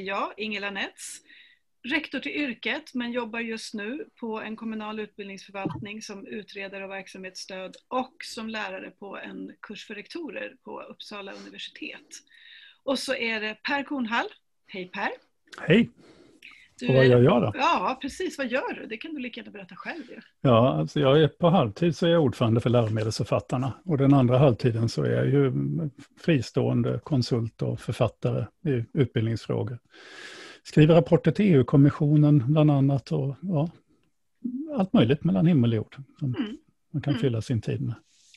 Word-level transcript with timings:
är 0.00 0.04
jag, 0.04 0.34
Ingela 0.36 0.70
Nets, 0.70 1.20
rektor 1.88 2.20
till 2.20 2.32
yrket 2.32 2.94
men 2.94 3.12
jobbar 3.12 3.40
just 3.40 3.74
nu 3.74 4.06
på 4.20 4.40
en 4.40 4.56
kommunal 4.56 5.00
utbildningsförvaltning 5.00 6.02
som 6.02 6.26
utredare 6.26 6.84
av 6.84 6.90
verksamhetsstöd 6.90 7.76
och 7.88 8.14
som 8.24 8.48
lärare 8.48 8.90
på 8.90 9.16
en 9.18 9.52
kurs 9.60 9.86
för 9.86 9.94
rektorer 9.94 10.56
på 10.64 10.82
Uppsala 10.82 11.32
universitet. 11.32 12.06
Och 12.82 12.98
så 12.98 13.14
är 13.14 13.40
det 13.40 13.54
Per 13.62 13.82
Kornhall. 13.82 14.26
Hej 14.66 14.88
Per! 14.88 15.10
Hej! 15.58 15.90
Du 16.80 16.94
vad 16.94 17.06
gör 17.06 17.22
jag 17.22 17.42
då? 17.42 17.52
Ja, 17.54 17.98
precis. 18.02 18.38
Vad 18.38 18.46
gör 18.46 18.74
du? 18.74 18.86
Det 18.86 18.96
kan 18.96 19.14
du 19.14 19.20
lika 19.20 19.40
gärna 19.40 19.50
berätta 19.50 19.76
själv 19.76 20.04
ju. 20.08 20.20
Ja, 20.40 20.68
alltså 20.68 21.00
jag 21.00 21.22
är 21.22 21.28
på 21.28 21.48
halvtid 21.48 21.96
så 21.96 22.06
är 22.06 22.10
jag 22.10 22.22
ordförande 22.22 22.60
för 22.60 22.70
läromedelsförfattarna. 22.70 23.72
Och 23.84 23.98
den 23.98 24.14
andra 24.14 24.38
halvtiden 24.38 24.88
så 24.88 25.02
är 25.02 25.10
jag 25.10 25.26
ju 25.26 25.52
fristående 26.20 27.00
konsult 27.04 27.62
och 27.62 27.80
författare 27.80 28.44
i 28.64 28.84
utbildningsfrågor. 28.92 29.78
Skriver 30.62 30.94
rapporter 30.94 31.30
till 31.30 31.54
EU-kommissionen 31.54 32.44
bland 32.46 32.70
annat 32.70 33.12
och 33.12 33.36
ja, 33.42 33.70
allt 34.76 34.92
möjligt 34.92 35.24
mellan 35.24 35.46
himmel 35.46 35.70
och 35.70 35.76
jord 35.76 35.96
som 36.18 36.34
mm. 36.34 36.56
man 36.90 37.02
kan 37.02 37.12
mm. 37.12 37.20
fylla 37.20 37.42
sin 37.42 37.60
tid 37.60 37.80
med. 37.80 37.94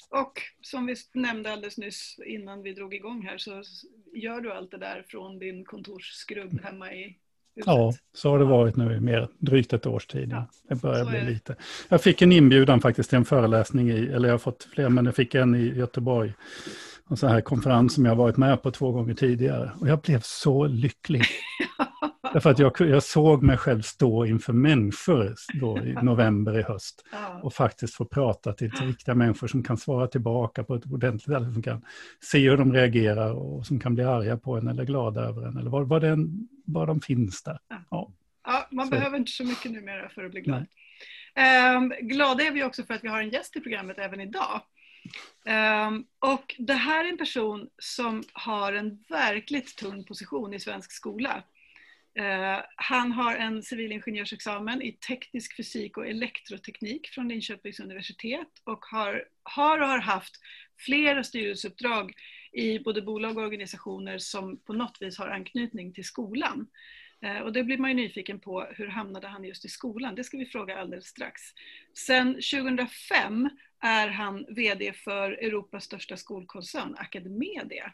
Och 0.10 0.42
som 0.62 0.86
vi 0.86 0.96
nämnde 1.14 1.54
alldeles 1.54 1.78
nyss 1.78 2.20
innan 2.26 2.62
vi 2.62 2.74
drog 2.74 2.94
igång 2.94 3.22
här 3.22 3.38
så 3.38 3.64
gör 4.14 4.42
du 4.42 4.52
allt 4.52 4.72
det 4.72 4.78
där 4.78 5.06
från 5.08 5.40
din 5.40 5.66
kontorsskrubb 5.66 6.62
hemma 6.64 6.94
i. 6.94 7.18
Ja, 7.56 7.94
så 8.14 8.30
har 8.30 8.40
det 8.40 8.46
varit 8.46 8.76
nu 8.76 8.96
i 8.96 9.00
mer 9.00 9.28
drygt 9.40 9.74
ett 9.74 9.86
års 9.86 10.08
tid. 10.08 10.30
Ja, 10.32 10.48
det 10.70 10.76
börjar 10.76 11.06
bli 11.06 11.34
lite. 11.34 11.56
Jag 11.90 12.02
fick 12.02 12.22
en 12.22 12.32
inbjudan 12.32 12.82
faktiskt 12.82 13.10
till 13.10 13.18
en 13.18 13.26
föreläsning 13.26 13.90
i, 13.92 14.06
eller 14.06 14.28
jag 14.28 14.34
har 14.34 14.40
fått 14.40 14.64
fler, 14.64 14.90
men 14.90 15.06
jag 15.06 15.16
fick 15.16 15.36
en 15.36 15.56
i 15.56 15.78
Göteborg. 15.78 16.34
En 17.10 17.18
sån 17.18 17.30
här 17.30 17.42
konferens 17.42 17.94
som 17.94 18.06
jag 18.06 18.16
varit 18.16 18.38
med 18.38 18.62
på 18.62 18.72
två 18.72 18.92
gånger 18.92 19.14
tidigare. 19.14 19.72
Och 19.80 19.88
jag 19.88 20.00
blev 20.00 20.20
så 20.24 20.68
lycklig. 20.68 21.26
Därför 22.34 22.50
att 22.50 22.60
jag, 22.60 22.80
jag 22.80 23.04
såg 23.04 23.44
mig 23.44 23.58
själv 23.58 23.82
stå 23.82 24.26
inför 24.26 24.54
människor 24.54 25.36
då 25.60 25.78
i 25.78 25.94
november 26.02 26.60
i 26.60 26.62
höst 26.62 27.06
och 27.42 27.54
faktiskt 27.54 27.96
få 27.96 28.06
prata 28.06 28.54
till, 28.54 28.72
till 28.72 28.88
riktiga 28.88 29.16
människor 29.16 29.48
som 29.48 29.64
kan 29.64 29.78
svara 29.78 30.08
tillbaka 30.08 30.64
på 30.64 30.76
ett 30.76 30.86
ordentligt 30.86 31.38
sätt, 31.38 31.54
som 31.54 31.64
kan 31.64 31.86
se 32.22 32.50
hur 32.50 32.58
de 32.58 32.74
reagerar 32.74 33.34
och 33.34 33.66
som 33.66 33.80
kan 33.80 33.96
bli 33.96 34.04
arga 34.04 34.38
på 34.38 34.58
en 34.58 34.68
eller 34.68 34.86
glada 34.86 35.22
över 35.22 35.48
en 35.48 35.58
eller 35.58 36.00
den, 36.00 36.48
vad 36.66 36.88
de 36.88 37.02
finns 37.02 37.44
där. 37.44 37.60
Ja. 37.90 38.12
Ja, 38.46 38.68
man 38.72 38.88
så. 38.88 38.92
behöver 38.92 39.18
inte 39.18 39.32
så 39.32 39.44
mycket 39.44 39.72
numera 39.72 40.10
för 40.10 40.26
att 40.26 40.32
bli 40.32 40.42
glad. 40.42 40.66
Um, 41.76 41.94
glada 42.02 42.44
är 42.44 42.52
vi 42.52 42.64
också 42.64 42.84
för 42.84 42.94
att 42.94 43.04
vi 43.04 43.08
har 43.08 43.22
en 43.22 43.30
gäst 43.30 43.56
i 43.56 43.60
programmet 43.60 43.98
även 43.98 44.22
idag. 44.22 44.62
Um, 45.88 46.06
och 46.20 46.56
det 46.58 46.74
här 46.74 47.06
är 47.06 47.10
en 47.10 47.18
person 47.18 47.70
som 47.78 48.24
har 48.34 48.74
en 48.74 49.04
verkligt 49.10 49.76
tung 49.76 50.04
position 50.04 50.54
i 50.54 50.60
svensk 50.60 50.92
skola. 50.92 51.44
Eh, 52.16 52.60
han 52.76 53.12
har 53.12 53.36
en 53.36 53.64
civilingenjörsexamen 53.64 54.82
i 54.82 54.92
teknisk 54.92 55.56
fysik 55.56 55.98
och 55.98 56.08
elektroteknik 56.08 57.08
från 57.08 57.28
Linköpings 57.28 57.80
universitet 57.80 58.48
och 58.64 58.86
har, 58.86 59.26
har 59.44 59.80
och 59.80 59.88
har 59.88 60.00
haft 60.00 60.36
flera 60.78 61.24
styrelseuppdrag 61.24 62.14
i 62.52 62.80
både 62.80 63.02
bolag 63.02 63.38
och 63.38 63.44
organisationer 63.44 64.18
som 64.18 64.58
på 64.58 64.74
något 64.74 64.98
vis 65.02 65.18
har 65.18 65.28
anknytning 65.28 65.94
till 65.94 66.06
skolan. 66.06 66.68
Eh, 67.22 67.40
och 67.40 67.54
det 67.54 67.64
blir 67.64 67.78
man 67.78 67.90
ju 67.90 67.96
nyfiken 67.96 68.40
på, 68.40 68.68
hur 68.72 68.88
hamnade 68.88 69.28
han 69.28 69.44
just 69.44 69.66
i 69.66 69.70
skolan? 69.70 70.16
Det 70.16 70.24
ska 70.24 70.38
vi 70.38 70.46
fråga 70.46 70.80
alldeles 70.80 71.08
strax. 71.08 71.42
Sen 72.08 72.34
2005 72.34 73.50
är 73.80 74.08
han 74.08 74.46
VD 74.50 74.94
för 74.94 75.32
Europas 75.32 75.84
största 75.84 76.18
skolkoncern, 76.18 76.96
Academedia. 76.98 77.94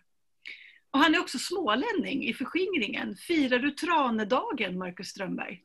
Och 0.92 1.00
han 1.00 1.16
är 1.16 1.20
också 1.20 1.38
smålänning 1.38 2.24
i 2.24 2.34
förskingringen. 2.34 3.16
Firar 3.16 3.60
du 3.60 3.72
Tranedagen, 3.72 4.78
Marcus 4.78 5.08
Strömberg? 5.08 5.64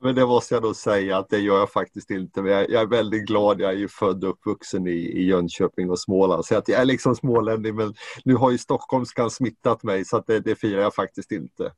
Men 0.00 0.14
det 0.14 0.26
måste 0.26 0.54
jag 0.54 0.62
nog 0.62 0.76
säga 0.76 1.18
att 1.18 1.28
det 1.28 1.38
gör 1.38 1.58
jag 1.58 1.72
faktiskt 1.72 2.10
inte. 2.10 2.42
Men 2.42 2.52
jag, 2.52 2.70
jag 2.70 2.82
är 2.82 2.86
väldigt 2.86 3.26
glad. 3.26 3.60
Jag 3.60 3.70
är 3.70 3.76
ju 3.76 3.88
född 3.88 4.24
och 4.24 4.30
uppvuxen 4.30 4.86
i, 4.86 4.90
i 4.90 5.26
Jönköping 5.26 5.90
och 5.90 6.00
Småland. 6.00 6.44
Så 6.44 6.56
att 6.56 6.68
jag 6.68 6.80
är 6.80 6.84
liksom 6.84 7.16
smålänning 7.16 7.74
men 7.74 7.94
nu 8.24 8.34
har 8.34 8.50
ju 8.50 8.58
stockholmskan 8.58 9.30
smittat 9.30 9.82
mig 9.82 10.04
så 10.04 10.16
att 10.16 10.26
det, 10.26 10.40
det 10.40 10.56
firar 10.56 10.80
jag 10.80 10.94
faktiskt 10.94 11.32
inte. 11.32 11.72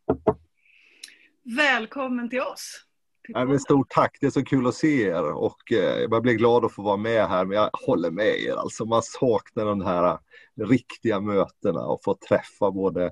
Välkommen 1.56 2.31
till 2.31 2.41
oss. 2.41 2.84
Ja, 3.29 3.45
men 3.45 3.61
stort 3.61 3.91
tack, 3.91 4.17
det 4.21 4.27
är 4.27 4.31
så 4.31 4.45
kul 4.45 4.67
att 4.67 4.75
se 4.75 5.03
er 5.03 5.33
och 5.33 5.73
eh, 5.73 6.07
jag 6.11 6.23
blir 6.23 6.35
glad 6.35 6.65
att 6.65 6.73
få 6.73 6.83
vara 6.83 6.97
med 6.97 7.29
här 7.29 7.45
men 7.45 7.57
jag 7.57 7.71
håller 7.87 8.11
med 8.11 8.41
er. 8.41 8.53
Alltså 8.53 8.85
man 8.85 9.03
saknar 9.03 9.65
de 9.65 9.81
här 9.81 10.19
riktiga 10.61 11.21
mötena 11.21 11.87
och 11.87 12.05
få 12.05 12.17
träffa 12.29 12.71
både, 12.71 13.11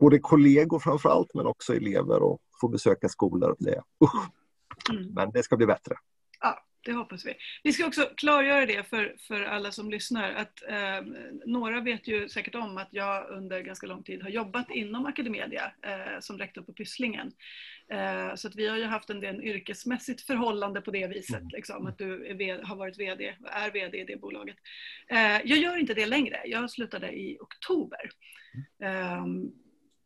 både 0.00 0.18
kollegor 0.18 0.78
framförallt 0.78 1.34
men 1.34 1.46
också 1.46 1.74
elever 1.74 2.22
och 2.22 2.40
få 2.60 2.68
besöka 2.68 3.08
skolor. 3.08 3.56
Det, 3.58 3.82
usch. 4.04 4.28
Mm. 4.90 5.14
Men 5.14 5.30
det 5.30 5.42
ska 5.42 5.56
bli 5.56 5.66
bättre. 5.66 5.94
Ja, 6.40 6.58
det 6.86 6.92
hoppas 6.92 7.26
vi. 7.26 7.34
Vi 7.62 7.72
ska 7.72 7.86
också 7.86 8.10
klargöra 8.16 8.66
det 8.66 8.88
för, 8.88 9.16
för 9.18 9.42
alla 9.42 9.72
som 9.72 9.90
lyssnar 9.90 10.32
att 10.32 10.62
eh, 10.68 11.02
några 11.46 11.80
vet 11.80 12.08
ju 12.08 12.28
säkert 12.28 12.54
om 12.54 12.78
att 12.78 12.88
jag 12.90 13.30
under 13.30 13.60
ganska 13.60 13.86
lång 13.86 14.02
tid 14.02 14.22
har 14.22 14.30
jobbat 14.30 14.70
inom 14.70 15.06
Academedia 15.06 15.72
eh, 15.82 16.20
som 16.20 16.38
rektor 16.38 16.62
på 16.62 16.72
Pysslingen. 16.72 17.32
Eh, 17.90 18.34
så 18.34 18.48
att 18.48 18.56
vi 18.56 18.68
har 18.68 18.76
ju 18.76 18.84
haft 18.84 19.10
en 19.10 19.20
del 19.20 19.44
yrkesmässigt 19.44 20.20
förhållande 20.20 20.80
på 20.80 20.90
det 20.90 21.06
viset, 21.06 21.40
mm. 21.40 21.48
liksom, 21.48 21.86
att 21.86 21.98
du 21.98 22.26
är, 22.26 22.62
har 22.62 22.76
varit 22.76 22.98
VD, 22.98 23.34
är 23.44 23.70
VD 23.70 23.98
i 23.98 24.04
det 24.04 24.16
bolaget. 24.16 24.56
Eh, 25.10 25.40
jag 25.44 25.58
gör 25.58 25.76
inte 25.76 25.94
det 25.94 26.06
längre, 26.06 26.40
jag 26.44 26.70
slutade 26.70 27.12
i 27.12 27.38
oktober. 27.40 28.10
Ehm, 28.82 29.52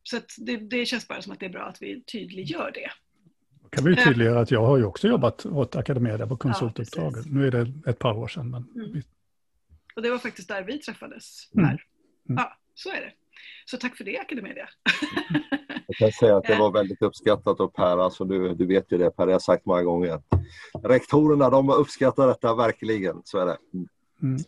så 0.03 0.21
det, 0.39 0.57
det 0.57 0.87
känns 0.87 1.09
bara 1.09 1.23
som 1.23 1.33
att 1.33 1.41
det 1.41 1.47
är 1.47 1.51
bra 1.51 1.63
att 1.63 1.83
vi 1.83 2.03
tydliggör 2.03 2.71
det 2.75 2.91
kan 3.71 3.85
vi 3.85 3.97
tydliggöra 3.97 4.41
att 4.41 4.51
jag 4.51 4.67
har 4.67 4.77
ju 4.77 4.85
också 4.85 5.09
jobbat 5.09 5.47
åt 5.47 5.77
Academedia 5.77 6.27
på 6.27 6.37
konsultuppdraget. 6.37 7.27
Ja, 7.27 7.33
nu 7.33 7.47
är 7.47 7.51
det 7.51 7.91
ett 7.91 7.99
par 7.99 8.19
år 8.19 8.29
sedan. 8.29 8.51
Men... 8.51 8.87
Mm. 8.87 9.03
Och 9.97 10.03
det 10.03 10.11
var 10.11 10.19
faktiskt 10.19 10.49
där 10.49 10.63
vi 10.63 10.79
träffades. 10.79 11.51
Mm. 11.55 11.67
Mm. 11.69 11.79
Ja, 12.27 12.57
så 12.75 12.91
är 12.91 13.01
det. 13.01 13.13
Så 13.65 13.77
tack 13.77 13.97
för 13.97 14.05
det 14.05 14.19
Academedia. 14.19 14.69
Jag 15.87 15.97
kan 15.97 16.13
säga 16.13 16.37
att 16.37 16.45
det 16.45 16.59
var 16.59 16.73
väldigt 16.73 17.03
uppskattat 17.03 17.61
av 17.61 17.69
Per, 17.69 17.99
alltså 17.99 18.25
du, 18.25 18.55
du 18.55 18.67
vet 18.67 18.93
ju 18.93 18.99
det 18.99 19.11
Per, 19.11 19.27
jag 19.27 19.35
har 19.35 19.39
sagt 19.39 19.67
många 19.67 19.83
gånger. 19.83 20.23
Rektorerna 20.83 21.51
de 21.51 21.71
uppskattar 21.71 22.27
detta 22.27 22.55
verkligen, 22.55 23.23
så 23.25 23.39
är 23.39 23.47
det. 23.47 23.57
Mm. 23.75 23.89
mm. 24.23 24.43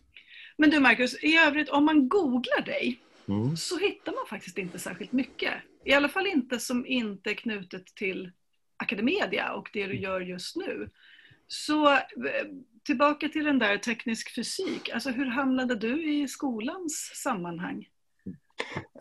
Men 0.57 0.71
du 0.71 0.81
Marcus, 0.81 1.25
i 1.25 1.37
övrigt 1.37 1.69
om 1.69 1.85
man 1.85 2.09
googlar 2.09 2.63
dig 2.65 3.01
mm. 3.29 3.57
så 3.57 3.79
hittar 3.79 4.13
man 4.13 4.27
faktiskt 4.29 4.59
inte 4.59 4.79
särskilt 4.79 5.13
mycket. 5.13 5.55
I 5.85 5.93
alla 5.93 6.09
fall 6.09 6.27
inte 6.27 6.59
som 6.59 6.87
inte 6.87 7.31
är 7.31 7.35
knutet 7.35 7.87
till 7.87 8.31
Academedia 8.83 9.53
och 9.53 9.71
det 9.73 9.87
du 9.87 9.99
gör 9.99 10.21
just 10.21 10.57
nu. 10.57 10.91
Så 11.47 11.93
eh, 11.93 12.01
tillbaka 12.87 13.29
till 13.29 13.45
den 13.45 13.59
där 13.59 13.79
teknisk 13.79 14.35
fysik, 14.35 14.91
alltså 14.91 15.11
hur 15.11 15.27
hamnade 15.27 15.75
du 15.75 16.15
i 16.15 16.29
skolans 16.29 17.11
sammanhang? 17.15 17.87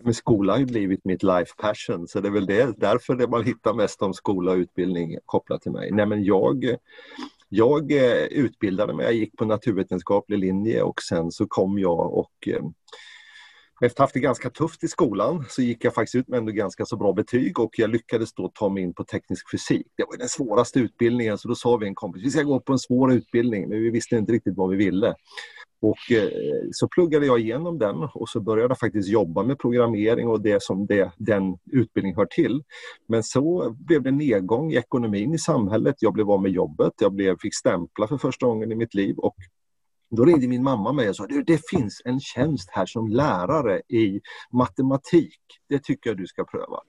Men 0.01 0.13
skolan 0.13 0.53
har 0.53 0.59
ju 0.59 0.65
blivit 0.65 1.05
mitt 1.05 1.23
life 1.23 1.53
passion 1.57 2.07
så 2.07 2.21
det 2.21 2.27
är 2.27 2.31
väl 2.31 2.45
det, 2.45 2.77
därför 2.77 3.15
det 3.15 3.27
man 3.27 3.43
hittar 3.43 3.73
mest 3.73 4.01
om 4.01 4.13
skola 4.13 4.51
och 4.51 4.57
utbildning 4.57 5.17
kopplat 5.25 5.61
till 5.61 5.71
mig. 5.71 5.91
Nej 5.91 6.05
men 6.05 6.23
jag, 6.23 6.75
jag 7.49 7.91
eh, 7.91 8.23
utbildade 8.23 8.93
mig, 8.93 9.05
jag 9.05 9.13
gick 9.13 9.37
på 9.37 9.45
naturvetenskaplig 9.45 10.37
linje 10.37 10.81
och 10.81 11.01
sen 11.01 11.31
så 11.31 11.47
kom 11.47 11.79
jag 11.79 12.13
och 12.13 12.47
eh, 12.47 12.63
efter 13.85 13.95
att 13.95 13.97
ha 13.97 14.03
haft 14.03 14.13
det 14.13 14.19
ganska 14.19 14.49
tufft 14.49 14.83
i 14.83 14.87
skolan 14.87 15.45
så 15.49 15.61
gick 15.61 15.85
jag 15.85 15.93
faktiskt 15.93 16.15
ut 16.15 16.27
med 16.27 16.37
ändå 16.37 16.51
ganska 16.51 16.85
så 16.85 16.97
bra 16.97 17.13
betyg 17.13 17.59
och 17.59 17.71
jag 17.77 17.89
lyckades 17.89 18.33
då 18.33 18.51
ta 18.53 18.69
mig 18.69 18.83
in 18.83 18.93
på 18.93 19.03
teknisk 19.03 19.51
fysik. 19.51 19.87
Det 19.97 20.03
var 20.09 20.17
den 20.17 20.29
svåraste 20.29 20.79
utbildningen 20.79 21.37
så 21.37 21.47
då 21.47 21.55
sa 21.55 21.77
vi 21.77 21.87
en 21.87 21.95
kompis, 21.95 22.25
vi 22.25 22.31
ska 22.31 22.43
gå 22.43 22.59
på 22.59 22.73
en 22.73 22.79
svår 22.79 23.13
utbildning 23.13 23.69
men 23.69 23.81
vi 23.83 23.89
visste 23.89 24.15
inte 24.15 24.31
riktigt 24.31 24.57
vad 24.57 24.69
vi 24.69 24.75
ville. 24.77 25.15
Och 25.81 26.11
eh, 26.11 26.29
så 26.71 26.87
pluggade 26.87 27.25
jag 27.25 27.39
igenom 27.39 27.79
den 27.79 27.95
och 28.13 28.29
så 28.29 28.41
började 28.41 28.71
jag 28.71 28.79
faktiskt 28.79 29.09
jobba 29.09 29.43
med 29.43 29.59
programmering 29.59 30.27
och 30.27 30.41
det 30.41 30.63
som 30.63 30.85
det, 30.85 31.11
den 31.17 31.57
utbildningen 31.71 32.17
hör 32.17 32.25
till. 32.25 32.63
Men 33.07 33.23
så 33.23 33.75
blev 33.79 34.03
det 34.03 34.11
nedgång 34.11 34.71
i 34.71 34.75
ekonomin 34.75 35.33
i 35.33 35.37
samhället. 35.37 35.95
Jag 35.99 36.13
blev 36.13 36.31
av 36.31 36.41
med 36.41 36.51
jobbet, 36.51 36.93
jag 36.99 37.13
blev, 37.13 37.37
fick 37.41 37.55
stämpla 37.55 38.07
för 38.07 38.17
första 38.17 38.45
gången 38.45 38.71
i 38.71 38.75
mitt 38.75 38.93
liv 38.93 39.15
och 39.17 39.35
då 40.17 40.25
ringde 40.25 40.47
min 40.47 40.63
mamma 40.63 40.91
mig 40.91 41.09
och 41.09 41.15
sa 41.15 41.27
du, 41.27 41.43
det 41.43 41.69
finns 41.69 42.01
en 42.05 42.19
tjänst 42.19 42.69
här 42.71 42.85
som 42.85 43.07
lärare 43.07 43.81
i 43.87 44.21
matematik. 44.51 45.39
Det 45.69 45.83
tycker 45.83 46.09
jag 46.09 46.17
du 46.17 46.27
ska 46.27 46.43
pröva. 46.43 46.79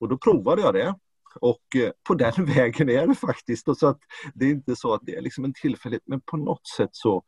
Och 0.00 0.08
då 0.08 0.18
provade 0.18 0.62
jag 0.62 0.74
det. 0.74 0.94
Och 1.40 1.76
eh, 1.76 1.90
på 2.08 2.14
den 2.14 2.44
vägen 2.56 2.90
är 2.90 3.06
det 3.06 3.14
faktiskt. 3.14 3.68
Och 3.68 3.76
så 3.76 3.86
att 3.86 3.98
det 4.34 4.44
är 4.44 4.50
inte 4.50 4.76
så 4.76 4.94
att 4.94 5.00
det 5.04 5.16
är 5.16 5.20
liksom 5.20 5.44
en 5.44 5.54
tillfällighet 5.54 6.02
men 6.06 6.20
på 6.20 6.36
något 6.36 6.66
sätt 6.76 6.90
så, 6.92 7.24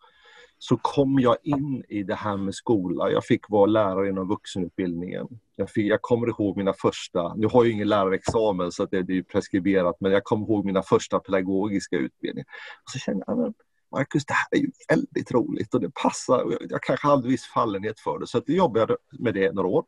så 0.58 0.76
kom 0.76 1.19
jag 1.19 1.37
in 1.43 1.84
i 1.88 2.02
det 2.02 2.14
här 2.14 2.37
med 2.37 2.54
skola. 2.54 3.10
Jag 3.10 3.25
fick 3.25 3.49
vara 3.49 3.66
lärare 3.66 4.08
inom 4.08 4.28
vuxenutbildningen. 4.28 5.26
Jag, 5.56 5.70
fick, 5.70 5.87
jag 5.87 6.02
kommer 6.02 6.28
ihåg 6.28 6.56
mina 6.56 6.72
första, 6.72 7.34
nu 7.34 7.46
har 7.46 7.64
jag 7.64 7.72
ingen 7.72 7.88
lärarexamen 7.88 8.72
så 8.72 8.82
att 8.82 8.90
det, 8.90 9.02
det 9.02 9.19
är 9.19 9.22
preskriberat, 9.22 9.96
men 10.00 10.12
jag 10.12 10.25
kommer 10.25 10.46
ihåg 10.46 10.64
mina 10.64 10.82
första 10.82 11.19
pedagogiska 11.19 11.96
utbildningar. 11.96 12.46
Och 12.84 12.90
så 12.90 12.99
kände 12.99 13.25
jag, 13.26 13.54
Marcus, 13.96 14.26
det 14.26 14.34
här 14.34 14.46
är 14.50 14.58
ju 14.58 14.70
väldigt 14.88 15.32
roligt 15.32 15.75
och 15.75 15.81
det 15.81 15.90
passar. 15.90 16.58
Jag 16.70 16.82
kanske 16.82 17.06
hade 17.06 17.28
viss 17.28 17.44
fallenhet 17.44 18.00
för 18.00 18.19
det 18.19 18.26
så 18.26 18.38
att 18.38 18.44
jag 18.46 18.56
jobbade 18.56 18.96
med 19.19 19.34
det 19.34 19.52
några 19.52 19.69
år. 19.69 19.84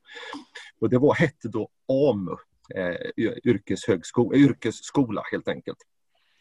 Och 0.81 0.91
det 0.91 0.99
var, 0.99 1.15
hette 1.15 1.49
då 1.49 1.69
AMU, 1.89 2.37
eh, 2.75 3.27
yrkeshögskola, 3.45 4.39
yrkesskola 4.39 5.23
helt 5.33 5.49
enkelt. 5.49 5.79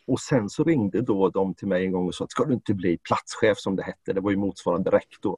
Och 0.08 0.20
sen 0.20 0.50
så 0.50 0.64
ringde 0.64 1.02
då 1.02 1.30
de 1.30 1.54
till 1.54 1.68
mig 1.68 1.86
en 1.86 1.92
gång 1.92 2.08
och 2.08 2.16
sa 2.16 2.24
att 2.24 2.32
ska 2.32 2.46
du 2.46 2.54
inte 2.54 2.74
bli 2.74 2.98
platschef 2.98 3.58
som 3.58 3.76
det 3.76 3.84
hette, 3.84 4.14
det 4.14 4.22
var 4.22 4.32
ju 4.32 4.38
motsvarande 4.38 4.92
rektor. 4.92 5.38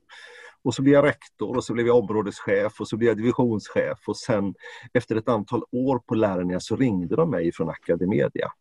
Och 0.64 0.76
så 0.76 0.82
blev 0.82 0.94
jag 0.94 1.06
rektor 1.06 1.58
och 1.58 1.64
så 1.64 1.74
blev 1.74 1.88
jag 1.88 1.98
områdeschef 1.98 2.82
och 2.82 2.88
så 2.88 2.98
blev 2.98 3.08
jag 3.08 3.18
divisionschef 3.18 4.00
och 4.08 4.18
sen 4.18 4.54
efter 4.94 5.16
ett 5.16 5.30
antal 5.30 5.64
år 5.72 6.00
på 6.00 6.16
Lärarna 6.16 6.60
så 6.60 6.76
ringde 6.76 7.16
de 7.16 7.30
mig 7.30 7.52
från 7.52 7.70
Academedia. 7.70 8.52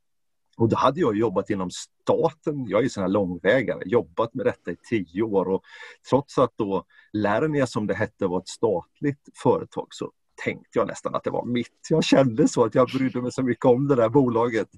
Och 0.59 0.69
då 0.69 0.77
hade 0.77 1.01
jag 1.01 1.17
jobbat 1.17 1.51
inom 1.51 1.71
staten, 1.71 2.67
jag 2.69 2.79
är 2.79 2.83
ju 2.83 2.89
sån 2.89 3.03
här 3.03 3.09
långvägare, 3.09 3.83
jobbat 3.87 4.35
med 4.35 4.47
detta 4.47 4.71
i 4.71 4.77
tio 4.91 5.23
år 5.23 5.49
och 5.49 5.63
trots 6.11 6.39
att 6.39 6.53
då 6.57 6.85
Lernia 7.13 7.67
som 7.67 7.87
det 7.87 7.95
hette 7.95 8.27
var 8.27 8.39
ett 8.39 8.49
statligt 8.49 9.29
företag 9.43 9.87
så 9.91 10.11
tänkte 10.45 10.79
jag 10.79 10.87
nästan 10.87 11.15
att 11.15 11.25
det 11.25 11.31
var 11.31 11.45
mitt. 11.45 11.87
Jag 11.91 12.05
kände 12.05 12.49
så 12.49 12.65
att 12.65 12.75
jag 12.75 12.89
brydde 12.89 13.23
mig 13.23 13.33
så 13.33 13.43
mycket 13.43 13.65
om 13.65 13.89
det 13.89 13.95
där 13.95 14.09
bolaget. 14.09 14.69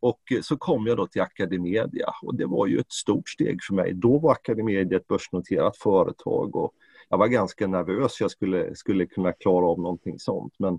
Och 0.00 0.20
eh, 0.32 0.40
så 0.40 0.56
kom 0.56 0.86
jag 0.86 0.96
då 0.96 1.06
till 1.06 1.22
Academedia 1.22 2.10
och 2.22 2.34
det 2.34 2.46
var 2.46 2.66
ju 2.66 2.78
ett 2.78 2.92
stort 2.92 3.28
steg 3.28 3.62
för 3.62 3.74
mig. 3.74 3.94
Då 3.94 4.18
var 4.18 4.32
Academedia 4.32 4.98
ett 4.98 5.08
börsnoterat 5.08 5.76
företag 5.76 6.56
och 6.56 6.72
jag 7.08 7.18
var 7.18 7.26
ganska 7.26 7.66
nervös 7.66 8.20
jag 8.20 8.30
skulle, 8.30 8.74
skulle 8.74 9.06
kunna 9.06 9.32
klara 9.32 9.66
av 9.66 9.78
någonting 9.80 10.18
sånt. 10.18 10.54
Men 10.58 10.78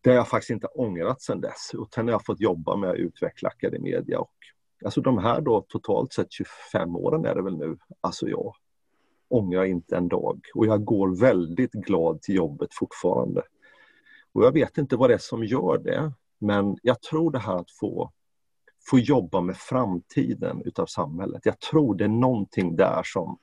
det 0.00 0.10
har 0.10 0.16
jag 0.16 0.28
faktiskt 0.28 0.50
inte 0.50 0.66
ångrat 0.66 1.22
sedan 1.22 1.40
dess. 1.40 1.70
utan 1.72 1.88
sen 1.94 2.06
har 2.06 2.12
jag 2.12 2.24
fått 2.26 2.40
jobba 2.40 2.76
med 2.76 2.90
att 2.90 2.96
utveckla 2.96 3.48
Academedia. 3.48 4.20
Och, 4.20 4.34
alltså 4.84 5.00
de 5.00 5.18
här 5.18 5.40
då 5.40 5.60
totalt 5.68 6.12
sett 6.12 6.32
25 6.32 6.96
åren 6.96 7.24
är 7.24 7.34
det 7.34 7.42
väl 7.42 7.56
nu. 7.56 7.78
Alltså 8.00 8.28
jag 8.28 8.54
ångrar 9.28 9.64
inte 9.64 9.96
en 9.96 10.08
dag 10.08 10.40
och 10.54 10.66
jag 10.66 10.84
går 10.84 11.20
väldigt 11.20 11.72
glad 11.72 12.22
till 12.22 12.34
jobbet 12.34 12.68
fortfarande. 12.72 13.42
Och 14.32 14.44
jag 14.44 14.52
vet 14.52 14.78
inte 14.78 14.96
vad 14.96 15.10
det 15.10 15.14
är 15.14 15.18
som 15.18 15.44
gör 15.44 15.78
det, 15.78 16.12
men 16.38 16.76
jag 16.82 17.02
tror 17.02 17.30
det 17.30 17.38
här 17.38 17.56
att 17.56 17.70
få, 17.80 18.12
få 18.90 18.98
jobba 18.98 19.40
med 19.40 19.56
framtiden 19.56 20.62
utav 20.64 20.86
samhället. 20.86 21.46
Jag 21.46 21.60
tror 21.60 21.94
det 21.94 22.04
är 22.04 22.08
någonting 22.08 22.76
där 22.76 23.02
som 23.04 23.38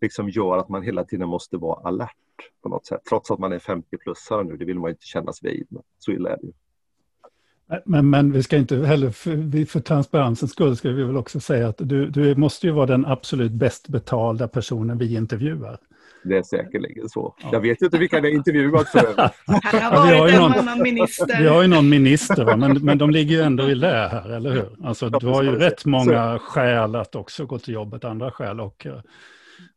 liksom 0.00 0.28
gör 0.28 0.58
att 0.58 0.68
man 0.68 0.82
hela 0.82 1.04
tiden 1.04 1.28
måste 1.28 1.56
vara 1.56 1.88
alert 1.88 2.16
på 2.62 2.68
något 2.68 2.86
sätt. 2.86 3.00
Trots 3.08 3.30
att 3.30 3.38
man 3.38 3.52
är 3.52 3.58
50-plussare 3.58 4.44
nu, 4.44 4.56
det 4.56 4.64
vill 4.64 4.78
man 4.78 4.90
inte 4.90 5.06
kännas 5.06 5.44
vid. 5.44 5.66
Men 5.68 5.82
så 5.98 6.12
illa 6.12 6.30
är 6.30 6.36
det 6.36 6.46
ju. 6.46 6.52
Men, 7.84 8.10
men 8.10 8.32
vi 8.32 8.42
ska 8.42 8.56
inte 8.56 8.76
heller, 8.76 9.10
för, 9.10 9.66
för 9.66 9.80
transparensens 9.80 10.50
skull 10.50 10.76
ska 10.76 10.88
vi 10.88 11.04
väl 11.04 11.16
också 11.16 11.40
säga 11.40 11.68
att 11.68 11.78
du, 11.78 12.10
du 12.10 12.34
måste 12.34 12.66
ju 12.66 12.72
vara 12.72 12.86
den 12.86 13.06
absolut 13.06 13.52
bäst 13.52 13.88
betalda 13.88 14.48
personen 14.48 14.98
vi 14.98 15.14
intervjuar. 15.16 15.78
Det 16.24 16.36
är 16.36 16.42
säkerligen 16.42 17.08
så. 17.08 17.34
Ja. 17.42 17.48
Jag 17.52 17.60
vet 17.60 17.82
inte 17.82 17.98
vilka 17.98 18.20
ni 18.20 18.28
har 18.28 18.36
intervjuat 18.36 18.88
för 18.88 18.98
övrigt. 18.98 19.18
har 19.46 20.06
vi 20.06 20.18
har 20.18 20.28
ju 20.28 20.38
någon, 20.38 20.82
minister. 20.82 21.38
Vi 21.38 21.48
har 21.48 21.62
ju 21.62 21.68
någon 21.68 21.88
minister, 21.88 22.56
men, 22.56 22.84
men 22.84 22.98
de 22.98 23.10
ligger 23.10 23.36
ju 23.36 23.42
ändå 23.42 23.70
i 23.70 23.74
lä 23.74 24.08
här, 24.08 24.30
eller 24.30 24.50
hur? 24.50 24.68
Alltså, 24.84 25.08
du 25.08 25.26
har 25.26 25.42
ju 25.42 25.58
rätt 25.58 25.84
många 25.84 26.38
skäl 26.38 26.96
att 26.96 27.14
också 27.14 27.46
gå 27.46 27.58
till 27.58 27.74
jobbet, 27.74 28.04
andra 28.04 28.30
skäl 28.30 28.60
och 28.60 28.86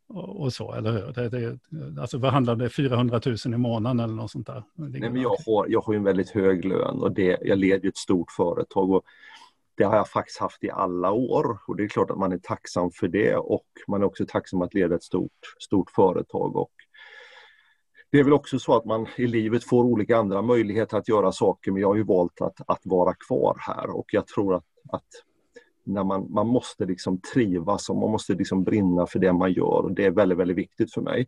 och, 0.08 0.52
så, 0.52 0.72
eller 0.72 0.92
hur? 0.92 1.12
Det, 1.12 1.28
det, 1.28 1.58
alltså 2.00 2.18
vad 2.18 2.32
handlar 2.32 2.56
det 2.56 2.70
400 2.70 3.20
000 3.26 3.36
i 3.44 3.48
månaden 3.48 4.00
eller 4.00 4.14
något 4.14 4.30
sånt 4.30 4.46
där? 4.46 4.62
Nej, 4.74 5.00
men 5.00 5.22
jag, 5.22 5.36
har, 5.46 5.66
jag 5.68 5.80
har 5.80 5.94
en 5.94 6.04
väldigt 6.04 6.30
hög 6.30 6.64
lön 6.64 7.00
och 7.00 7.12
det, 7.12 7.38
jag 7.42 7.58
leder 7.58 7.88
ett 7.88 7.96
stort 7.96 8.30
företag 8.30 8.90
och 8.90 9.02
det 9.76 9.84
har 9.84 9.96
jag 9.96 10.08
faktiskt 10.08 10.38
haft 10.38 10.64
i 10.64 10.70
alla 10.70 11.12
år 11.12 11.58
och 11.66 11.76
det 11.76 11.84
är 11.84 11.88
klart 11.88 12.10
att 12.10 12.18
man 12.18 12.32
är 12.32 12.38
tacksam 12.38 12.90
för 12.90 13.08
det 13.08 13.36
och 13.36 13.66
man 13.88 14.02
är 14.02 14.06
också 14.06 14.26
tacksam 14.28 14.62
att 14.62 14.74
leda 14.74 14.94
ett 14.94 15.02
stort, 15.02 15.54
stort 15.58 15.90
företag 15.90 16.56
och 16.56 16.72
det 18.10 18.18
är 18.18 18.24
väl 18.24 18.32
också 18.32 18.58
så 18.58 18.76
att 18.76 18.84
man 18.84 19.06
i 19.16 19.26
livet 19.26 19.64
får 19.64 19.84
olika 19.84 20.16
andra 20.16 20.42
möjligheter 20.42 20.96
att 20.96 21.08
göra 21.08 21.32
saker 21.32 21.72
men 21.72 21.80
jag 21.80 21.88
har 21.88 21.96
ju 21.96 22.04
valt 22.04 22.40
att, 22.40 22.60
att 22.66 22.80
vara 22.84 23.14
kvar 23.14 23.56
här 23.60 23.90
och 23.90 24.06
jag 24.12 24.26
tror 24.26 24.54
att, 24.54 24.64
att 24.90 25.06
när 25.88 26.04
man, 26.04 26.32
man 26.32 26.46
måste 26.46 26.84
liksom 26.84 27.20
trivas 27.20 27.88
och 27.88 27.96
man 27.96 28.10
måste 28.10 28.34
liksom 28.34 28.64
brinna 28.64 29.06
för 29.06 29.18
det 29.18 29.32
man 29.32 29.52
gör. 29.52 29.84
Och 29.84 29.92
det 29.92 30.04
är 30.04 30.10
väldigt, 30.10 30.38
väldigt 30.38 30.56
viktigt 30.56 30.94
för 30.94 31.00
mig. 31.00 31.26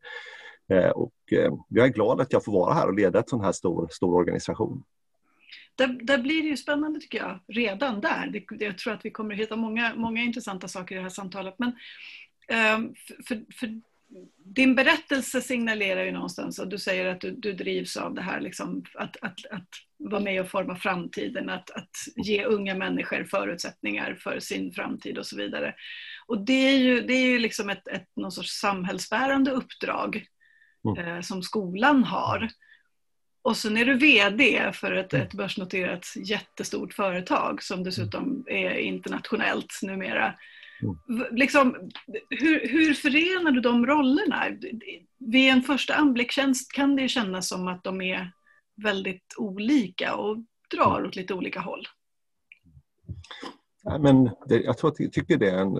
Eh, 0.72 0.90
och 0.90 1.14
eh, 1.32 1.52
jag 1.68 1.86
är 1.86 1.92
glad 1.92 2.20
att 2.20 2.32
jag 2.32 2.44
får 2.44 2.52
vara 2.52 2.74
här 2.74 2.86
och 2.86 2.94
leda 2.94 3.18
en 3.18 3.24
sån 3.26 3.40
här 3.40 3.52
stor, 3.52 3.88
stor 3.90 4.14
organisation. 4.14 4.82
Där, 5.74 5.98
där, 6.02 6.18
blir 6.18 6.42
det 6.42 6.48
ju 6.48 6.56
spännande 6.56 7.00
tycker 7.00 7.18
jag, 7.18 7.40
redan 7.48 8.00
där. 8.00 8.30
Det, 8.32 8.64
jag 8.64 8.78
tror 8.78 8.92
att 8.92 9.04
vi 9.04 9.10
kommer 9.10 9.34
att 9.34 9.40
hitta 9.40 9.56
många, 9.56 9.94
många 9.96 10.22
intressanta 10.22 10.68
saker 10.68 10.94
i 10.94 10.98
det 10.98 11.02
här 11.02 11.10
samtalet. 11.10 11.54
Men 11.58 11.68
eh, 12.48 12.78
för, 13.28 13.44
för, 13.54 13.80
din 14.44 14.74
berättelse 14.74 15.40
signalerar 15.40 16.04
ju 16.04 16.12
någonstans, 16.12 16.58
och 16.58 16.68
du 16.68 16.78
säger 16.78 17.06
att 17.06 17.20
du, 17.20 17.30
du 17.30 17.52
drivs 17.52 17.96
av 17.96 18.14
det 18.14 18.22
här, 18.22 18.40
liksom, 18.40 18.84
att, 18.94 19.16
att, 19.20 19.46
att 19.50 19.68
vara 19.98 20.22
med 20.22 20.40
och 20.40 20.50
forma 20.50 20.76
framtiden, 20.76 21.48
att, 21.48 21.70
att 21.70 21.90
ge 22.16 22.44
unga 22.44 22.74
människor 22.74 23.24
förutsättningar 23.24 24.14
för 24.14 24.40
sin 24.40 24.72
framtid 24.72 25.18
och 25.18 25.26
så 25.26 25.36
vidare. 25.36 25.74
Och 26.26 26.44
det 26.44 26.68
är 26.68 26.78
ju, 26.78 27.00
det 27.00 27.14
är 27.14 27.26
ju 27.26 27.38
liksom 27.38 27.70
ett, 27.70 27.88
ett 27.88 28.08
någon 28.16 28.32
sorts 28.32 28.60
samhällsbärande 28.60 29.50
uppdrag 29.50 30.24
mm. 30.84 31.06
eh, 31.06 31.20
som 31.20 31.42
skolan 31.42 32.04
har. 32.04 32.48
Och 33.42 33.56
sen 33.56 33.76
är 33.76 33.84
du 33.84 33.94
VD 33.94 34.72
för 34.72 34.92
ett, 34.92 35.14
ett 35.14 35.34
börsnoterat 35.34 36.06
jättestort 36.16 36.94
företag 36.94 37.62
som 37.62 37.84
dessutom 37.84 38.44
är 38.48 38.74
internationellt 38.74 39.80
numera. 39.82 40.34
Mm. 40.82 41.26
Liksom, 41.30 41.90
hur, 42.30 42.68
hur 42.68 42.94
förenar 42.94 43.50
du 43.50 43.60
de 43.60 43.86
rollerna? 43.86 44.44
Vid 45.18 45.50
en 45.50 45.62
första 45.62 45.94
anblick 45.94 46.30
känns, 46.30 46.66
kan 46.66 46.96
det 46.96 47.08
kännas 47.08 47.48
som 47.48 47.68
att 47.68 47.84
de 47.84 48.00
är 48.00 48.32
väldigt 48.82 49.34
olika 49.36 50.14
och 50.14 50.36
drar 50.74 50.98
mm. 50.98 51.08
åt 51.08 51.16
lite 51.16 51.34
olika 51.34 51.60
håll. 51.60 51.86
Ja, 53.82 53.98
men 53.98 54.30
det, 54.46 54.60
jag 54.60 54.78
tror 54.78 54.90
att 54.90 55.00
jag 55.00 55.12
tycker 55.12 55.36
det 55.36 55.50
är, 55.50 55.58
en, 55.58 55.74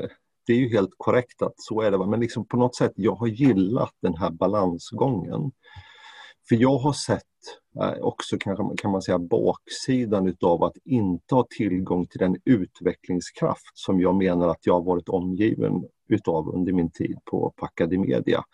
det 0.47 0.53
är 0.53 0.57
ju 0.57 0.69
helt 0.69 0.95
korrekt 0.97 1.43
att 1.43 1.55
så 1.57 1.81
är 1.83 1.91
det. 1.91 2.07
Men 2.07 2.21
liksom 2.21 2.47
på 2.47 2.57
något 2.57 2.77
sätt, 2.77 2.93
jag 2.95 3.15
har 3.15 3.27
gillat 3.27 3.95
den 4.03 4.17
här 4.17 4.31
balansgången. 4.31 5.53
För 6.49 6.57
jag 6.57 6.79
har 6.79 6.93
sett 6.93 7.23
Eh, 7.77 7.99
också 8.01 8.39
kan 8.77 8.91
man 8.91 9.03
säga 9.03 9.19
baksidan 9.19 10.27
utav 10.27 10.65
att 10.65 10.77
inte 10.85 11.35
ha 11.35 11.47
tillgång 11.57 12.07
till 12.07 12.19
den 12.19 12.37
utvecklingskraft 12.45 13.71
som 13.75 14.01
jag 14.01 14.15
menar 14.15 14.49
att 14.49 14.67
jag 14.67 14.75
har 14.75 14.83
varit 14.83 15.09
omgiven 15.09 15.85
utav 16.09 16.49
under 16.49 16.73
min 16.73 16.91
tid 16.91 17.19
på, 17.25 17.53
på 17.57 17.67
Academedia. 17.67 18.45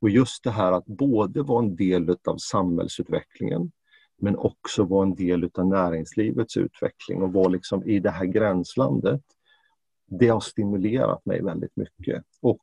Och 0.00 0.10
just 0.10 0.44
det 0.44 0.50
här 0.50 0.72
att 0.72 0.86
både 0.86 1.42
vara 1.42 1.64
en 1.64 1.76
del 1.76 2.10
utav 2.10 2.36
samhällsutvecklingen 2.36 3.72
men 4.20 4.36
också 4.36 4.84
vara 4.84 5.02
en 5.02 5.14
del 5.14 5.44
utav 5.44 5.66
näringslivets 5.66 6.56
utveckling 6.56 7.22
och 7.22 7.32
vara 7.32 7.48
liksom 7.48 7.88
i 7.88 8.00
det 8.00 8.10
här 8.10 8.24
gränslandet. 8.26 9.20
Det 10.06 10.28
har 10.28 10.40
stimulerat 10.40 11.26
mig 11.26 11.42
väldigt 11.42 11.76
mycket. 11.76 12.22
Och 12.40 12.62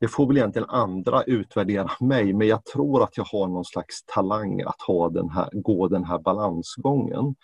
det 0.00 0.08
får 0.08 0.26
väl 0.26 0.36
egentligen 0.36 0.70
andra 0.70 1.22
utvärdera 1.22 1.90
mig, 2.00 2.32
men 2.32 2.48
jag 2.48 2.64
tror 2.64 3.02
att 3.02 3.16
jag 3.16 3.24
har 3.24 3.46
någon 3.46 3.64
slags 3.64 4.04
talang 4.06 4.62
att 4.62 4.82
ha 4.86 5.08
den 5.08 5.30
här, 5.30 5.48
gå 5.52 5.88
den 5.88 6.04
här 6.04 6.18
balansgången. 6.18 7.34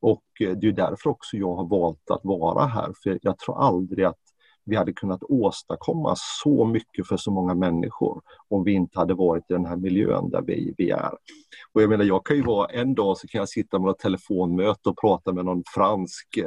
Och 0.00 0.22
eh, 0.40 0.50
det 0.50 0.66
är 0.66 0.72
därför 0.72 1.10
också 1.10 1.36
jag 1.36 1.54
har 1.54 1.68
valt 1.68 2.10
att 2.10 2.20
vara 2.24 2.66
här, 2.66 2.92
för 3.02 3.18
jag 3.22 3.38
tror 3.38 3.62
aldrig 3.62 4.04
att 4.04 4.21
vi 4.64 4.76
hade 4.76 4.92
kunnat 4.92 5.22
åstadkomma 5.22 6.14
så 6.42 6.64
mycket 6.64 7.06
för 7.06 7.16
så 7.16 7.30
många 7.30 7.54
människor 7.54 8.22
om 8.48 8.64
vi 8.64 8.72
inte 8.72 8.98
hade 8.98 9.14
varit 9.14 9.50
i 9.50 9.52
den 9.52 9.66
här 9.66 9.76
miljön 9.76 10.30
där 10.30 10.42
vi, 10.42 10.74
vi 10.78 10.90
är. 10.90 11.12
Och 11.72 11.82
jag 11.82 11.90
menar, 11.90 12.04
jag 12.04 12.26
kan 12.26 12.36
ju 12.36 12.42
vara 12.42 12.66
en 12.66 12.94
dag 12.94 13.18
så 13.18 13.28
kan 13.28 13.38
jag 13.38 13.48
sitta 13.48 13.78
med 13.78 13.90
ett 13.90 13.98
telefonmöte 13.98 14.88
och 14.88 15.00
prata 15.00 15.32
med 15.32 15.44
någon 15.44 15.62
fransk 15.74 16.38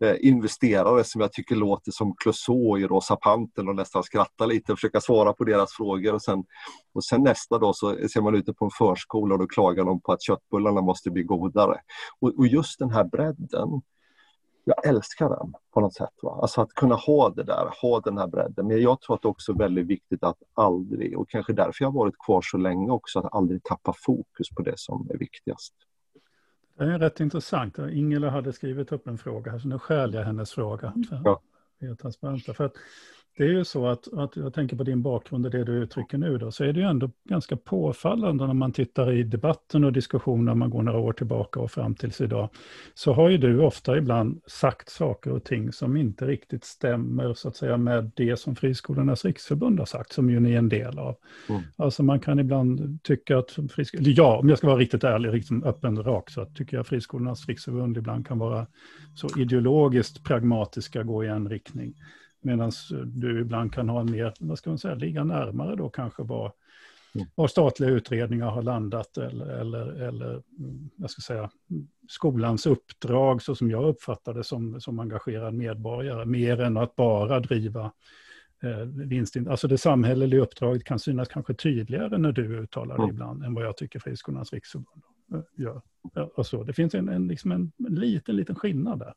eh, 0.00 0.14
investerare 0.20 1.04
som 1.04 1.20
jag 1.20 1.32
tycker 1.32 1.56
låter 1.56 1.92
som 1.92 2.14
Clouseau 2.16 2.78
i 2.78 2.86
Rosa 2.86 3.16
Pantern 3.16 3.68
och 3.68 3.76
nästan 3.76 4.02
skratta 4.02 4.46
lite 4.46 4.72
och 4.72 4.78
försöka 4.78 5.00
svara 5.00 5.32
på 5.32 5.44
deras 5.44 5.72
frågor. 5.72 6.14
Och 6.14 6.22
sen, 6.22 6.44
och 6.92 7.04
sen 7.04 7.22
nästa 7.22 7.58
dag 7.58 7.76
så 7.76 7.96
ser 8.08 8.20
man 8.20 8.34
ute 8.34 8.52
på 8.52 8.64
en 8.64 8.70
förskola 8.78 9.34
och 9.34 9.40
då 9.40 9.46
klagar 9.46 9.84
de 9.84 10.00
på 10.00 10.12
att 10.12 10.22
köttbullarna 10.22 10.80
måste 10.80 11.10
bli 11.10 11.22
godare. 11.22 11.80
Och, 12.20 12.38
och 12.38 12.46
just 12.46 12.78
den 12.78 12.90
här 12.90 13.04
bredden 13.04 13.82
jag 14.68 14.86
älskar 14.86 15.28
den 15.28 15.54
på 15.74 15.80
något 15.80 15.94
sätt. 15.94 16.14
Va? 16.22 16.38
Alltså 16.42 16.60
att 16.60 16.74
kunna 16.74 16.94
ha 16.94 17.30
det 17.30 17.42
där, 17.42 17.70
ha 17.82 18.00
den 18.00 18.18
här 18.18 18.26
bredden. 18.26 18.66
Men 18.66 18.82
jag 18.82 19.00
tror 19.00 19.16
att 19.16 19.22
det 19.22 19.28
också 19.28 19.52
är 19.52 19.56
väldigt 19.56 19.86
viktigt 19.86 20.22
att 20.22 20.36
aldrig, 20.54 21.18
och 21.18 21.28
kanske 21.28 21.52
därför 21.52 21.84
jag 21.84 21.90
har 21.90 21.98
varit 21.98 22.18
kvar 22.18 22.42
så 22.42 22.56
länge 22.56 22.90
också, 22.90 23.18
att 23.18 23.34
aldrig 23.34 23.64
tappa 23.64 23.94
fokus 23.96 24.50
på 24.56 24.62
det 24.62 24.78
som 24.78 25.10
är 25.10 25.18
viktigast. 25.18 25.74
Det 26.78 26.84
är 26.84 26.98
rätt 26.98 27.20
intressant. 27.20 27.78
Ingela 27.78 28.30
hade 28.30 28.52
skrivit 28.52 28.92
upp 28.92 29.06
en 29.06 29.18
fråga 29.18 29.50
här, 29.50 29.58
så 29.58 29.68
nu 29.68 29.78
skäl 29.78 30.14
jag 30.14 30.24
hennes 30.24 30.52
fråga. 30.52 30.92
För, 31.08 31.20
ja. 31.24 31.40
för 32.54 32.64
att, 32.64 32.74
det 33.38 33.44
är 33.44 33.48
ju 33.48 33.64
så 33.64 33.86
att, 33.86 34.12
att 34.12 34.36
jag 34.36 34.54
tänker 34.54 34.76
på 34.76 34.84
din 34.84 35.02
bakgrund 35.02 35.46
och 35.46 35.52
det 35.52 35.64
du 35.64 35.72
uttrycker 35.72 36.18
nu 36.18 36.38
då, 36.38 36.50
så 36.50 36.64
är 36.64 36.72
det 36.72 36.80
ju 36.80 36.86
ändå 36.86 37.10
ganska 37.24 37.56
påfallande 37.56 38.46
när 38.46 38.54
man 38.54 38.72
tittar 38.72 39.12
i 39.12 39.22
debatten 39.22 39.84
och 39.84 39.92
diskussioner, 39.92 40.54
man 40.54 40.70
går 40.70 40.82
några 40.82 40.98
år 40.98 41.12
tillbaka 41.12 41.60
och 41.60 41.70
fram 41.70 41.94
tills 41.94 42.20
idag, 42.20 42.48
så 42.94 43.12
har 43.12 43.28
ju 43.28 43.38
du 43.38 43.60
ofta 43.60 43.96
ibland 43.96 44.40
sagt 44.46 44.90
saker 44.90 45.32
och 45.32 45.44
ting 45.44 45.72
som 45.72 45.96
inte 45.96 46.26
riktigt 46.26 46.64
stämmer 46.64 47.34
så 47.34 47.48
att 47.48 47.56
säga 47.56 47.76
med 47.76 48.10
det 48.16 48.36
som 48.36 48.56
Friskolornas 48.56 49.24
riksförbund 49.24 49.78
har 49.78 49.86
sagt, 49.86 50.12
som 50.12 50.30
ju 50.30 50.40
ni 50.40 50.52
är 50.52 50.58
en 50.58 50.68
del 50.68 50.98
av. 50.98 51.16
Mm. 51.48 51.62
Alltså 51.76 52.02
man 52.02 52.20
kan 52.20 52.38
ibland 52.38 53.02
tycka 53.02 53.38
att 53.38 53.50
friskolor, 53.70 54.12
ja, 54.16 54.38
om 54.38 54.48
jag 54.48 54.58
ska 54.58 54.66
vara 54.66 54.78
riktigt 54.78 55.04
ärlig, 55.04 55.32
riktigt 55.32 55.64
öppen 55.64 55.98
och 55.98 56.06
rak, 56.06 56.30
så 56.30 56.44
tycker 56.44 56.76
jag 56.76 56.86
Friskolornas 56.86 57.46
riksförbund 57.48 57.96
ibland 57.96 58.26
kan 58.26 58.38
vara 58.38 58.66
så 59.14 59.40
ideologiskt 59.40 60.24
pragmatiska, 60.24 61.02
gå 61.02 61.24
i 61.24 61.28
en 61.28 61.48
riktning. 61.48 61.94
Medan 62.40 62.72
du 63.06 63.40
ibland 63.40 63.72
kan 63.72 63.88
ha 63.88 64.00
en 64.00 64.10
mer, 64.10 64.34
vad 64.40 64.58
ska 64.58 64.70
man 64.70 64.78
säga, 64.78 64.94
ligga 64.94 65.24
närmare 65.24 65.76
då 65.76 65.88
kanske 65.88 66.22
vad, 66.22 66.52
mm. 67.14 67.26
vad 67.34 67.50
statliga 67.50 67.90
utredningar 67.90 68.50
har 68.50 68.62
landat 68.62 69.16
eller, 69.16 69.46
eller, 69.46 70.02
eller 70.02 70.42
jag 70.96 71.10
ska 71.10 71.20
säga, 71.20 71.50
skolans 72.08 72.66
uppdrag 72.66 73.42
så 73.42 73.54
som 73.54 73.70
jag 73.70 73.88
uppfattar 73.88 74.34
det 74.34 74.44
som, 74.44 74.80
som 74.80 74.98
engagerad 74.98 75.54
medborgare, 75.54 76.24
mer 76.24 76.60
än 76.60 76.76
att 76.76 76.96
bara 76.96 77.40
driva 77.40 77.92
eh, 78.62 78.78
vinstint. 78.78 79.48
Alltså 79.48 79.68
det 79.68 79.78
samhälleliga 79.78 80.40
uppdraget 80.40 80.84
kan 80.84 80.98
synas 80.98 81.28
kanske 81.28 81.54
tydligare 81.54 82.18
när 82.18 82.32
du 82.32 82.58
uttalar 82.58 82.96
det 82.96 83.02
mm. 83.02 83.14
ibland 83.14 83.44
än 83.44 83.54
vad 83.54 83.64
jag 83.64 83.76
tycker 83.76 83.98
Friskolornas 83.98 84.52
riksförbund 84.52 85.02
gör. 85.56 85.82
Och 86.34 86.46
så. 86.46 86.62
Det 86.64 86.72
finns 86.72 86.94
en, 86.94 87.08
en, 87.08 87.28
liksom 87.28 87.52
en, 87.52 87.72
en 87.88 87.94
liten, 87.94 88.36
liten 88.36 88.54
skillnad 88.54 88.98
där. 88.98 89.14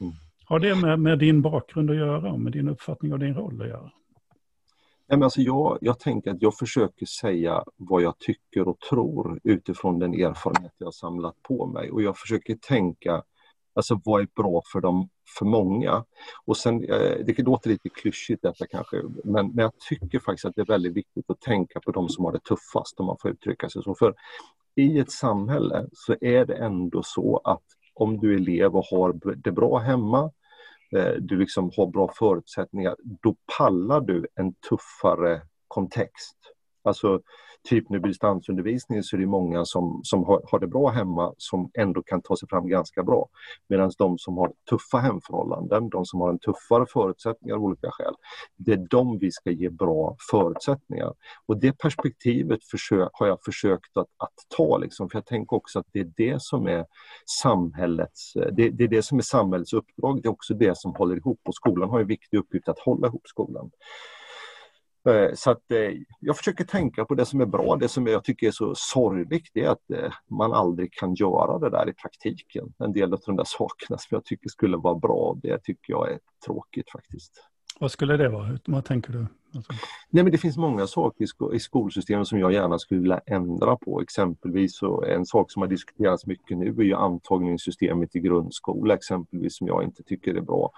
Mm. 0.00 0.12
Har 0.52 0.58
det 0.58 0.74
med, 0.74 1.00
med 1.00 1.18
din 1.18 1.42
bakgrund 1.42 1.90
att 1.90 1.96
göra 1.96 2.32
och 2.32 2.40
med 2.40 2.52
din 2.52 2.68
uppfattning 2.68 3.12
och 3.12 3.18
din 3.18 3.34
roll 3.34 3.62
att 3.62 3.68
göra? 3.68 3.90
Nej, 5.08 5.18
men 5.18 5.22
alltså 5.22 5.40
jag, 5.40 5.78
jag 5.80 5.98
tänker 5.98 6.30
att 6.30 6.42
jag 6.42 6.56
försöker 6.56 7.06
säga 7.06 7.64
vad 7.76 8.02
jag 8.02 8.18
tycker 8.18 8.68
och 8.68 8.78
tror 8.78 9.40
utifrån 9.44 9.98
den 9.98 10.14
erfarenhet 10.14 10.72
jag 10.78 10.86
har 10.86 10.92
samlat 10.92 11.34
på 11.42 11.66
mig 11.66 11.90
och 11.90 12.02
jag 12.02 12.18
försöker 12.18 12.54
tänka 12.54 13.22
Alltså 13.74 14.00
vad 14.04 14.20
är 14.20 14.28
bra 14.36 14.62
för 14.72 14.80
dem, 14.80 15.08
för 15.38 15.46
många? 15.46 16.04
Och 16.44 16.56
sen, 16.56 16.84
eh, 16.84 17.24
det 17.26 17.38
låter 17.38 17.70
lite 17.70 17.88
klyschigt 17.88 18.42
detta 18.42 18.66
kanske, 18.66 18.96
men, 19.24 19.46
men 19.46 19.62
jag 19.62 19.72
tycker 19.88 20.18
faktiskt 20.18 20.44
att 20.44 20.54
det 20.54 20.60
är 20.60 20.66
väldigt 20.66 20.96
viktigt 20.96 21.30
att 21.30 21.40
tänka 21.40 21.80
på 21.80 21.92
de 21.92 22.08
som 22.08 22.24
har 22.24 22.32
det 22.32 22.44
tuffast, 22.44 23.00
om 23.00 23.06
man 23.06 23.16
får 23.22 23.30
uttrycka 23.30 23.68
sig 23.68 23.82
så. 23.82 23.94
För 23.94 24.14
i 24.76 24.98
ett 24.98 25.10
samhälle 25.10 25.86
så 25.92 26.16
är 26.20 26.46
det 26.46 26.54
ändå 26.54 27.02
så 27.04 27.40
att 27.44 27.62
om 27.94 28.18
du 28.18 28.32
är 28.32 28.36
elev 28.36 28.76
och 28.76 28.84
har 28.84 29.36
det 29.36 29.52
bra 29.52 29.78
hemma, 29.78 30.30
Eh, 30.96 31.12
du 31.20 31.38
liksom 31.38 31.70
har 31.76 31.86
bra 31.86 32.12
förutsättningar, 32.18 32.96
då 33.22 33.36
pallar 33.58 34.00
du 34.00 34.26
en 34.34 34.54
tuffare 34.54 35.42
kontext. 35.68 36.36
Alltså 36.84 37.20
typ 37.68 37.88
nu 37.88 37.98
distansundervisning 37.98 39.02
så 39.02 39.16
är 39.16 39.20
det 39.20 39.26
många 39.26 39.64
som, 39.64 40.00
som 40.04 40.24
har, 40.24 40.42
har, 40.50 40.58
det 40.58 40.66
bra 40.66 40.88
hemma 40.90 41.34
som 41.38 41.70
ändå 41.74 42.02
kan 42.02 42.22
ta 42.22 42.36
sig 42.36 42.48
fram 42.48 42.68
ganska 42.68 43.02
bra. 43.02 43.28
Medan 43.68 43.90
de 43.98 44.18
som 44.18 44.36
har 44.36 44.52
tuffa 44.70 44.98
hemförhållanden, 44.98 45.88
de 45.88 46.04
som 46.04 46.20
har 46.20 46.30
en 46.30 46.38
tuffare 46.38 46.86
förutsättningar 46.92 47.56
av 47.56 47.62
olika 47.62 47.90
skäl, 47.90 48.14
det 48.56 48.72
är 48.72 48.86
de 48.90 49.18
vi 49.18 49.30
ska 49.30 49.50
ge 49.50 49.70
bra 49.70 50.16
förutsättningar. 50.30 51.12
Och 51.46 51.56
det 51.56 51.78
perspektivet 51.78 52.64
försök, 52.64 53.10
har 53.12 53.26
jag 53.26 53.38
försökt 53.44 53.96
att, 53.96 54.08
att 54.16 54.34
ta, 54.56 54.78
liksom, 54.78 55.10
för 55.10 55.16
jag 55.16 55.26
tänker 55.26 55.56
också 55.56 55.78
att 55.78 55.86
det 55.92 56.00
är 56.00 56.12
det 56.16 56.42
som 56.42 56.66
är 56.66 56.86
samhällets, 57.42 58.32
det, 58.32 58.70
det 58.70 58.84
är 58.84 58.88
det 58.88 59.02
som 59.02 59.18
är 59.18 59.22
samhällets 59.22 59.72
uppdrag, 59.72 60.22
det 60.22 60.28
är 60.28 60.32
också 60.32 60.54
det 60.54 60.78
som 60.78 60.94
håller 60.94 61.16
ihop 61.16 61.40
och 61.44 61.54
skolan 61.54 61.90
har 61.90 62.00
en 62.00 62.06
viktig 62.06 62.38
uppgift 62.38 62.68
att 62.68 62.78
hålla 62.78 63.06
ihop 63.06 63.28
skolan. 63.28 63.70
Eh, 65.08 65.34
så 65.34 65.50
att 65.50 65.70
eh, 65.72 65.90
jag 66.20 66.36
försöker 66.36 66.64
tänka 66.64 67.04
på 67.04 67.14
det 67.14 67.24
som 67.26 67.40
är 67.40 67.46
bra. 67.46 67.76
Det 67.76 67.88
som 67.88 68.06
jag 68.06 68.24
tycker 68.24 68.46
är 68.46 68.50
så 68.50 68.74
sorgligt 68.74 69.50
det 69.54 69.64
är 69.64 69.68
att 69.68 69.90
eh, 69.90 70.12
man 70.30 70.52
aldrig 70.52 70.92
kan 70.92 71.14
göra 71.14 71.58
det 71.58 71.70
där 71.70 71.88
i 71.88 71.92
praktiken. 71.92 72.72
En 72.78 72.92
del 72.92 73.12
av 73.12 73.20
de 73.26 73.36
där 73.36 73.44
sakerna 73.46 73.98
som 73.98 74.08
jag 74.10 74.24
tycker 74.24 74.48
skulle 74.48 74.76
vara 74.76 74.94
bra, 74.94 75.38
det 75.42 75.62
tycker 75.62 75.92
jag 75.92 76.12
är 76.12 76.18
tråkigt 76.46 76.90
faktiskt. 76.90 77.32
Vad 77.80 77.90
skulle 77.90 78.16
det 78.16 78.28
vara? 78.28 78.58
Vad 78.66 78.84
tänker 78.84 79.12
du? 79.12 79.26
Alltså. 79.54 79.72
Nej, 80.10 80.22
men 80.22 80.32
det 80.32 80.38
finns 80.38 80.56
många 80.56 80.86
saker 80.86 81.26
i, 81.54 81.58
skolsystemet 81.58 82.28
som 82.28 82.38
jag 82.38 82.52
gärna 82.52 82.78
skulle 82.78 83.00
vilja 83.00 83.20
ändra 83.26 83.76
på. 83.76 84.00
Exempelvis 84.00 84.76
så 84.76 85.04
en 85.04 85.26
sak 85.26 85.52
som 85.52 85.62
har 85.62 85.68
diskuterats 85.68 86.26
mycket 86.26 86.58
nu 86.58 86.66
är 86.66 86.82
ju 86.82 86.94
antagningssystemet 86.94 88.16
i 88.16 88.20
grundskola 88.20 88.94
exempelvis 88.94 89.56
som 89.56 89.66
jag 89.66 89.84
inte 89.84 90.02
tycker 90.02 90.34
är 90.34 90.40
bra. 90.40 90.70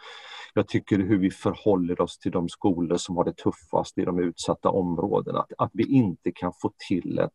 Jag 0.55 0.69
tycker 0.69 0.99
hur 0.99 1.19
vi 1.19 1.31
förhåller 1.31 2.01
oss 2.01 2.19
till 2.19 2.33
de 2.33 2.49
skolor 2.49 2.97
som 2.97 3.17
har 3.17 3.25
det 3.25 3.37
tuffast 3.37 3.99
i 3.99 4.05
de 4.05 4.19
utsatta 4.19 4.71
områdena. 4.71 5.39
Att, 5.39 5.53
att 5.59 5.71
vi 5.75 5.85
inte 5.85 6.33
kan 6.33 6.53
få 6.63 6.73
till 6.89 7.19
ett 7.19 7.31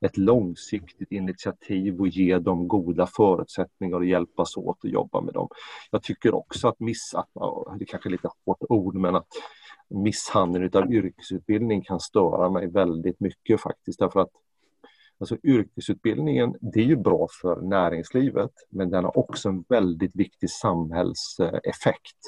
ett 0.00 0.16
långsiktigt 0.16 1.12
initiativ 1.12 2.00
och 2.00 2.08
ge 2.08 2.38
dem 2.38 2.68
goda 2.68 3.06
förutsättningar 3.06 3.96
och 3.96 4.04
hjälpas 4.04 4.56
åt 4.56 4.78
att 4.84 4.90
jobba 4.90 5.20
med 5.20 5.34
dem. 5.34 5.48
Jag 5.90 6.02
tycker 6.02 6.34
också 6.34 6.68
att 6.68 6.80
missa, 6.80 7.26
det 7.78 7.84
kanske 7.84 8.08
är 8.08 8.10
lite 8.10 8.28
hårt 8.46 8.58
ord, 8.68 8.94
men 8.94 9.16
att 9.16 9.28
misshandeln 10.02 10.70
av 10.74 10.92
yrkesutbildning 10.92 11.82
kan 11.82 12.00
störa 12.00 12.50
mig 12.50 12.70
väldigt 12.70 13.20
mycket 13.20 13.60
faktiskt 13.60 13.98
därför 13.98 14.20
att 14.20 14.30
Alltså 15.18 15.36
yrkesutbildningen, 15.42 16.56
det 16.60 16.80
är 16.80 16.84
ju 16.84 16.96
bra 16.96 17.28
för 17.42 17.60
näringslivet 17.60 18.50
men 18.70 18.90
den 18.90 19.04
har 19.04 19.18
också 19.18 19.48
en 19.48 19.64
väldigt 19.68 20.16
viktig 20.16 20.50
samhällseffekt. 20.50 22.18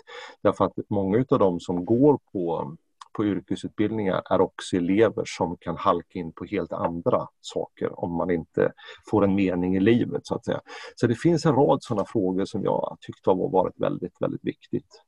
Därför 0.42 0.64
att 0.64 0.72
många 0.90 1.24
av 1.30 1.38
de 1.38 1.60
som 1.60 1.84
går 1.84 2.18
på 2.32 2.76
på 3.16 3.24
yrkesutbildningar 3.24 4.22
är 4.30 4.40
också 4.40 4.76
elever 4.76 5.22
som 5.26 5.56
kan 5.56 5.76
halka 5.76 6.18
in 6.18 6.32
på 6.32 6.44
helt 6.44 6.72
andra 6.72 7.28
saker 7.40 8.00
om 8.00 8.16
man 8.16 8.30
inte 8.30 8.72
får 9.10 9.24
en 9.24 9.34
mening 9.34 9.76
i 9.76 9.80
livet 9.80 10.26
så 10.26 10.34
att 10.34 10.44
säga. 10.44 10.60
Så 10.94 11.06
det 11.06 11.14
finns 11.14 11.46
en 11.46 11.54
rad 11.54 11.78
sådana 11.82 12.04
frågor 12.06 12.44
som 12.44 12.62
jag 12.62 12.96
tyckte 13.00 13.30
har 13.30 13.48
varit 13.48 13.80
väldigt, 13.80 14.16
väldigt 14.20 14.44
viktigt. 14.44 15.02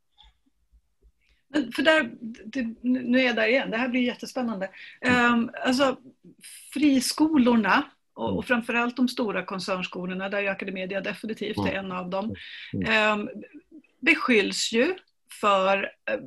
Men 1.48 1.72
för 1.72 1.82
där, 1.82 2.10
det, 2.44 2.66
nu 2.82 3.20
är 3.20 3.24
jag 3.24 3.36
där 3.36 3.46
igen, 3.46 3.70
det 3.70 3.76
här 3.76 3.88
blir 3.88 4.00
jättespännande. 4.00 4.70
Um, 5.32 5.50
alltså, 5.66 5.96
friskolorna 6.72 7.84
och, 8.14 8.38
och 8.38 8.44
framförallt 8.44 8.96
de 8.96 9.08
stora 9.08 9.44
koncernskolorna, 9.44 10.28
där 10.28 10.40
ju 10.40 10.48
Academedia 10.48 11.00
definitivt 11.00 11.58
är 11.58 11.72
en 11.72 11.92
av 11.92 12.10
dem, 12.10 12.34
um, 13.12 13.28
beskylls 14.00 14.72
ju 14.72 14.94
för 15.40 15.82
uh, 15.82 16.24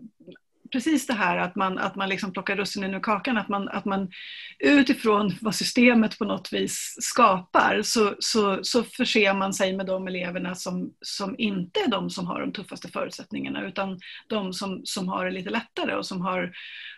precis 0.72 1.08
det 1.08 1.13
här 1.13 1.38
att 1.38 1.56
man, 1.56 1.78
att 1.78 1.96
man 1.96 2.10
liksom 2.10 2.34
plockar 2.34 2.56
russinen 2.56 2.94
ur 2.94 3.00
kakan, 3.00 3.38
att 3.38 3.50
man, 3.50 3.70
att 3.70 3.86
man 3.86 4.12
utifrån 4.60 5.36
vad 5.42 5.56
systemet 5.56 6.20
på 6.20 6.25
något 6.25 6.54
vis 6.54 6.96
skapar 7.00 7.82
så, 7.84 8.16
så, 8.20 8.60
så 8.63 8.84
förser 8.84 9.34
man 9.34 9.54
sig 9.54 9.78
med 9.78 9.86
de 9.86 10.08
eleverna 10.08 10.56
som, 10.56 10.94
som 11.01 11.36
inte 11.38 11.80
är 11.80 11.88
de 11.88 12.10
som 12.10 12.28
har 12.28 12.42
de 12.42 12.51
tuffaste 12.54 12.88
förutsättningarna 12.88 13.68
utan 13.68 14.00
de 14.28 14.54
som, 14.54 14.82
som 14.84 15.08
har 15.08 15.25
det 15.25 15.32
lite 15.32 15.50
lättare 15.50 15.96
och 15.96 16.06
som 16.06 16.22
har, 16.22 16.51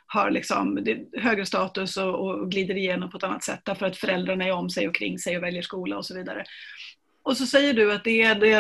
har 0.08 0.32
liksom 0.32 0.86
högre 1.18 1.46
status 1.46 1.98
och, 1.98 2.28
och 2.28 2.52
glider 2.52 2.78
igenom 2.78 3.10
på 3.10 3.18
ett 3.18 3.24
annat 3.24 3.44
sätt 3.44 3.62
därför 3.64 3.86
att 3.86 3.98
föräldrarna 3.98 4.46
är 4.46 4.52
om 4.52 4.70
sig 4.70 4.88
och 4.88 4.96
kring 4.96 5.20
sig 5.20 5.38
och 5.38 5.44
väljer 5.44 5.62
skola 5.62 5.98
och 5.98 6.06
så 6.06 6.16
vidare. 6.16 6.44
Och 7.24 7.38
så 7.38 7.46
säger 7.46 7.74
du 7.74 7.94
att, 7.94 8.04
det 8.04 8.22
är 8.22 8.36
det, 8.36 8.58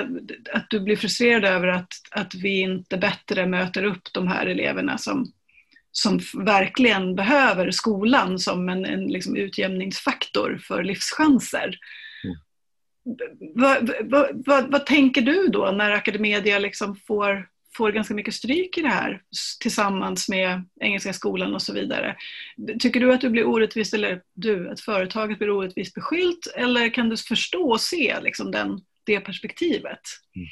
att 0.53 0.69
du 0.69 0.79
blir 0.79 0.95
frustrerad 0.95 1.45
över 1.45 1.67
att, 1.67 1.89
att 2.11 2.35
vi 2.35 2.59
inte 2.59 2.97
bättre 2.97 3.45
möter 3.45 3.83
upp 3.83 4.13
de 4.13 4.27
här 4.27 4.45
eleverna 4.45 4.97
som, 4.97 5.31
som 5.91 6.19
verkligen 6.33 7.15
behöver 7.15 7.71
skolan 7.71 8.39
som 8.39 8.69
en, 8.69 8.85
en 8.85 9.07
liksom 9.07 9.35
utjämningsfaktor 9.35 10.59
för 10.67 10.83
livschanser. 10.83 11.77
Mm. 12.23 12.37
Vad, 13.55 13.91
vad, 14.03 14.43
vad, 14.45 14.71
vad, 14.71 14.85
tänker 14.85 15.21
du 15.21 15.47
då 15.47 15.71
när 15.71 15.91
Academedia 15.91 16.59
liksom 16.59 16.95
får 16.95 17.47
får 17.77 17.91
ganska 17.91 18.13
mycket 18.13 18.33
stryk 18.33 18.77
i 18.77 18.81
det 18.81 18.87
här 18.87 19.21
tillsammans 19.61 20.29
med 20.29 20.65
Engelska 20.81 21.13
skolan 21.13 21.53
och 21.53 21.61
så 21.61 21.73
vidare. 21.73 22.15
Tycker 22.79 22.99
du 22.99 23.13
att 23.13 23.21
du 23.21 23.29
blir 23.29 23.47
orättvist, 23.47 23.93
eller 23.93 24.21
du, 24.33 24.69
att 24.69 24.79
företaget 24.79 25.37
blir 25.37 25.49
orättvist 25.49 25.95
beskyllt 25.95 26.53
eller 26.55 26.89
kan 26.89 27.09
du 27.09 27.17
förstå 27.17 27.71
och 27.71 27.81
se 27.81 28.19
liksom 28.21 28.51
den, 28.51 28.81
det 29.03 29.19
perspektivet? 29.19 29.99
Mm. 30.35 30.47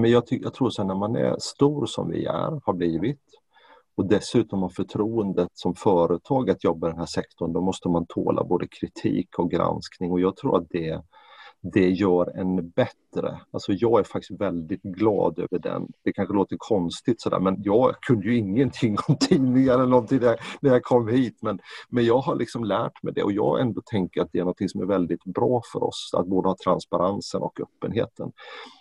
Men 0.00 0.10
jag, 0.10 0.24
jag 0.28 0.54
tror 0.54 0.68
att 0.68 0.86
när 0.86 0.94
man 0.94 1.16
är 1.16 1.36
stor 1.38 1.86
som 1.86 2.10
vi 2.10 2.24
är, 2.24 2.60
har 2.66 2.72
blivit 2.72 3.20
och 3.96 4.08
dessutom 4.08 4.62
har 4.62 4.68
förtroendet 4.68 5.48
som 5.54 5.74
företag 5.74 6.50
att 6.50 6.64
jobba 6.64 6.86
i 6.86 6.90
den 6.90 6.98
här 6.98 7.06
sektorn, 7.06 7.52
då 7.52 7.60
måste 7.60 7.88
man 7.88 8.06
tåla 8.06 8.44
både 8.44 8.66
kritik 8.68 9.38
och 9.38 9.50
granskning 9.50 10.10
och 10.10 10.20
jag 10.20 10.36
tror 10.36 10.56
att 10.58 10.66
det 10.70 11.02
det 11.72 11.90
gör 11.90 12.38
en 12.38 12.70
bättre. 12.70 13.40
Alltså 13.50 13.72
jag 13.72 14.00
är 14.00 14.04
faktiskt 14.04 14.40
väldigt 14.40 14.82
glad 14.82 15.38
över 15.38 15.58
den. 15.58 15.88
Det 16.04 16.12
kanske 16.12 16.34
låter 16.34 16.56
konstigt 16.58 17.20
sådär 17.20 17.40
men 17.40 17.62
jag 17.62 17.94
kunde 18.00 18.26
ju 18.26 18.36
ingenting 18.36 18.96
om 19.08 19.16
tidningar 19.16 19.74
eller 19.74 19.86
någonting 19.86 20.20
när, 20.20 20.36
när 20.60 20.70
jag 20.70 20.82
kom 20.82 21.08
hit 21.08 21.38
men, 21.42 21.58
men 21.88 22.04
jag 22.04 22.18
har 22.18 22.36
liksom 22.36 22.64
lärt 22.64 23.02
mig 23.02 23.12
det 23.14 23.22
och 23.22 23.32
jag 23.32 23.60
ändå 23.60 23.80
tänker 23.86 24.22
att 24.22 24.28
det 24.32 24.38
är 24.38 24.44
något 24.44 24.70
som 24.70 24.80
är 24.80 24.86
väldigt 24.86 25.24
bra 25.24 25.62
för 25.72 25.84
oss 25.84 26.10
att 26.16 26.26
både 26.26 26.48
ha 26.48 26.56
transparensen 26.64 27.42
och 27.42 27.60
öppenheten. 27.60 28.32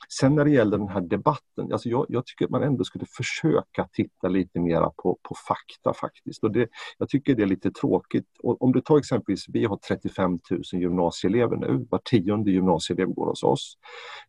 Sen 0.10 0.36
när 0.36 0.45
det 0.45 0.51
gäller 0.51 0.77
den 0.77 0.88
här 0.88 1.01
debatten, 1.01 1.74
alltså 1.74 1.89
jag, 1.89 2.05
jag, 2.10 2.25
tycker 2.25 2.45
att 2.45 2.51
man 2.51 2.63
ändå 2.63 2.83
skulle 2.83 3.05
försöka 3.05 3.88
titta 3.93 4.27
lite 4.27 4.60
mera 4.60 4.89
på, 4.89 5.19
på 5.24 5.36
fakta 5.48 5.93
faktiskt. 5.93 6.43
Och 6.43 6.51
det, 6.51 6.67
jag 6.98 7.10
tycker 7.10 7.36
det 7.36 7.43
är 7.43 7.48
lite 7.48 7.72
tråkigt. 7.72 8.27
Och 8.43 8.62
om 8.62 8.72
du 8.72 8.81
tar 8.81 8.98
exempelvis, 8.98 9.45
vi 9.50 9.65
har 9.65 9.77
35 9.77 10.39
000 10.51 10.62
gymnasieelever 10.74 11.55
nu, 11.55 11.88
var 11.89 12.01
tionde 12.05 12.51
gymnasieelev 12.51 13.07
går 13.07 13.25
hos 13.25 13.43
oss. 13.43 13.77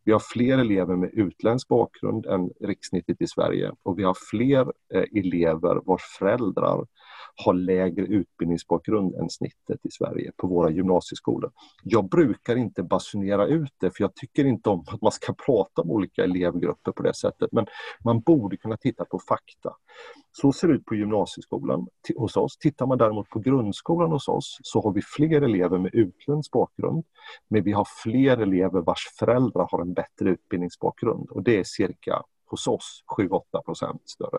Vi 0.03 0.11
har 0.11 0.19
fler 0.19 0.57
elever 0.57 0.95
med 0.95 1.09
utländsk 1.13 1.67
bakgrund 1.67 2.25
än 2.25 2.49
rikssnittet 2.61 3.21
i 3.21 3.27
Sverige 3.27 3.71
och 3.83 3.99
vi 3.99 4.03
har 4.03 4.15
fler 4.29 4.61
eh, 4.93 5.03
elever 5.19 5.81
vars 5.85 6.03
föräldrar 6.19 6.85
har 7.35 7.53
lägre 7.53 8.05
utbildningsbakgrund 8.05 9.15
än 9.15 9.29
snittet 9.29 9.85
i 9.85 9.91
Sverige 9.91 10.31
på 10.37 10.47
våra 10.47 10.69
gymnasieskolor. 10.69 11.51
Jag 11.83 12.09
brukar 12.09 12.55
inte 12.55 12.83
basunera 12.83 13.47
ut 13.47 13.73
det 13.79 13.91
för 13.91 14.03
jag 14.03 14.15
tycker 14.15 14.45
inte 14.45 14.69
om 14.69 14.85
att 14.87 15.01
man 15.01 15.11
ska 15.11 15.33
prata 15.33 15.81
om 15.81 15.91
olika 15.91 16.23
elevgrupper 16.23 16.91
på 16.91 17.03
det 17.03 17.13
sättet 17.13 17.51
men 17.51 17.65
man 18.03 18.21
borde 18.21 18.57
kunna 18.57 18.77
titta 18.77 19.05
på 19.05 19.19
fakta. 19.19 19.73
Så 20.31 20.51
ser 20.51 20.67
det 20.67 20.73
ut 20.73 20.85
på 20.85 20.95
gymnasieskolan 20.95 21.87
hos 22.17 22.37
oss. 22.37 22.57
Tittar 22.57 22.85
man 22.85 22.97
däremot 22.97 23.29
på 23.29 23.39
grundskolan 23.39 24.11
hos 24.11 24.27
oss 24.27 24.57
så 24.63 24.81
har 24.81 24.93
vi 24.93 25.01
fler 25.01 25.41
elever 25.41 25.77
med 25.77 25.95
utländsk 25.95 26.51
bakgrund 26.51 27.03
men 27.49 27.63
vi 27.63 27.71
har 27.71 27.87
fler 28.03 28.37
elever 28.37 28.81
vars 28.81 29.07
föräldrar 29.19 29.67
har 29.71 29.81
en 29.81 29.93
bättre 29.93 30.29
utbildningsbakgrund 30.29 31.29
och 31.29 31.43
det 31.43 31.59
är 31.59 31.63
cirka 31.63 32.23
hos 32.45 32.67
oss 32.67 33.03
7-8 33.17 33.41
procent 33.65 34.01
större. 34.09 34.37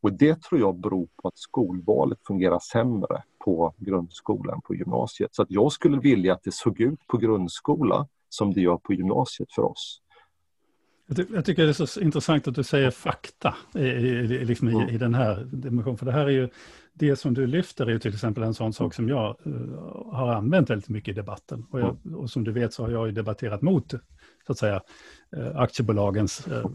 Och 0.00 0.12
det 0.12 0.42
tror 0.42 0.60
jag 0.60 0.80
beror 0.80 1.08
på 1.22 1.28
att 1.28 1.38
skolvalet 1.38 2.18
fungerar 2.26 2.58
sämre 2.58 3.22
på 3.44 3.74
grundskolan 3.76 4.60
på 4.64 4.74
gymnasiet. 4.74 5.34
Så 5.34 5.42
att 5.42 5.50
jag 5.50 5.72
skulle 5.72 5.98
vilja 5.98 6.32
att 6.32 6.42
det 6.42 6.54
såg 6.54 6.80
ut 6.80 7.06
på 7.06 7.16
grundskola 7.16 8.06
som 8.28 8.52
det 8.52 8.60
gör 8.60 8.76
på 8.76 8.92
gymnasiet 8.92 9.52
för 9.52 9.62
oss. 9.62 10.02
Jag 11.06 11.44
tycker 11.44 11.62
det 11.62 11.80
är 11.80 11.86
så 11.86 12.00
intressant 12.00 12.48
att 12.48 12.54
du 12.54 12.64
säger 12.64 12.90
fakta 12.90 13.54
i, 13.74 13.78
i, 13.78 14.44
liksom 14.44 14.68
i, 14.68 14.94
i 14.94 14.98
den 14.98 15.14
här 15.14 15.48
dimensionen. 15.52 15.98
För 15.98 16.06
det 16.06 16.12
här 16.12 16.26
är 16.26 16.30
ju, 16.30 16.48
det 16.92 17.16
som 17.16 17.34
du 17.34 17.46
lyfter 17.46 17.86
är 17.86 17.90
ju 17.90 17.98
till 17.98 18.14
exempel 18.14 18.42
en 18.42 18.54
sån 18.54 18.72
sak 18.72 18.94
som 18.94 19.08
jag 19.08 19.36
uh, 19.46 20.12
har 20.12 20.28
använt 20.34 20.70
väldigt 20.70 20.88
mycket 20.88 21.12
i 21.12 21.14
debatten. 21.14 21.66
Och, 21.70 21.80
jag, 21.80 21.96
och, 22.16 22.30
som 22.30 22.44
du 22.44 22.52
vet 22.52 22.72
så 22.72 22.82
har 22.82 22.90
jag 22.90 23.06
ju 23.06 23.12
debatterat 23.12 23.62
mot 23.62 23.94
så 24.46 24.52
att 24.52 24.58
säga, 24.58 24.82
eh, 25.36 25.56
aktiebolagens 25.56 26.46
eh, 26.46 26.70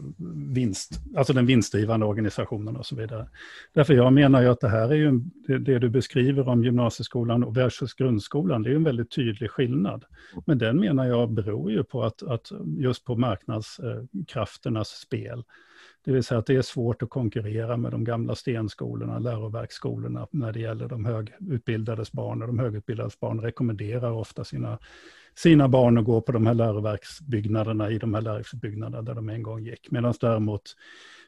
vinst, 0.54 1.00
alltså 1.16 1.32
den 1.32 1.46
vinstdrivande 1.46 2.06
organisationen 2.06 2.76
och 2.76 2.86
så 2.86 2.96
vidare. 2.96 3.28
Därför 3.74 3.94
jag 3.94 4.12
menar 4.12 4.42
ju 4.42 4.48
att 4.48 4.60
det 4.60 4.68
här 4.68 4.88
är 4.88 4.94
ju 4.94 5.20
det, 5.58 5.78
du 5.78 5.88
beskriver 5.88 6.48
om 6.48 6.64
gymnasieskolan 6.64 7.52
versus 7.52 7.94
grundskolan, 7.94 8.62
det 8.62 8.68
är 8.68 8.70
ju 8.70 8.76
en 8.76 8.84
väldigt 8.84 9.10
tydlig 9.10 9.50
skillnad. 9.50 10.04
Men 10.46 10.58
den 10.58 10.80
menar 10.80 11.04
jag 11.06 11.30
beror 11.30 11.70
ju 11.70 11.84
på 11.84 12.04
att, 12.04 12.22
att 12.22 12.52
just 12.78 13.04
på 13.04 13.16
marknadskrafternas 13.16 14.92
eh, 14.92 15.06
spel. 15.06 15.44
Det 16.04 16.12
vill 16.12 16.24
säga 16.24 16.38
att 16.38 16.46
det 16.46 16.56
är 16.56 16.62
svårt 16.62 17.02
att 17.02 17.10
konkurrera 17.10 17.76
med 17.76 17.90
de 17.90 18.04
gamla 18.04 18.34
stenskolorna, 18.34 19.18
läroverksskolorna 19.18 20.26
när 20.30 20.52
det 20.52 20.60
gäller 20.60 20.88
de 20.88 21.04
högutbildades 21.04 22.12
barn. 22.12 22.42
Och 22.42 22.48
de 22.48 22.58
högutbildades 22.58 23.20
barn 23.20 23.40
rekommenderar 23.40 24.10
ofta 24.10 24.44
sina 24.44 24.78
sina 25.38 25.68
barn 25.68 25.98
att 25.98 26.04
gå 26.04 26.20
på 26.20 26.32
de 26.32 26.46
här 26.46 26.54
läroverksbyggnaderna 26.54 27.90
i 27.90 27.98
de 27.98 28.14
här 28.14 28.20
läroverksbyggnaderna 28.20 29.02
där 29.02 29.14
de 29.14 29.28
en 29.28 29.42
gång 29.42 29.60
gick. 29.60 29.90
Medan 29.90 30.14
däremot 30.20 30.62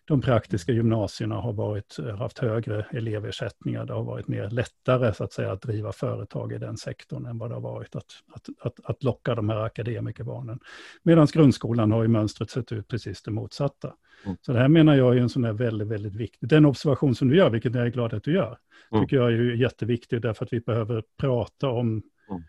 de 0.04 0.20
praktiska 0.20 0.72
gymnasierna 0.72 1.34
har 1.34 1.52
varit, 1.52 1.96
haft 2.18 2.38
högre 2.38 2.86
eleversättningar. 2.90 3.86
Det 3.86 3.92
har 3.92 4.04
varit 4.04 4.28
mer 4.28 4.50
lättare 4.50 5.14
så 5.14 5.24
att 5.24 5.32
säga 5.32 5.52
att 5.52 5.62
driva 5.62 5.92
företag 5.92 6.52
i 6.52 6.58
den 6.58 6.76
sektorn 6.76 7.26
än 7.26 7.38
vad 7.38 7.50
det 7.50 7.54
har 7.54 7.60
varit 7.60 7.96
att, 7.96 8.04
att, 8.32 8.48
att, 8.60 8.80
att 8.84 9.02
locka 9.02 9.34
de 9.34 9.48
här 9.48 9.60
akademikerbarnen. 9.64 10.58
Medan 11.02 11.26
grundskolan 11.32 11.92
har 11.92 12.02
ju 12.02 12.08
mönstret 12.08 12.50
sett 12.50 12.72
ut 12.72 12.88
precis 12.88 13.22
det 13.22 13.30
motsatta. 13.30 13.94
Mm. 14.24 14.36
Så 14.40 14.52
det 14.52 14.58
här 14.58 14.68
menar 14.68 14.94
jag 14.94 15.16
är 15.16 15.20
en 15.20 15.28
sån 15.28 15.44
här 15.44 15.52
väldigt, 15.52 15.88
väldigt 15.88 16.14
viktig, 16.14 16.48
den 16.48 16.66
observation 16.66 17.14
som 17.14 17.28
du 17.28 17.36
gör, 17.36 17.50
vilket 17.50 17.74
jag 17.74 17.86
är 17.86 17.90
glad 17.90 18.14
att 18.14 18.24
du 18.24 18.32
gör, 18.32 18.58
mm. 18.92 19.04
tycker 19.04 19.16
jag 19.16 19.32
är 19.32 19.54
jätteviktig 19.54 20.22
därför 20.22 20.44
att 20.44 20.52
vi 20.52 20.60
behöver 20.60 21.02
prata 21.20 21.68
om. 21.68 22.02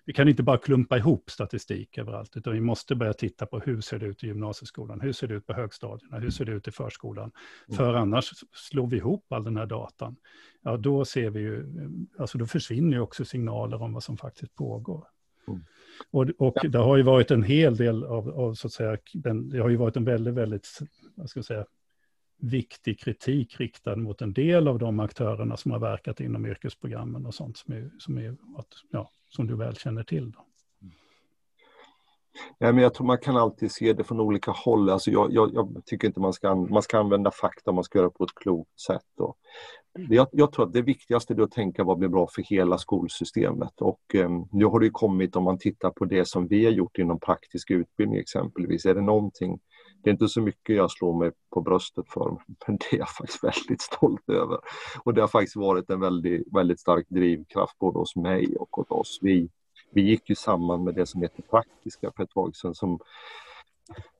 Vi 0.05 0.13
kan 0.13 0.27
inte 0.27 0.43
bara 0.43 0.57
klumpa 0.57 0.97
ihop 0.97 1.29
statistik 1.29 1.97
överallt, 1.97 2.37
utan 2.37 2.53
vi 2.53 2.61
måste 2.61 2.95
börja 2.95 3.13
titta 3.13 3.45
på 3.45 3.59
hur 3.59 3.81
ser 3.81 3.99
det 3.99 4.05
ut 4.05 4.23
i 4.23 4.27
gymnasieskolan, 4.27 5.01
hur 5.01 5.11
ser 5.11 5.27
det 5.27 5.33
ut 5.33 5.47
på 5.47 5.53
högstadierna, 5.53 6.19
hur 6.19 6.29
ser 6.29 6.45
det 6.45 6.51
ut 6.51 6.67
i 6.67 6.71
förskolan. 6.71 7.31
Mm. 7.67 7.77
För 7.77 7.93
annars 7.93 8.31
slår 8.51 8.87
vi 8.87 8.97
ihop 8.97 9.31
all 9.31 9.43
den 9.43 9.57
här 9.57 9.65
datan, 9.65 10.15
ja 10.61 10.77
då 10.77 11.05
ser 11.05 11.29
vi 11.29 11.39
ju, 11.39 11.65
alltså 12.19 12.37
då 12.37 12.45
försvinner 12.45 12.97
ju 12.97 12.99
också 12.99 13.25
signaler 13.25 13.81
om 13.81 13.93
vad 13.93 14.03
som 14.03 14.17
faktiskt 14.17 14.55
pågår. 14.55 15.07
Mm. 15.47 15.61
Och, 16.11 16.47
och 16.47 16.53
ja. 16.63 16.69
det 16.69 16.79
har 16.79 16.97
ju 16.97 17.03
varit 17.03 17.31
en 17.31 17.43
hel 17.43 17.77
del 17.77 18.03
av, 18.03 18.29
av, 18.29 18.53
så 18.53 18.67
att 18.67 18.73
säga, 18.73 18.97
den, 19.13 19.49
det 19.49 19.59
har 19.59 19.69
ju 19.69 19.75
varit 19.75 19.97
en 19.97 20.05
väldigt, 20.05 20.33
väldigt, 20.33 20.67
vad 21.15 21.29
ska 21.29 21.37
jag 21.37 21.45
säga, 21.45 21.65
viktig 22.41 22.99
kritik 22.99 23.59
riktad 23.59 23.95
mot 23.95 24.21
en 24.21 24.33
del 24.33 24.67
av 24.67 24.79
de 24.79 24.99
aktörerna 24.99 25.57
som 25.57 25.71
har 25.71 25.79
verkat 25.79 26.19
inom 26.19 26.45
yrkesprogrammen 26.45 27.25
och 27.25 27.33
sånt 27.33 27.57
som, 27.57 27.73
är, 27.73 27.91
som, 27.99 28.17
är, 28.17 28.31
att, 28.57 28.67
ja, 28.91 29.09
som 29.29 29.47
du 29.47 29.55
väl 29.55 29.75
känner 29.75 30.03
till. 30.03 30.31
Då. 30.31 30.45
Ja, 32.57 32.71
men 32.71 32.83
jag 32.83 32.93
tror 32.93 33.07
man 33.07 33.17
kan 33.17 33.37
alltid 33.37 33.71
se 33.71 33.93
det 33.93 34.03
från 34.03 34.19
olika 34.19 34.51
håll. 34.51 34.89
Alltså 34.89 35.11
jag, 35.11 35.33
jag, 35.33 35.53
jag 35.53 35.81
tycker 35.85 36.07
inte 36.07 36.19
man 36.19 36.33
ska, 36.33 36.55
man 36.55 36.81
ska 36.81 36.99
använda 36.99 37.31
fakta, 37.31 37.71
man 37.71 37.83
ska 37.83 37.97
göra 37.97 38.07
det 38.07 38.17
på 38.17 38.23
ett 38.23 38.35
klokt 38.35 38.79
sätt. 38.79 39.19
Och 39.19 39.37
jag, 39.93 40.27
jag 40.31 40.51
tror 40.51 40.65
att 40.65 40.73
det 40.73 40.81
viktigaste 40.81 41.33
är 41.33 41.41
att 41.41 41.51
tänka 41.51 41.83
vad 41.83 41.97
blir 41.97 42.09
bra 42.09 42.27
för 42.27 42.41
hela 42.41 42.77
skolsystemet. 42.77 43.81
Och 43.81 44.15
eh, 44.15 44.29
nu 44.51 44.65
har 44.65 44.79
det 44.79 44.89
kommit, 44.89 45.35
om 45.35 45.43
man 45.43 45.57
tittar 45.57 45.89
på 45.89 46.05
det 46.05 46.27
som 46.27 46.47
vi 46.47 46.65
har 46.65 46.71
gjort 46.71 46.97
inom 46.97 47.19
praktisk 47.19 47.71
utbildning 47.71 48.19
exempelvis, 48.19 48.85
är 48.85 48.95
det 48.95 49.01
någonting 49.01 49.59
det 50.03 50.09
är 50.09 50.11
inte 50.11 50.27
så 50.27 50.41
mycket 50.41 50.75
jag 50.75 50.91
slår 50.91 51.19
mig 51.19 51.31
på 51.53 51.61
bröstet 51.61 52.05
för, 52.07 52.37
men 52.67 52.77
det 52.77 52.95
är 52.95 52.97
jag 52.97 53.09
faktiskt 53.09 53.43
väldigt 53.43 53.81
stolt 53.81 54.29
över. 54.29 54.59
Och 55.03 55.13
det 55.13 55.21
har 55.21 55.27
faktiskt 55.27 55.55
varit 55.55 55.89
en 55.89 55.99
väldigt, 55.99 56.47
väldigt 56.55 56.79
stark 56.79 57.05
drivkraft 57.09 57.79
både 57.79 57.99
hos 57.99 58.15
mig 58.15 58.55
och 58.57 58.69
hos 58.71 58.91
oss. 58.91 59.19
Vi, 59.21 59.49
vi 59.91 60.01
gick 60.01 60.29
ju 60.29 60.35
samman 60.35 60.83
med 60.83 60.95
det 60.95 61.05
som 61.05 61.21
heter 61.21 61.41
Praktiska 61.41 62.11
för 62.15 62.23
ett 62.23 62.29
tag 62.29 62.55
sedan 62.55 62.75
som, 62.75 62.99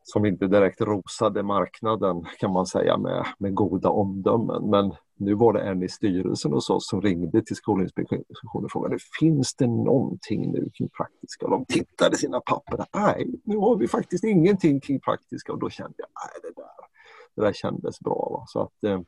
som 0.04 0.26
inte 0.26 0.48
direkt 0.48 0.82
rosade 0.82 1.44
marknaden 1.44 2.26
kan 2.40 2.52
man 2.52 2.66
säga 2.66 2.98
med, 2.98 3.26
med 3.38 3.54
goda 3.54 3.90
omdömen. 3.90 4.70
Men 4.70 4.94
nu 5.18 5.34
var 5.34 5.54
det 5.54 5.62
en 5.62 5.84
i 5.84 5.90
styrelsen 5.90 6.52
hos 6.52 6.70
oss 6.70 6.90
som 6.90 7.02
ringde 7.02 7.42
till 7.42 7.56
Skolinspektionen 7.56 8.66
och 8.66 8.72
frågade 8.72 8.98
finns 9.20 9.56
det 9.56 9.68
någonting 9.68 10.52
nu 10.52 10.70
kring 10.74 10.90
praktiska? 10.90 11.46
Och 11.46 11.52
de 11.52 11.66
tittade 11.66 12.18
sina 12.18 12.40
papper. 12.40 12.86
Nej, 12.94 13.28
nu 13.44 13.58
har 13.58 13.76
vi 13.76 13.88
faktiskt 13.88 14.24
ingenting 14.24 14.80
kring 14.80 15.00
praktiska 15.00 15.52
och 15.54 15.60
då 15.60 15.70
kände 15.70 15.94
jag 15.98 16.08
nej, 16.08 16.42
det 16.42 16.62
där, 16.62 16.72
det 17.36 17.42
där 17.42 17.54
kändes 17.54 18.00
bra. 18.00 18.30
Va? 18.32 18.44
Så 18.48 18.62
att, 18.62 18.84
eh, 18.84 19.02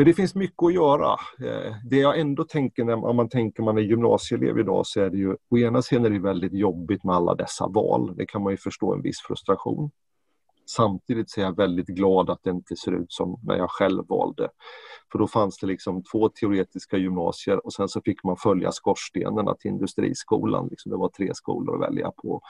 men 0.00 0.06
det 0.06 0.14
finns 0.14 0.34
mycket 0.34 0.62
att 0.62 0.74
göra. 0.74 1.12
Eh, 1.40 1.74
det 1.84 1.96
jag 1.96 2.20
ändå 2.20 2.44
tänker 2.44 2.84
när 2.84 3.12
man 3.12 3.28
tänker 3.28 3.62
man 3.62 3.78
är 3.78 3.82
gymnasieelev 3.82 4.58
idag 4.58 4.86
så 4.86 5.00
är 5.00 5.10
det 5.10 5.16
ju 5.16 5.36
å 5.50 5.58
ena 5.58 5.82
sidan 5.82 6.04
är 6.04 6.10
det 6.10 6.18
väldigt 6.18 6.52
jobbigt 6.52 7.04
med 7.04 7.14
alla 7.14 7.34
dessa 7.34 7.66
val. 7.68 8.16
Det 8.16 8.26
kan 8.26 8.42
man 8.42 8.52
ju 8.52 8.56
förstå 8.56 8.94
en 8.94 9.02
viss 9.02 9.20
frustration. 9.20 9.90
Samtidigt 10.66 11.30
så 11.30 11.40
är 11.40 11.44
jag 11.44 11.56
väldigt 11.56 11.86
glad 11.86 12.30
att 12.30 12.42
det 12.42 12.50
inte 12.50 12.76
ser 12.76 12.92
ut 12.92 13.12
som 13.12 13.40
när 13.42 13.56
jag 13.56 13.70
själv 13.70 14.04
valde. 14.08 14.48
För 15.12 15.18
då 15.18 15.26
fanns 15.26 15.58
det 15.58 15.66
liksom 15.66 16.02
två 16.02 16.28
teoretiska 16.28 16.96
gymnasier 16.96 17.66
och 17.66 17.72
sen 17.72 17.88
så 17.88 18.00
fick 18.04 18.24
man 18.24 18.36
följa 18.36 18.72
skorstenarna 18.72 19.54
till 19.54 19.70
industriskolan. 19.70 20.68
Liksom 20.70 20.90
det 20.90 20.98
var 20.98 21.08
tre 21.08 21.34
skolor 21.34 21.74
att 21.74 21.90
välja 21.90 22.10
på. 22.10 22.40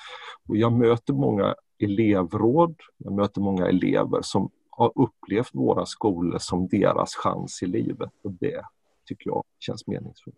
Och 0.49 0.57
jag 0.57 0.73
möter 0.73 1.13
många 1.13 1.55
elevråd, 1.79 2.77
jag 2.97 3.13
möter 3.13 3.41
många 3.41 3.67
elever 3.67 4.21
som 4.23 4.51
har 4.81 4.93
upplevt 4.95 5.55
våra 5.55 5.87
skolor 5.87 6.39
som 6.39 6.69
deras 6.69 7.15
chans 7.15 7.63
i 7.63 7.67
livet 7.67 8.11
och 8.23 8.33
det 8.33 8.63
tycker 9.07 9.31
jag 9.31 9.45
känns 9.59 9.87
meningsfullt. 9.87 10.37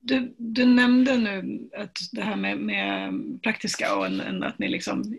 Du, 0.00 0.34
du 0.38 0.66
nämnde 0.66 1.16
nu 1.16 1.68
att 1.76 1.98
det 2.12 2.22
här 2.22 2.36
med, 2.36 2.58
med 2.58 3.12
praktiska 3.42 3.96
och 3.96 4.06
en, 4.06 4.20
en, 4.20 4.42
att 4.42 4.58
ni 4.58 4.68
liksom 4.68 5.18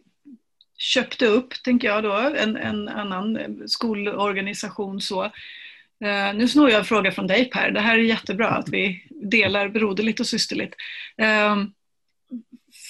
köpte 0.77 1.25
upp, 1.25 1.53
tänker 1.63 1.87
jag 1.87 2.03
då, 2.03 2.13
en, 2.13 2.57
en 2.57 2.89
annan 2.89 3.39
skolorganisation 3.67 5.01
så. 5.01 5.23
Uh, 6.03 6.33
nu 6.35 6.47
snor 6.47 6.69
jag 6.69 6.79
en 6.79 6.85
fråga 6.85 7.11
från 7.11 7.27
dig 7.27 7.49
Per, 7.49 7.71
det 7.71 7.79
här 7.79 7.97
är 7.97 8.03
jättebra 8.03 8.49
att 8.49 8.69
vi 8.69 9.03
delar 9.09 9.69
broderligt 9.69 10.19
och 10.19 10.27
systerligt. 10.27 10.75
Uh, 11.21 11.65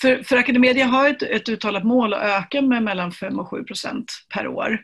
för, 0.02 0.24
för 0.24 0.38
Academedia 0.38 0.86
har 0.86 1.10
ett, 1.10 1.22
ett 1.22 1.50
uttalat 1.50 1.84
mål 1.84 2.14
att 2.14 2.24
öka 2.24 2.62
med 2.62 2.84
mellan 2.84 3.12
5 3.12 3.40
och 3.40 3.50
7 3.50 3.64
procent 3.64 4.12
per 4.34 4.48
år. 4.48 4.82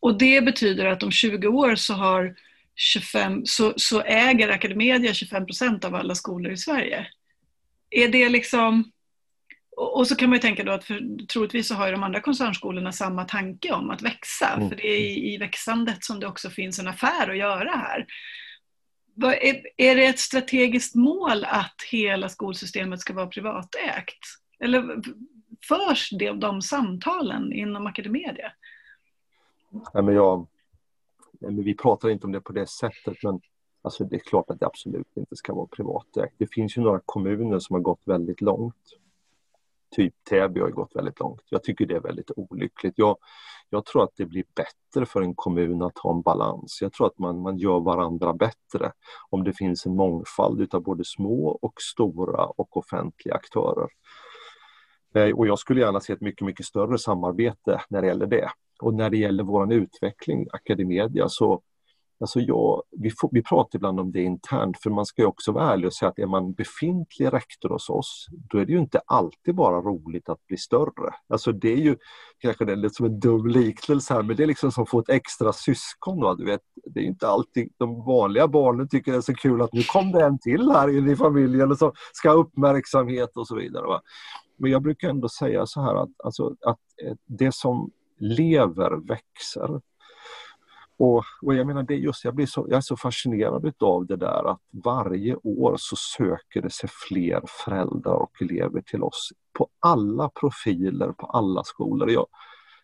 Och 0.00 0.18
det 0.18 0.44
betyder 0.44 0.86
att 0.86 1.02
om 1.02 1.10
20 1.10 1.48
år 1.48 1.74
så, 1.74 1.94
har 1.94 2.34
25, 2.76 3.46
så, 3.46 3.72
så 3.76 4.00
äger 4.00 4.48
Academedia 4.48 5.14
25 5.14 5.46
procent 5.46 5.84
av 5.84 5.94
alla 5.94 6.14
skolor 6.14 6.52
i 6.52 6.56
Sverige. 6.56 7.06
Är 7.90 8.08
det 8.08 8.28
liksom 8.28 8.90
och 9.76 10.06
så 10.06 10.16
kan 10.16 10.30
man 10.30 10.36
ju 10.36 10.40
tänka 10.40 10.64
då 10.64 10.72
att 10.72 10.84
för, 10.84 11.26
troligtvis 11.26 11.68
så 11.68 11.74
har 11.74 11.92
de 11.92 12.02
andra 12.02 12.20
koncernskolorna 12.20 12.92
samma 12.92 13.24
tanke 13.24 13.72
om 13.72 13.90
att 13.90 14.02
växa. 14.02 14.48
Mm. 14.48 14.68
För 14.68 14.76
det 14.76 14.86
är 14.86 14.98
i, 14.98 15.34
i 15.34 15.38
växandet 15.38 16.04
som 16.04 16.20
det 16.20 16.26
också 16.26 16.50
finns 16.50 16.78
en 16.78 16.88
affär 16.88 17.30
att 17.30 17.36
göra 17.36 17.70
här. 17.70 18.06
Är, 19.22 19.66
är 19.76 19.96
det 19.96 20.06
ett 20.06 20.18
strategiskt 20.18 20.94
mål 20.94 21.44
att 21.44 21.82
hela 21.90 22.28
skolsystemet 22.28 23.00
ska 23.00 23.14
vara 23.14 23.26
privatägt? 23.26 24.18
Eller 24.58 25.02
förs 25.68 26.10
det, 26.10 26.32
de 26.32 26.62
samtalen 26.62 27.52
inom 27.52 27.86
Academedia? 27.86 28.52
Nej, 29.94 30.02
men 30.02 30.14
jag, 30.14 30.46
men 31.40 31.64
vi 31.64 31.74
pratar 31.74 32.08
inte 32.08 32.26
om 32.26 32.32
det 32.32 32.40
på 32.40 32.52
det 32.52 32.66
sättet 32.66 33.16
men 33.22 33.40
alltså 33.82 34.04
det 34.04 34.16
är 34.16 34.20
klart 34.20 34.50
att 34.50 34.60
det 34.60 34.66
absolut 34.66 35.16
inte 35.16 35.36
ska 35.36 35.54
vara 35.54 35.66
privatägt. 35.66 36.34
Det 36.38 36.54
finns 36.54 36.76
ju 36.76 36.82
några 36.82 37.00
kommuner 37.04 37.58
som 37.58 37.74
har 37.74 37.80
gått 37.80 38.00
väldigt 38.04 38.40
långt. 38.40 38.98
Typ 39.96 40.14
Täby 40.30 40.60
har 40.60 40.70
gått 40.70 40.96
väldigt 40.96 41.20
långt. 41.20 41.42
Jag 41.48 41.62
tycker 41.62 41.86
det 41.86 41.94
är 41.94 42.00
väldigt 42.00 42.30
olyckligt. 42.36 42.94
Jag, 42.96 43.16
jag 43.70 43.84
tror 43.84 44.02
att 44.02 44.12
det 44.16 44.26
blir 44.26 44.44
bättre 44.54 45.06
för 45.06 45.22
en 45.22 45.34
kommun 45.34 45.82
att 45.82 45.98
ha 45.98 46.14
en 46.14 46.22
balans. 46.22 46.78
Jag 46.82 46.92
tror 46.92 47.06
att 47.06 47.18
man, 47.18 47.42
man 47.42 47.58
gör 47.58 47.80
varandra 47.80 48.32
bättre 48.32 48.92
om 49.30 49.44
det 49.44 49.52
finns 49.52 49.86
en 49.86 49.96
mångfald 49.96 50.60
utav 50.60 50.82
både 50.82 51.04
små 51.04 51.58
och 51.62 51.74
stora 51.82 52.44
och 52.44 52.76
offentliga 52.76 53.34
aktörer. 53.34 53.88
Eh, 55.14 55.36
och 55.36 55.46
jag 55.46 55.58
skulle 55.58 55.80
gärna 55.80 56.00
se 56.00 56.12
ett 56.12 56.20
mycket, 56.20 56.46
mycket 56.46 56.66
större 56.66 56.98
samarbete 56.98 57.80
när 57.88 58.00
det 58.00 58.06
gäller 58.06 58.26
det. 58.26 58.50
Och 58.80 58.94
när 58.94 59.10
det 59.10 59.16
gäller 59.16 59.44
vår 59.44 59.72
utveckling, 59.72 60.46
Academedia, 60.52 61.28
så 61.28 61.62
Alltså 62.20 62.40
jag, 62.40 62.82
vi, 62.90 63.10
får, 63.10 63.28
vi 63.32 63.42
pratar 63.42 63.78
ibland 63.78 64.00
om 64.00 64.12
det 64.12 64.22
internt, 64.22 64.78
för 64.82 64.90
man 64.90 65.06
ska 65.06 65.22
ju 65.22 65.26
också 65.26 65.52
vara 65.52 65.72
ärlig 65.72 65.86
och 65.86 65.94
säga 65.94 66.08
att 66.08 66.18
är 66.18 66.26
man 66.26 66.52
befintlig 66.52 67.32
rektor 67.32 67.68
hos 67.68 67.90
oss, 67.90 68.26
då 68.50 68.58
är 68.58 68.66
det 68.66 68.72
ju 68.72 68.78
inte 68.78 69.00
alltid 69.06 69.54
bara 69.54 69.80
roligt 69.80 70.28
att 70.28 70.46
bli 70.46 70.56
större. 70.56 71.14
Alltså 71.28 71.52
det 71.52 71.72
är 71.72 71.76
ju, 71.76 71.96
kanske 72.38 72.64
det 72.64 72.72
är 72.72 72.76
lite 72.76 72.94
som 72.94 73.06
en 73.06 73.20
dum 73.20 73.46
liknelse 73.46 74.14
här, 74.14 74.22
men 74.22 74.36
det 74.36 74.42
är 74.42 74.46
liksom 74.46 74.72
som 74.72 74.82
att 74.82 74.90
få 74.90 74.98
ett 74.98 75.08
extra 75.08 75.52
syskon. 75.52 76.20
Då, 76.20 76.34
du 76.34 76.44
vet, 76.44 76.60
det 76.84 77.00
är 77.00 77.04
inte 77.04 77.28
alltid 77.28 77.72
de 77.76 78.04
vanliga 78.04 78.48
barnen 78.48 78.88
tycker 78.88 79.12
det 79.12 79.18
är 79.18 79.22
så 79.22 79.34
kul 79.34 79.62
att 79.62 79.72
nu 79.72 79.82
kom 79.82 80.12
det 80.12 80.24
en 80.24 80.38
till 80.38 80.70
här 80.70 80.98
in 80.98 81.10
i 81.10 81.16
familjen 81.16 81.70
och 81.70 81.92
ska 82.12 82.28
ha 82.28 82.36
uppmärksamhet 82.36 83.36
och 83.36 83.46
så 83.46 83.56
vidare. 83.56 83.86
Va? 83.86 84.00
Men 84.56 84.70
jag 84.70 84.82
brukar 84.82 85.08
ändå 85.08 85.28
säga 85.28 85.66
så 85.66 85.80
här 85.80 85.94
att, 85.94 86.10
alltså, 86.24 86.54
att 86.66 86.78
eh, 87.04 87.14
det 87.26 87.54
som 87.54 87.90
lever 88.18 89.08
växer. 89.08 89.80
Och, 90.98 91.24
och, 91.42 91.54
jag 91.54 91.66
menar, 91.66 91.82
det 91.82 91.94
just, 91.94 92.24
jag, 92.24 92.34
blir 92.34 92.46
så, 92.46 92.66
jag 92.68 92.76
är 92.76 92.80
så 92.80 92.96
fascinerad 92.96 93.74
av 93.80 94.06
det 94.06 94.16
där 94.16 94.50
att 94.50 94.60
varje 94.84 95.36
år 95.36 95.74
så 95.78 95.96
söker 95.96 96.62
det 96.62 96.70
sig 96.70 96.90
fler 97.08 97.42
föräldrar 97.64 98.14
och 98.14 98.42
elever 98.42 98.80
till 98.80 99.02
oss 99.02 99.32
på 99.58 99.68
alla 99.80 100.28
profiler, 100.28 101.12
på 101.12 101.26
alla 101.26 101.64
skolor. 101.64 102.10
Jag, 102.10 102.26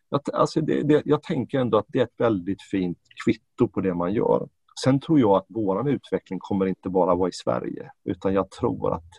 jag, 0.09 0.21
alltså 0.33 0.61
det, 0.61 0.83
det, 0.83 1.03
jag 1.05 1.23
tänker 1.23 1.59
ändå 1.59 1.79
att 1.79 1.87
det 1.89 1.99
är 1.99 2.05
ett 2.05 2.21
väldigt 2.21 2.63
fint 2.63 2.99
kvitto 3.25 3.69
på 3.69 3.81
det 3.81 3.95
man 3.95 4.13
gör. 4.13 4.49
Sen 4.85 5.01
tror 5.01 5.21
jag 5.21 5.37
att 5.37 5.47
vår 5.49 5.89
utveckling 5.89 6.39
kommer 6.43 6.67
inte 6.67 6.89
bara 6.89 7.15
vara 7.15 7.29
i 7.29 7.33
Sverige, 7.33 7.91
utan 8.05 8.35
jag 8.35 8.51
tror 8.51 8.95
att 8.95 9.11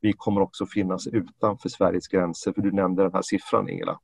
vi 0.00 0.12
kommer 0.16 0.40
också 0.40 0.66
finnas 0.66 1.06
utanför 1.06 1.68
Sveriges 1.68 2.08
gränser, 2.08 2.52
för 2.52 2.62
du 2.62 2.72
nämnde 2.72 3.02
den 3.02 3.12
här 3.12 3.22
siffran 3.22 3.68
Ingela. 3.68 3.98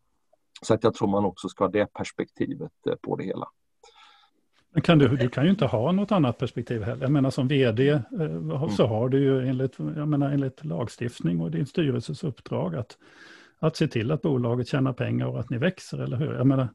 Så 0.63 0.75
att 0.75 0.85
jag 0.85 0.95
tror 0.95 1.09
man 1.09 1.25
också 1.25 1.49
ska 1.49 1.65
ha 1.65 1.71
det 1.71 1.93
perspektivet 1.93 2.73
eh, 2.87 2.95
på 3.03 3.17
det 3.17 3.25
hela. 3.25 3.49
Men 4.77 4.83
kan 4.83 4.99
du, 4.99 5.09
du 5.09 5.29
kan 5.29 5.45
ju 5.45 5.51
inte 5.51 5.67
ha 5.67 5.93
något 5.93 6.13
annat 6.13 6.39
perspektiv 6.39 6.83
heller. 6.83 7.03
Jag 7.03 7.13
menar 7.13 7.31
som 7.31 7.49
vd 7.49 7.91
eh, 7.91 8.01
så 8.69 8.85
mm. 8.85 8.97
har 8.97 9.09
du 9.09 9.19
ju 9.19 9.49
enligt, 9.49 9.79
jag 9.79 10.09
menar, 10.09 10.31
enligt 10.31 10.65
lagstiftning 10.65 11.41
och 11.41 11.51
din 11.51 11.67
styrelses 11.67 12.25
uppdrag 12.25 12.75
att, 12.75 12.99
att 13.59 13.77
se 13.77 13.89
till 13.89 14.11
att 14.11 14.23
bolaget 14.23 14.69
tjänar 14.69 14.93
pengar 14.93 15.27
och 15.27 15.41
att 15.41 15.51
ni 15.51 15.59
växer, 15.59 15.99
eller 15.99 16.17
hur? 16.17 16.35
Jag 16.35 16.47
menar... 16.47 16.69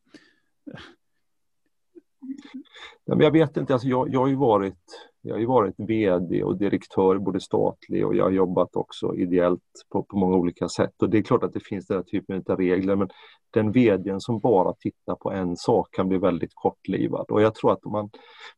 Ja, 3.05 3.15
men 3.15 3.19
jag 3.19 3.31
vet 3.31 3.57
inte, 3.57 3.73
alltså 3.73 3.87
jag, 3.87 4.13
jag 4.13 4.19
har 4.19 4.27
ju 4.27 4.35
varit 4.35 5.11
jag 5.21 5.33
har 5.35 5.39
ju 5.39 5.45
varit 5.45 5.75
VD 5.77 6.43
och 6.43 6.57
direktör 6.57 7.17
både 7.17 7.39
statlig 7.39 8.05
och 8.05 8.15
jag 8.15 8.23
har 8.23 8.31
jobbat 8.31 8.75
också 8.75 9.15
ideellt 9.15 9.85
på, 9.91 10.03
på 10.03 10.17
många 10.17 10.37
olika 10.37 10.69
sätt. 10.69 11.01
Och 11.01 11.09
det 11.09 11.17
är 11.17 11.21
klart 11.21 11.43
att 11.43 11.53
det 11.53 11.65
finns 11.65 11.87
den 11.87 11.97
här 11.97 12.03
typen 12.03 12.43
av 12.47 12.57
regler 12.57 12.95
men 12.95 13.09
den 13.53 13.71
VDn 13.71 14.19
som 14.19 14.39
bara 14.39 14.73
tittar 14.73 15.15
på 15.15 15.31
en 15.31 15.57
sak 15.57 15.87
kan 15.91 16.07
bli 16.07 16.17
väldigt 16.17 16.51
kortlivad. 16.53 17.25
Och 17.29 17.41
jag 17.41 17.55
tror 17.55 17.71
att 17.71 17.85
man, 17.85 18.09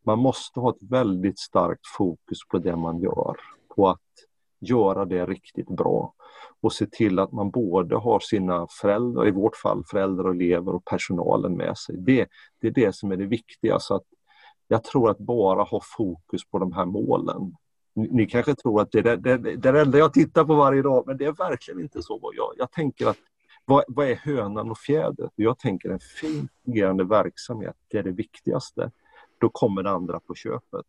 man 0.05 0.19
måste 0.19 0.59
ha 0.59 0.69
ett 0.69 0.89
väldigt 0.89 1.39
starkt 1.39 1.87
fokus 1.97 2.37
på 2.51 2.57
det 2.57 2.75
man 2.75 2.99
gör. 2.99 3.35
På 3.75 3.89
att 3.89 3.99
göra 4.59 5.05
det 5.05 5.25
riktigt 5.25 5.69
bra 5.69 6.13
och 6.61 6.73
se 6.73 6.85
till 6.85 7.19
att 7.19 7.31
man 7.31 7.51
både 7.51 7.95
har 7.95 8.19
sina 8.19 8.67
föräldrar, 8.81 9.27
i 9.27 9.31
vårt 9.31 9.55
fall 9.55 9.83
föräldrar, 9.91 10.25
och 10.25 10.35
elever 10.35 10.75
och 10.75 10.85
personalen 10.85 11.57
med 11.57 11.77
sig. 11.77 11.95
Det, 11.97 12.27
det 12.61 12.67
är 12.67 12.71
det 12.71 12.95
som 12.95 13.11
är 13.11 13.17
det 13.17 13.25
viktiga. 13.25 13.79
Så 13.79 13.95
att 13.95 14.03
jag 14.67 14.83
tror 14.83 15.09
att 15.09 15.17
bara 15.17 15.63
ha 15.63 15.81
fokus 15.97 16.41
på 16.51 16.59
de 16.59 16.71
här 16.73 16.85
målen. 16.85 17.55
Ni, 17.95 18.09
ni 18.11 18.25
kanske 18.25 18.55
tror 18.55 18.81
att 18.81 18.91
det 18.91 18.99
är 18.99 19.03
det, 19.03 19.15
det, 19.15 19.37
det, 19.37 19.55
det 19.55 19.81
enda 19.81 19.97
jag 19.97 20.13
tittar 20.13 20.43
på 20.43 20.55
varje 20.55 20.81
dag, 20.81 21.03
men 21.07 21.17
det 21.17 21.25
är 21.25 21.31
verkligen 21.31 21.81
inte 21.81 22.01
så. 22.01 22.31
Jag, 22.35 22.53
jag 22.57 22.71
tänker 22.71 23.07
att 23.07 23.17
vad, 23.65 23.83
vad 23.87 24.07
är 24.07 24.15
hönan 24.15 24.71
och 24.71 24.77
fjädret? 24.77 25.31
Jag 25.35 25.59
tänker 25.59 25.89
en 25.89 25.99
fint 25.99 26.51
fungerande 26.65 27.03
verksamhet, 27.03 27.75
det 27.87 27.97
är 27.97 28.03
det 28.03 28.11
viktigaste. 28.11 28.91
Då 29.37 29.49
kommer 29.49 29.83
det 29.83 29.91
andra 29.91 30.19
på 30.19 30.35
köpet. 30.35 30.85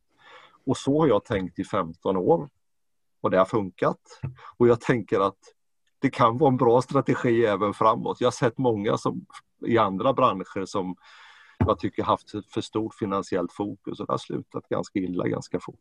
Och 0.66 0.76
så 0.76 1.00
har 1.00 1.08
jag 1.08 1.24
tänkt 1.24 1.58
i 1.58 1.64
15 1.64 2.16
år. 2.16 2.48
Och 3.20 3.30
det 3.30 3.38
har 3.38 3.44
funkat. 3.44 4.00
Och 4.56 4.68
jag 4.68 4.80
tänker 4.80 5.20
att 5.20 5.38
det 5.98 6.10
kan 6.10 6.38
vara 6.38 6.50
en 6.50 6.56
bra 6.56 6.82
strategi 6.82 7.44
även 7.44 7.74
framåt. 7.74 8.20
Jag 8.20 8.26
har 8.26 8.32
sett 8.32 8.58
många 8.58 8.96
som, 8.96 9.26
i 9.66 9.78
andra 9.78 10.12
branscher 10.12 10.64
som 10.64 10.96
jag 11.58 11.78
tycker 11.78 12.02
haft 12.02 12.30
för 12.30 12.60
stort 12.60 12.94
finansiellt 12.94 13.52
fokus 13.52 14.00
och 14.00 14.06
det 14.06 14.12
har 14.12 14.18
slutat 14.18 14.68
ganska 14.68 14.98
illa 14.98 15.28
ganska 15.28 15.60
fort. 15.60 15.80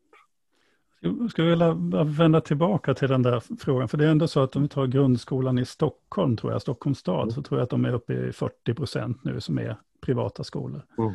Jag 1.04 1.32
skulle 1.32 1.50
vilja 1.50 1.74
vända 2.04 2.42
tillbaka 2.42 2.94
till 2.94 3.10
den 3.10 3.22
där 3.22 3.44
frågan, 3.60 3.88
för 3.88 3.98
det 3.98 4.06
är 4.06 4.10
ändå 4.10 4.28
så 4.28 4.44
att 4.44 4.56
om 4.56 4.62
vi 4.62 4.68
tar 4.68 4.88
grundskolan 4.88 5.60
i 5.60 5.66
Stockholm, 5.66 6.38
tror 6.38 6.52
jag, 6.52 6.62
Stockholms 6.62 7.00
stad, 7.00 7.34
så 7.34 7.42
tror 7.42 7.60
jag 7.60 7.64
att 7.64 7.70
de 7.70 7.86
är 7.86 7.94
uppe 7.94 8.14
i 8.14 8.32
40 8.32 8.74
procent 8.74 9.24
nu 9.24 9.42
som 9.42 9.58
är 9.58 9.78
privata 10.02 10.44
skolor. 10.44 10.82
Mm. 10.98 11.14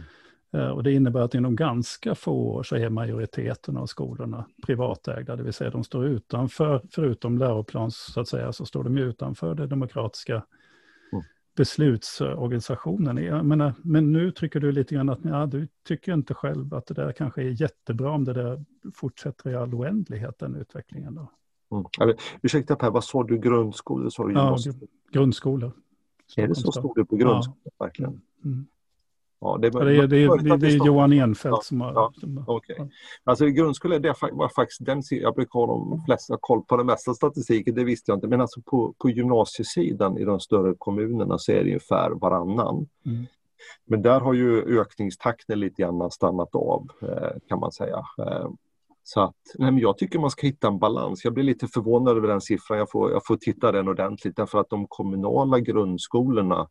Eh, 0.52 0.70
och 0.70 0.82
det 0.82 0.92
innebär 0.92 1.20
att 1.20 1.34
inom 1.34 1.56
ganska 1.56 2.14
få 2.14 2.32
år 2.32 2.62
så 2.62 2.76
är 2.76 2.90
majoriteten 2.90 3.76
av 3.76 3.86
skolorna 3.86 4.44
privatägda, 4.66 5.36
det 5.36 5.42
vill 5.42 5.52
säga 5.52 5.70
de 5.70 5.84
står 5.84 6.06
utanför, 6.06 6.82
förutom 6.90 7.38
läroplans 7.38 7.96
så 7.96 8.20
att 8.20 8.28
säga, 8.28 8.52
så 8.52 8.66
står 8.66 8.84
de 8.84 8.98
utanför 8.98 9.54
det 9.54 9.66
demokratiska 9.66 10.42
beslutsorganisationen. 11.58 13.16
Jag 13.16 13.44
menar, 13.44 13.74
men 13.82 14.12
nu 14.12 14.30
tycker 14.30 14.60
du 14.60 14.72
lite 14.72 14.94
grann 14.94 15.08
att 15.08 15.18
ja, 15.22 15.46
du 15.46 15.68
tycker 15.88 16.14
inte 16.14 16.34
själv 16.34 16.74
att 16.74 16.86
det 16.86 16.94
där 16.94 17.12
kanske 17.12 17.42
är 17.42 17.60
jättebra 17.60 18.10
om 18.10 18.24
det 18.24 18.32
där 18.32 18.64
fortsätter 18.94 19.50
i 19.50 19.54
all 19.54 19.74
oändlighet, 19.74 20.38
den 20.38 20.54
utvecklingen. 20.54 21.14
Då. 21.14 21.30
Mm. 21.76 21.86
Eller, 22.00 22.16
ursäkta 22.42 22.76
Per, 22.76 22.90
vad 22.90 23.04
sa 23.04 23.22
du, 23.22 23.38
grundskolor? 23.38 24.10
Sa 24.10 24.26
du 24.26 24.32
ja, 24.32 24.56
grundskolor. 25.12 25.72
Är 26.36 26.48
det 26.48 26.54
så 26.54 26.72
stor 26.72 27.04
på 27.04 27.16
grundskolan? 27.16 27.60
Ja. 27.64 27.84
Verkligen? 27.84 28.20
Mm. 28.44 28.66
Ja, 29.40 29.58
det, 29.62 29.70
det, 29.70 29.78
är, 29.78 30.06
det, 30.06 30.16
är, 30.16 30.56
det 30.56 30.66
är 30.66 30.86
Johan 30.86 31.12
Enfeldt 31.12 31.56
ja, 31.56 31.60
som 31.62 31.80
har... 31.80 31.92
Ja, 31.92 32.12
okay. 32.46 32.76
Alltså 33.24 33.46
grundskolan, 33.46 34.02
det 34.02 34.14
var 34.32 34.48
faktiskt 34.48 34.86
den, 34.86 35.02
jag 35.10 35.34
brukar 35.34 35.60
ha 35.60 35.66
de 35.66 36.04
flesta 36.04 36.36
koll 36.40 36.62
på 36.62 36.76
den 36.76 36.86
mesta 36.86 37.14
statistiken, 37.14 37.74
det 37.74 37.84
visste 37.84 38.10
jag 38.10 38.16
inte, 38.16 38.28
men 38.28 38.40
alltså 38.40 38.60
på, 38.62 38.94
på 38.98 39.10
gymnasiesidan 39.10 40.18
i 40.18 40.24
de 40.24 40.40
större 40.40 40.74
kommunerna 40.78 41.38
så 41.38 41.52
är 41.52 41.56
det 41.56 41.62
ungefär 41.62 42.10
varannan. 42.10 42.88
Mm. 43.06 43.26
Men 43.86 44.02
där 44.02 44.20
har 44.20 44.32
ju 44.32 44.80
ökningstakten 44.80 45.60
lite 45.60 45.82
grann 45.82 46.10
stannat 46.10 46.54
av 46.54 46.86
eh, 47.02 47.38
kan 47.48 47.60
man 47.60 47.72
säga. 47.72 48.04
Eh, 48.18 48.48
så 49.02 49.20
att, 49.20 49.36
nej 49.54 49.70
men 49.72 49.80
jag 49.80 49.98
tycker 49.98 50.18
man 50.18 50.30
ska 50.30 50.46
hitta 50.46 50.68
en 50.68 50.78
balans. 50.78 51.24
Jag 51.24 51.34
blir 51.34 51.44
lite 51.44 51.66
förvånad 51.66 52.16
över 52.16 52.28
den 52.28 52.40
siffran. 52.40 52.78
Jag 52.78 52.90
får, 52.90 53.10
jag 53.10 53.26
får 53.26 53.36
titta 53.36 53.72
den 53.72 53.88
ordentligt 53.88 54.36
därför 54.36 54.58
att 54.58 54.70
de 54.70 54.86
kommunala 54.88 55.60
grundskolorna 55.60 56.68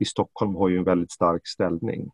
i 0.00 0.04
Stockholm 0.04 0.54
har 0.54 0.68
ju 0.68 0.78
en 0.78 0.84
väldigt 0.84 1.10
stark 1.10 1.46
ställning. 1.46 2.10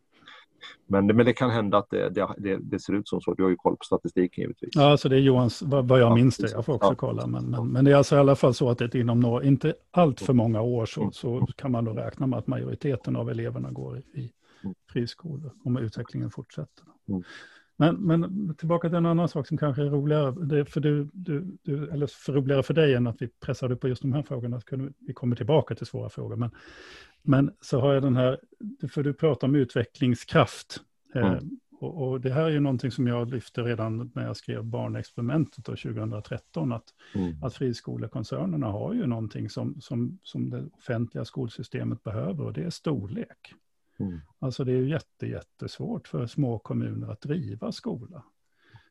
Men, 0.87 1.07
men 1.07 1.25
det 1.25 1.33
kan 1.33 1.49
hända 1.49 1.77
att 1.77 1.89
det, 1.89 2.09
det, 2.37 2.57
det, 2.61 2.79
ser 2.79 2.93
ut 2.93 3.07
som 3.07 3.21
så. 3.21 3.33
Du 3.33 3.43
har 3.43 3.49
ju 3.49 3.55
koll 3.55 3.77
på 3.77 3.83
statistiken 3.83 4.41
givetvis. 4.41 4.69
Ja, 4.75 4.91
alltså 4.91 5.09
det 5.09 5.15
är 5.15 5.19
Johans, 5.19 5.61
vad 5.61 5.89
jag 5.89 5.99
ja, 5.99 6.15
minns 6.15 6.37
det. 6.37 6.51
Jag 6.51 6.65
får 6.65 6.73
också 6.73 6.89
ja. 6.89 6.95
kolla. 6.95 7.27
Men, 7.27 7.45
men, 7.45 7.67
men, 7.67 7.85
det 7.85 7.91
är 7.91 7.95
alltså 7.95 8.15
i 8.15 8.19
alla 8.19 8.35
fall 8.35 8.53
så 8.53 8.69
att 8.69 8.77
det 8.77 8.95
inom 8.95 9.19
några, 9.19 9.43
inte 9.43 9.73
allt 9.91 10.21
för 10.21 10.33
många 10.33 10.61
år 10.61 10.85
så, 10.85 11.01
mm. 11.01 11.11
så 11.11 11.47
kan 11.55 11.71
man 11.71 11.85
då 11.85 11.93
räkna 11.93 12.27
med 12.27 12.39
att 12.39 12.47
majoriteten 12.47 13.15
av 13.15 13.29
eleverna 13.29 13.71
går 13.71 13.97
i 13.97 14.31
mm. 14.63 14.75
friskolor 14.91 15.51
om 15.63 15.77
utvecklingen 15.77 16.31
fortsätter. 16.31 16.83
Mm. 17.09 17.23
Men, 17.79 17.95
men 17.95 18.55
tillbaka 18.55 18.89
till 18.89 18.97
en 18.97 19.05
annan 19.05 19.29
sak 19.29 19.47
som 19.47 19.57
kanske 19.57 19.81
är 19.81 19.89
roligare, 19.89 20.31
det 20.45 20.65
för, 20.65 20.81
du, 20.81 21.09
du, 21.13 21.57
du, 21.63 21.89
eller 21.89 22.07
för 22.07 22.33
roligare 22.33 22.63
för 22.63 22.73
dig 22.73 22.93
än 22.93 23.07
att 23.07 23.21
vi 23.21 23.27
pressade 23.27 23.75
på 23.75 23.87
just 23.87 24.01
de 24.01 24.13
här 24.13 24.23
frågorna. 24.23 24.61
Vi 24.99 25.13
kommer 25.13 25.35
tillbaka 25.35 25.75
till 25.75 25.85
svåra 25.85 26.09
frågor. 26.09 26.35
Men, 26.35 26.51
men 27.21 27.51
så 27.61 27.79
har 27.79 27.93
jag 27.93 28.03
den 28.03 28.15
här, 28.15 28.39
för 28.89 29.03
du 29.03 29.13
pratar 29.13 29.47
om 29.47 29.55
utvecklingskraft. 29.55 30.81
Eh, 31.15 31.27
mm. 31.27 31.59
och, 31.79 32.07
och, 32.07 32.21
det 32.21 32.33
här 32.33 32.43
är 32.43 32.49
ju 32.49 32.59
någonting 32.59 32.91
som 32.91 33.07
jag 33.07 33.29
lyfte 33.29 33.61
redan 33.61 34.11
när 34.15 34.25
jag 34.25 34.37
skrev 34.37 34.63
barnexperimentet 34.63 35.65
2013, 35.65 36.71
att, 36.71 36.93
mm. 37.15 37.43
att 37.43 37.53
friskolekoncernerna 37.53 38.67
har 38.67 38.93
ju 38.93 39.05
någonting 39.05 39.49
som, 39.49 39.81
som, 39.81 40.19
som 40.23 40.49
det 40.49 40.65
offentliga 40.77 41.25
skolsystemet 41.25 42.03
behöver 42.03 42.43
och 42.43 42.53
det 42.53 42.63
är 42.63 42.69
storlek. 42.69 43.53
Mm. 43.99 44.19
Alltså 44.39 44.63
det 44.63 44.71
är 44.71 44.81
jätte, 44.81 45.27
jättesvårt 45.27 46.07
för 46.07 46.27
små 46.27 46.59
kommuner 46.59 47.11
att 47.11 47.21
driva 47.21 47.71
skola. 47.71 48.23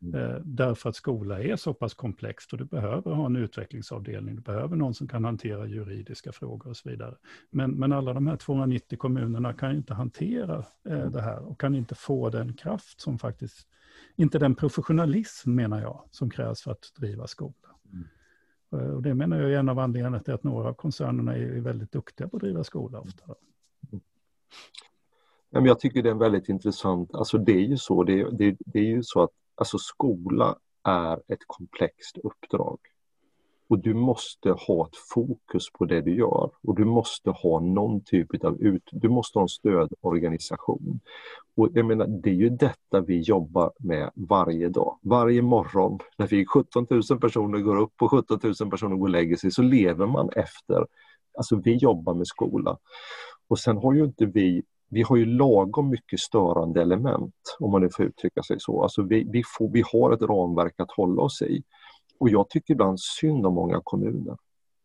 Mm. 0.03 0.43
Därför 0.45 0.89
att 0.89 0.97
skola 0.97 1.43
är 1.43 1.57
så 1.57 1.75
pass 1.75 1.95
komplext 1.95 2.53
och 2.53 2.59
du 2.59 2.65
behöver 2.65 3.13
ha 3.13 3.27
en 3.27 3.37
utvecklingsavdelning, 3.37 4.37
du 4.37 4.43
behöver 4.43 4.77
någon 4.77 4.95
som 4.95 5.09
kan 5.09 5.25
hantera 5.25 5.67
juridiska 5.67 6.33
frågor 6.33 6.71
och 6.71 6.77
så 6.77 6.89
vidare. 6.89 7.17
Men, 7.51 7.71
men 7.71 7.93
alla 7.93 8.13
de 8.13 8.27
här 8.27 8.37
290 8.37 8.99
kommunerna 8.99 9.53
kan 9.53 9.71
ju 9.71 9.77
inte 9.77 9.95
hantera 9.95 10.65
eh, 10.89 11.11
det 11.11 11.23
här 11.23 11.39
och 11.39 11.61
kan 11.61 11.75
inte 11.75 11.95
få 11.95 12.31
den 12.31 12.53
kraft 12.53 13.01
som 13.01 13.19
faktiskt, 13.19 13.69
inte 14.17 14.39
den 14.39 14.55
professionalism 14.55 15.55
menar 15.55 15.81
jag, 15.81 16.09
som 16.11 16.31
krävs 16.31 16.63
för 16.63 16.71
att 16.71 16.93
driva 16.97 17.27
skola. 17.27 17.69
Mm. 17.93 18.07
Eh, 18.73 18.95
och 18.95 19.03
det 19.03 19.15
menar 19.15 19.41
jag 19.41 19.53
är 19.53 19.59
en 19.59 19.69
av 19.69 19.79
anledningarna 19.79 20.21
till 20.21 20.35
att 20.35 20.45
några 20.45 20.69
av 20.69 20.75
koncernerna 20.75 21.37
är 21.37 21.61
väldigt 21.61 21.93
duktiga 21.93 22.29
på 22.29 22.37
att 22.37 22.43
driva 22.43 22.65
skola 22.65 23.01
ofta. 23.01 23.25
Mm. 23.93 24.01
Jag 25.51 25.81
tycker 25.81 26.03
det 26.03 26.11
är 26.11 26.15
väldigt 26.15 26.49
intressant, 26.49 27.15
alltså 27.15 27.39
det 27.39 27.53
är 27.53 27.67
ju 27.67 27.77
så, 27.77 28.03
det, 28.03 28.31
det, 28.31 28.57
det 28.59 28.79
är 28.79 28.85
ju 28.85 29.03
så 29.03 29.23
att 29.23 29.31
Alltså 29.57 29.79
skola 29.79 30.57
är 30.85 31.17
ett 31.17 31.47
komplext 31.47 32.19
uppdrag. 32.25 32.79
Och 33.69 33.79
du 33.79 33.95
måste 33.95 34.51
ha 34.51 34.87
ett 34.87 34.97
fokus 35.15 35.73
på 35.73 35.85
det 35.85 36.01
du 36.01 36.17
gör 36.17 36.51
och 36.63 36.75
du 36.75 36.85
måste 36.85 37.31
ha 37.31 37.61
någon 37.61 38.01
typ 38.01 38.45
av 38.45 38.61
ut, 38.61 38.83
du 38.93 39.09
måste 39.09 39.39
ha 39.39 39.43
en 39.43 39.49
stödorganisation. 39.49 41.01
Och 41.57 41.69
jag 41.73 41.87
menar, 41.87 42.07
det 42.07 42.31
är 42.31 42.35
ju 42.35 42.49
detta 42.49 43.01
vi 43.01 43.21
jobbar 43.21 43.73
med 43.79 44.11
varje 44.15 44.69
dag. 44.69 44.99
Varje 45.03 45.43
morgon 45.43 45.99
när 46.17 46.27
vi 46.27 46.47
17 46.47 46.87
000 46.91 47.03
personer 47.21 47.59
går 47.59 47.77
upp 47.77 48.03
och 48.03 48.11
17 48.11 48.41
000 48.43 48.71
personer 48.71 48.97
går 48.97 49.07
och 49.07 49.11
lägger 49.11 49.37
sig 49.37 49.51
så 49.51 49.63
lever 49.63 50.07
man 50.07 50.31
efter, 50.37 50.87
alltså 51.39 51.57
vi 51.65 51.77
jobbar 51.77 52.15
med 52.15 52.27
skola. 52.27 52.79
Och 53.49 53.59
sen 53.59 53.77
har 53.77 53.95
ju 53.95 54.05
inte 54.05 54.27
vi 54.27 54.63
vi 54.89 55.03
har 55.03 55.17
ju 55.17 55.27
lagom 55.27 55.89
mycket 55.89 56.21
störande 56.21 56.83
element, 56.83 57.35
om 57.59 57.71
man 57.71 57.83
nu 57.83 57.91
får 57.91 58.05
uttrycka 58.05 58.43
sig 58.43 58.57
så. 58.61 58.83
Alltså 58.83 59.03
vi, 59.03 59.29
vi, 59.33 59.43
får, 59.59 59.71
vi 59.73 59.85
har 59.93 60.13
ett 60.13 60.23
ramverk 60.23 60.75
att 60.81 60.91
hålla 60.91 61.23
oss 61.23 61.43
i. 61.43 61.63
Och 62.21 62.29
jag 62.29 62.49
tycker 62.49 62.75
ibland 62.75 63.01
synd 63.01 63.47
om 63.47 63.55
många 63.55 63.81
kommuner. 63.85 64.37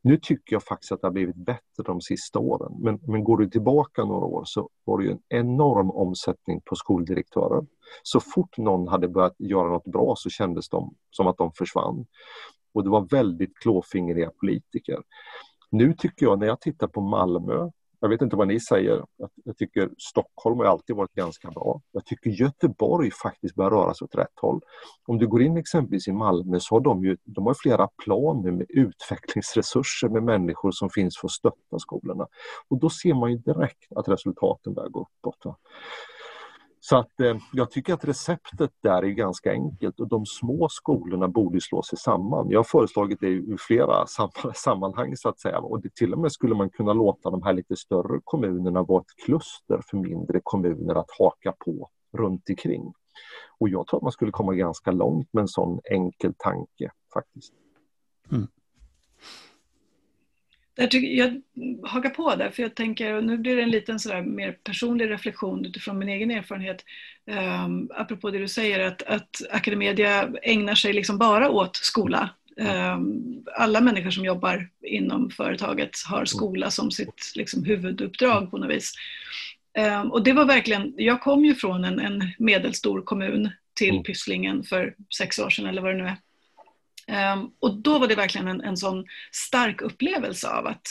Nu 0.03 0.17
tycker 0.17 0.55
jag 0.55 0.63
faktiskt 0.63 0.91
att 0.91 1.01
det 1.01 1.07
har 1.07 1.11
blivit 1.11 1.35
bättre 1.35 1.83
de 1.85 2.01
sista 2.01 2.39
åren. 2.39 2.73
Men, 2.79 2.99
men 3.07 3.23
går 3.23 3.37
du 3.37 3.49
tillbaka 3.49 4.05
några 4.05 4.25
år 4.25 4.43
så 4.45 4.69
var 4.83 4.97
det 4.97 5.03
ju 5.03 5.11
en 5.11 5.21
enorm 5.29 5.91
omsättning 5.91 6.61
på 6.65 6.75
skoldirektörer. 6.75 7.65
Så 8.03 8.19
fort 8.19 8.57
någon 8.57 8.87
hade 8.87 9.07
börjat 9.07 9.35
göra 9.39 9.69
något 9.69 9.85
bra 9.85 10.13
så 10.17 10.29
kändes 10.29 10.69
de 10.69 10.95
som 11.11 11.27
att 11.27 11.37
de 11.37 11.51
försvann. 11.51 12.05
Och 12.73 12.83
det 12.83 12.89
var 12.89 13.07
väldigt 13.11 13.57
klåfingriga 13.57 14.31
politiker. 14.39 15.03
Nu 15.71 15.93
tycker 15.93 16.25
jag 16.25 16.39
när 16.39 16.47
jag 16.47 16.61
tittar 16.61 16.87
på 16.87 17.01
Malmö 17.01 17.69
jag 18.01 18.09
vet 18.09 18.21
inte 18.21 18.35
vad 18.35 18.47
ni 18.47 18.59
säger. 18.59 19.05
Jag 19.43 19.57
tycker 19.57 19.89
Stockholm 19.97 20.59
har 20.59 20.65
alltid 20.65 20.95
varit 20.95 21.13
ganska 21.13 21.51
bra. 21.51 21.81
Jag 21.91 22.05
tycker 22.05 22.29
Göteborg 22.29 23.11
faktiskt 23.11 23.55
börjar 23.55 23.71
röra 23.71 23.93
sig 23.93 24.05
åt 24.05 24.15
rätt 24.15 24.39
håll. 24.41 24.61
Om 25.07 25.17
du 25.17 25.27
går 25.27 25.41
in 25.41 25.57
exempelvis 25.57 26.07
i 26.07 26.11
Malmö 26.11 26.59
så 26.59 26.75
har 26.75 26.79
de 26.79 27.03
ju 27.03 27.17
de 27.23 27.45
har 27.45 27.53
flera 27.53 27.87
planer 28.03 28.51
med 28.51 28.65
utvecklingsresurser 28.69 30.09
med 30.09 30.23
människor 30.23 30.71
som 30.71 30.89
finns 30.89 31.17
för 31.17 31.27
att 31.27 31.31
stötta 31.31 31.79
skolorna. 31.79 32.27
Och 32.69 32.79
då 32.79 32.89
ser 32.89 33.13
man 33.13 33.31
ju 33.31 33.37
direkt 33.37 33.91
att 33.95 34.07
resultaten 34.07 34.73
börjar 34.73 34.89
gå 34.89 35.01
uppåt. 35.01 35.55
Så 36.83 36.97
att 36.97 37.19
eh, 37.19 37.37
jag 37.53 37.71
tycker 37.71 37.93
att 37.93 38.05
receptet 38.05 38.71
där 38.83 39.03
är 39.03 39.09
ganska 39.09 39.51
enkelt 39.51 39.99
och 39.99 40.07
de 40.07 40.25
små 40.25 40.67
skolorna 40.69 41.27
borde 41.27 41.61
slå 41.61 41.83
sig 41.83 41.97
samman. 41.97 42.49
Jag 42.49 42.59
har 42.59 42.63
föreslagit 42.63 43.19
det 43.19 43.27
i 43.27 43.55
flera 43.59 44.05
sammanhang 44.55 45.17
så 45.17 45.29
att 45.29 45.39
säga 45.39 45.59
och 45.59 45.81
det, 45.81 45.95
till 45.95 46.13
och 46.13 46.19
med 46.19 46.31
skulle 46.31 46.55
man 46.55 46.69
kunna 46.69 46.93
låta 46.93 47.29
de 47.29 47.43
här 47.43 47.53
lite 47.53 47.75
större 47.75 48.19
kommunerna 48.23 48.83
vara 48.83 49.01
ett 49.01 49.25
kluster 49.25 49.81
för 49.89 49.97
mindre 49.97 50.39
kommuner 50.43 50.95
att 50.95 51.11
haka 51.19 51.53
på 51.65 51.89
runt 52.17 52.49
omkring. 52.49 52.93
Och 53.59 53.69
jag 53.69 53.87
tror 53.87 53.99
att 53.99 54.03
man 54.03 54.11
skulle 54.11 54.31
komma 54.31 54.53
ganska 54.53 54.91
långt 54.91 55.33
med 55.33 55.41
en 55.41 55.47
sån 55.47 55.79
enkel 55.91 56.33
tanke 56.37 56.91
faktiskt. 57.13 57.53
Mm. 58.31 58.47
Jag, 60.75 60.91
tycker, 60.91 61.07
jag 61.07 61.41
hakar 61.87 62.09
på 62.09 62.35
där, 62.35 62.49
för 62.49 62.63
jag 62.63 62.75
tänker, 62.75 63.13
och 63.13 63.23
nu 63.23 63.37
blir 63.37 63.55
det 63.55 63.61
en 63.63 63.69
liten 63.69 63.99
sådär 63.99 64.21
mer 64.21 64.51
personlig 64.51 65.09
reflektion 65.09 65.65
utifrån 65.65 65.99
min 65.99 66.09
egen 66.09 66.31
erfarenhet. 66.31 66.85
Um, 67.65 67.89
apropå 67.95 68.31
det 68.31 68.39
du 68.39 68.47
säger 68.47 68.79
att, 68.79 69.03
att 69.03 69.41
Academedia 69.51 70.29
ägnar 70.43 70.75
sig 70.75 70.93
liksom 70.93 71.17
bara 71.17 71.49
åt 71.49 71.75
skola. 71.75 72.29
Um, 72.57 73.43
alla 73.55 73.81
människor 73.81 74.11
som 74.11 74.25
jobbar 74.25 74.69
inom 74.81 75.29
företaget 75.29 75.91
har 76.05 76.25
skola 76.25 76.71
som 76.71 76.91
sitt 76.91 77.33
liksom, 77.35 77.63
huvuduppdrag 77.63 78.51
på 78.51 78.57
något 78.57 78.69
vis. 78.69 78.93
Um, 80.01 80.11
och 80.11 80.23
det 80.23 80.33
var 80.33 80.45
verkligen, 80.45 80.93
jag 80.97 81.21
kom 81.21 81.45
ju 81.45 81.55
från 81.55 81.83
en, 81.83 81.99
en 81.99 82.31
medelstor 82.39 83.01
kommun 83.01 83.49
till 83.73 83.89
mm. 83.89 84.03
Pysslingen 84.03 84.63
för 84.63 84.95
sex 85.17 85.39
år 85.39 85.49
sedan 85.49 85.65
eller 85.65 85.81
vad 85.81 85.91
det 85.91 85.97
nu 85.97 86.07
är. 86.07 86.17
Um, 87.07 87.51
och 87.59 87.81
då 87.81 87.99
var 87.99 88.07
det 88.07 88.15
verkligen 88.15 88.47
en, 88.47 88.61
en 88.61 88.77
sån 88.77 89.05
stark 89.31 89.81
upplevelse 89.81 90.49
av 90.49 90.67
att, 90.67 90.81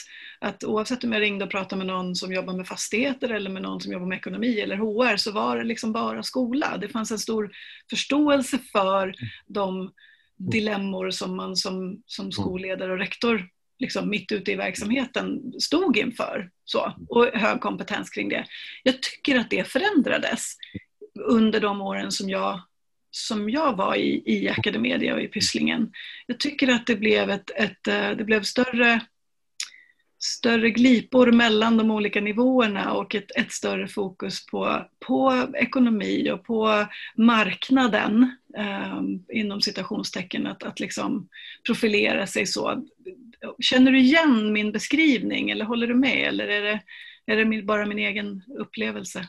att 0.40 0.64
oavsett 0.64 1.04
om 1.04 1.12
jag 1.12 1.22
ringde 1.22 1.44
och 1.44 1.50
pratade 1.50 1.76
med 1.76 1.86
någon 1.86 2.16
som 2.16 2.32
jobbar 2.32 2.52
med 2.52 2.68
fastigheter 2.68 3.28
eller 3.28 3.50
med 3.50 3.62
någon 3.62 3.80
som 3.80 3.92
jobbar 3.92 4.06
med 4.06 4.18
ekonomi 4.18 4.60
eller 4.60 4.76
HR 4.76 5.16
så 5.16 5.32
var 5.32 5.56
det 5.56 5.64
liksom 5.64 5.92
bara 5.92 6.22
skola. 6.22 6.76
Det 6.80 6.88
fanns 6.88 7.10
en 7.10 7.18
stor 7.18 7.50
förståelse 7.90 8.58
för 8.72 9.14
de 9.46 9.90
dilemmor 10.36 11.10
som 11.10 11.36
man 11.36 11.56
som, 11.56 12.02
som 12.06 12.32
skolledare 12.32 12.92
och 12.92 12.98
rektor 12.98 13.48
liksom 13.78 14.10
mitt 14.10 14.32
ute 14.32 14.52
i 14.52 14.56
verksamheten 14.56 15.52
stod 15.58 15.96
inför. 15.96 16.50
Så, 16.64 16.92
och 17.08 17.26
hög 17.26 17.60
kompetens 17.60 18.10
kring 18.10 18.28
det. 18.28 18.46
Jag 18.82 19.02
tycker 19.02 19.38
att 19.38 19.50
det 19.50 19.68
förändrades 19.68 20.56
under 21.28 21.60
de 21.60 21.80
åren 21.80 22.12
som 22.12 22.30
jag 22.30 22.60
som 23.10 23.50
jag 23.50 23.76
var 23.76 23.94
i, 23.94 24.22
i 24.26 24.48
Academedia 24.48 25.14
och 25.14 25.22
i 25.22 25.28
Pysslingen. 25.28 25.92
Jag 26.26 26.40
tycker 26.40 26.68
att 26.68 26.86
det 26.86 26.96
blev, 26.96 27.30
ett, 27.30 27.50
ett, 27.56 27.88
eh, 27.88 28.10
det 28.10 28.24
blev 28.24 28.42
större, 28.42 29.00
större 30.18 30.70
glipor 30.70 31.32
mellan 31.32 31.76
de 31.76 31.90
olika 31.90 32.20
nivåerna 32.20 32.92
och 32.92 33.14
ett, 33.14 33.36
ett 33.36 33.52
större 33.52 33.88
fokus 33.88 34.46
på, 34.46 34.86
på 35.06 35.48
ekonomi 35.54 36.30
och 36.30 36.44
på 36.44 36.86
marknaden 37.16 38.36
eh, 38.56 39.00
inom 39.32 39.60
citationstecken, 39.60 40.46
att, 40.46 40.62
att 40.62 40.80
liksom 40.80 41.28
profilera 41.66 42.26
sig 42.26 42.46
så. 42.46 42.86
Känner 43.60 43.92
du 43.92 43.98
igen 43.98 44.52
min 44.52 44.72
beskrivning 44.72 45.50
eller 45.50 45.64
håller 45.64 45.86
du 45.86 45.94
med 45.94 46.28
eller 46.28 46.48
är 46.48 46.62
det, 46.62 46.80
är 47.26 47.36
det 47.36 47.62
bara 47.62 47.86
min 47.86 47.98
egen 47.98 48.42
upplevelse? 48.58 49.28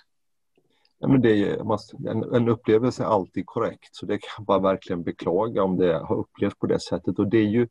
Ja, 1.04 1.08
men 1.08 1.22
det 1.22 1.32
är, 1.32 1.58
en, 2.10 2.24
en 2.36 2.50
upplevelse 2.50 3.04
är 3.04 3.08
alltid 3.08 3.46
korrekt 3.46 3.90
så 3.96 4.06
det 4.06 4.18
kan 4.18 4.30
jag 4.38 4.46
bara 4.46 4.60
verkligen 4.60 5.04
beklaga 5.04 5.64
om 5.64 5.78
det 5.78 5.94
har 5.94 6.16
upplevts 6.16 6.60
på 6.60 6.68
det 6.68 6.80
sättet. 6.80 7.20
Och 7.20 7.28
det 7.30 7.38
är 7.38 7.48
ju 7.48 7.68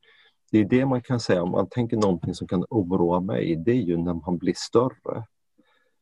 det, 0.50 0.58
är 0.58 0.64
det 0.64 0.86
man 0.86 1.02
kan 1.02 1.20
säga, 1.20 1.42
om 1.42 1.50
man 1.50 1.68
tänker 1.68 1.96
någonting 1.96 2.34
som 2.34 2.48
kan 2.48 2.64
oroa 2.70 3.20
mig, 3.20 3.56
det 3.56 3.70
är 3.70 3.82
ju 3.82 3.96
när 3.96 4.14
man 4.14 4.38
blir 4.38 4.54
större. 4.56 5.24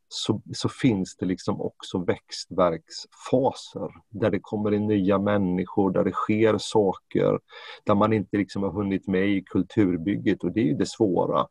Så, 0.09 0.43
så 0.55 0.69
finns 0.69 1.17
det 1.17 1.27
liksom 1.27 1.61
också 1.61 1.99
växtverksfaser 1.99 3.91
där 4.11 4.31
det 4.31 4.41
kommer 4.43 4.75
in 4.75 4.87
nya 4.87 5.19
människor, 5.19 5.91
där 5.91 6.05
det 6.05 6.12
sker 6.12 6.59
saker, 6.59 7.41
där 7.85 7.95
man 7.95 8.12
inte 8.12 8.37
liksom 8.37 8.62
har 8.62 8.73
hunnit 8.73 9.07
med 9.07 9.29
i 9.29 9.43
kulturbygget 9.43 10.45
och 10.45 10.53
det 10.53 10.61
är 10.61 10.64
ju 10.64 10.75
det 10.75 10.88
svåra. 10.88 11.47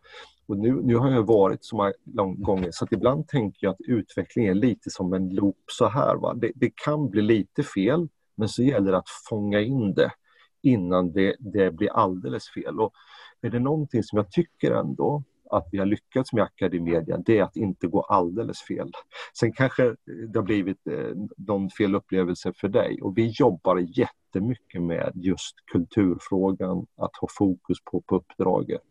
Och 0.48 0.58
nu, 0.58 0.82
nu 0.84 0.96
har 0.96 1.12
jag 1.12 1.24
varit 1.24 1.66
så 1.66 1.94
många 2.04 2.36
gånger 2.38 2.72
så 2.72 2.86
att 2.86 2.92
ibland 2.92 3.28
tänker 3.28 3.68
jag 3.68 3.72
att 3.72 3.82
utveckling 3.82 4.46
är 4.46 4.54
lite 4.54 4.90
som 4.90 5.14
en 5.14 5.30
loop 5.30 5.64
så 5.72 5.88
här. 5.88 6.16
Va? 6.16 6.34
Det, 6.34 6.52
det 6.56 6.72
kan 6.76 7.10
bli 7.10 7.22
lite 7.22 7.64
fel 7.64 8.08
men 8.38 8.50
så 8.50 8.64
gäller 8.64 8.92
det 8.92 8.98
att 8.98 9.10
fånga 9.30 9.62
in 9.62 9.94
det 9.94 10.12
innan 10.62 11.12
det, 11.12 11.36
det 11.40 11.72
blir 11.72 11.90
alldeles 11.90 12.50
fel. 12.50 12.80
Och 12.80 12.94
är 13.42 13.50
det 13.50 13.60
någonting 13.60 14.04
som 14.04 14.18
jag 14.18 14.32
tycker 14.32 14.72
ändå 14.72 15.24
att 15.50 15.68
vi 15.72 15.78
har 15.78 15.86
lyckats 15.86 16.34
med 16.34 16.44
Academedia, 16.44 17.18
det 17.18 17.38
är 17.38 17.44
att 17.44 17.56
inte 17.56 17.88
gå 17.88 18.02
alldeles 18.02 18.62
fel. 18.62 18.92
Sen 19.40 19.54
kanske 19.54 19.96
det 20.28 20.40
har 20.40 20.44
blivit 20.44 20.88
eh, 20.88 21.12
någon 21.38 21.70
fel 21.70 21.96
upplevelse 21.96 22.54
för 22.56 22.68
dig 22.68 23.02
och 23.02 23.18
vi 23.18 23.28
jobbar 23.28 23.78
jättemycket 23.78 24.82
med 24.82 25.12
just 25.16 25.56
kulturfrågan, 25.72 26.86
att 26.96 27.16
ha 27.22 27.28
fokus 27.38 27.78
på, 27.92 28.02
på 28.02 28.16
uppdraget. 28.16 28.82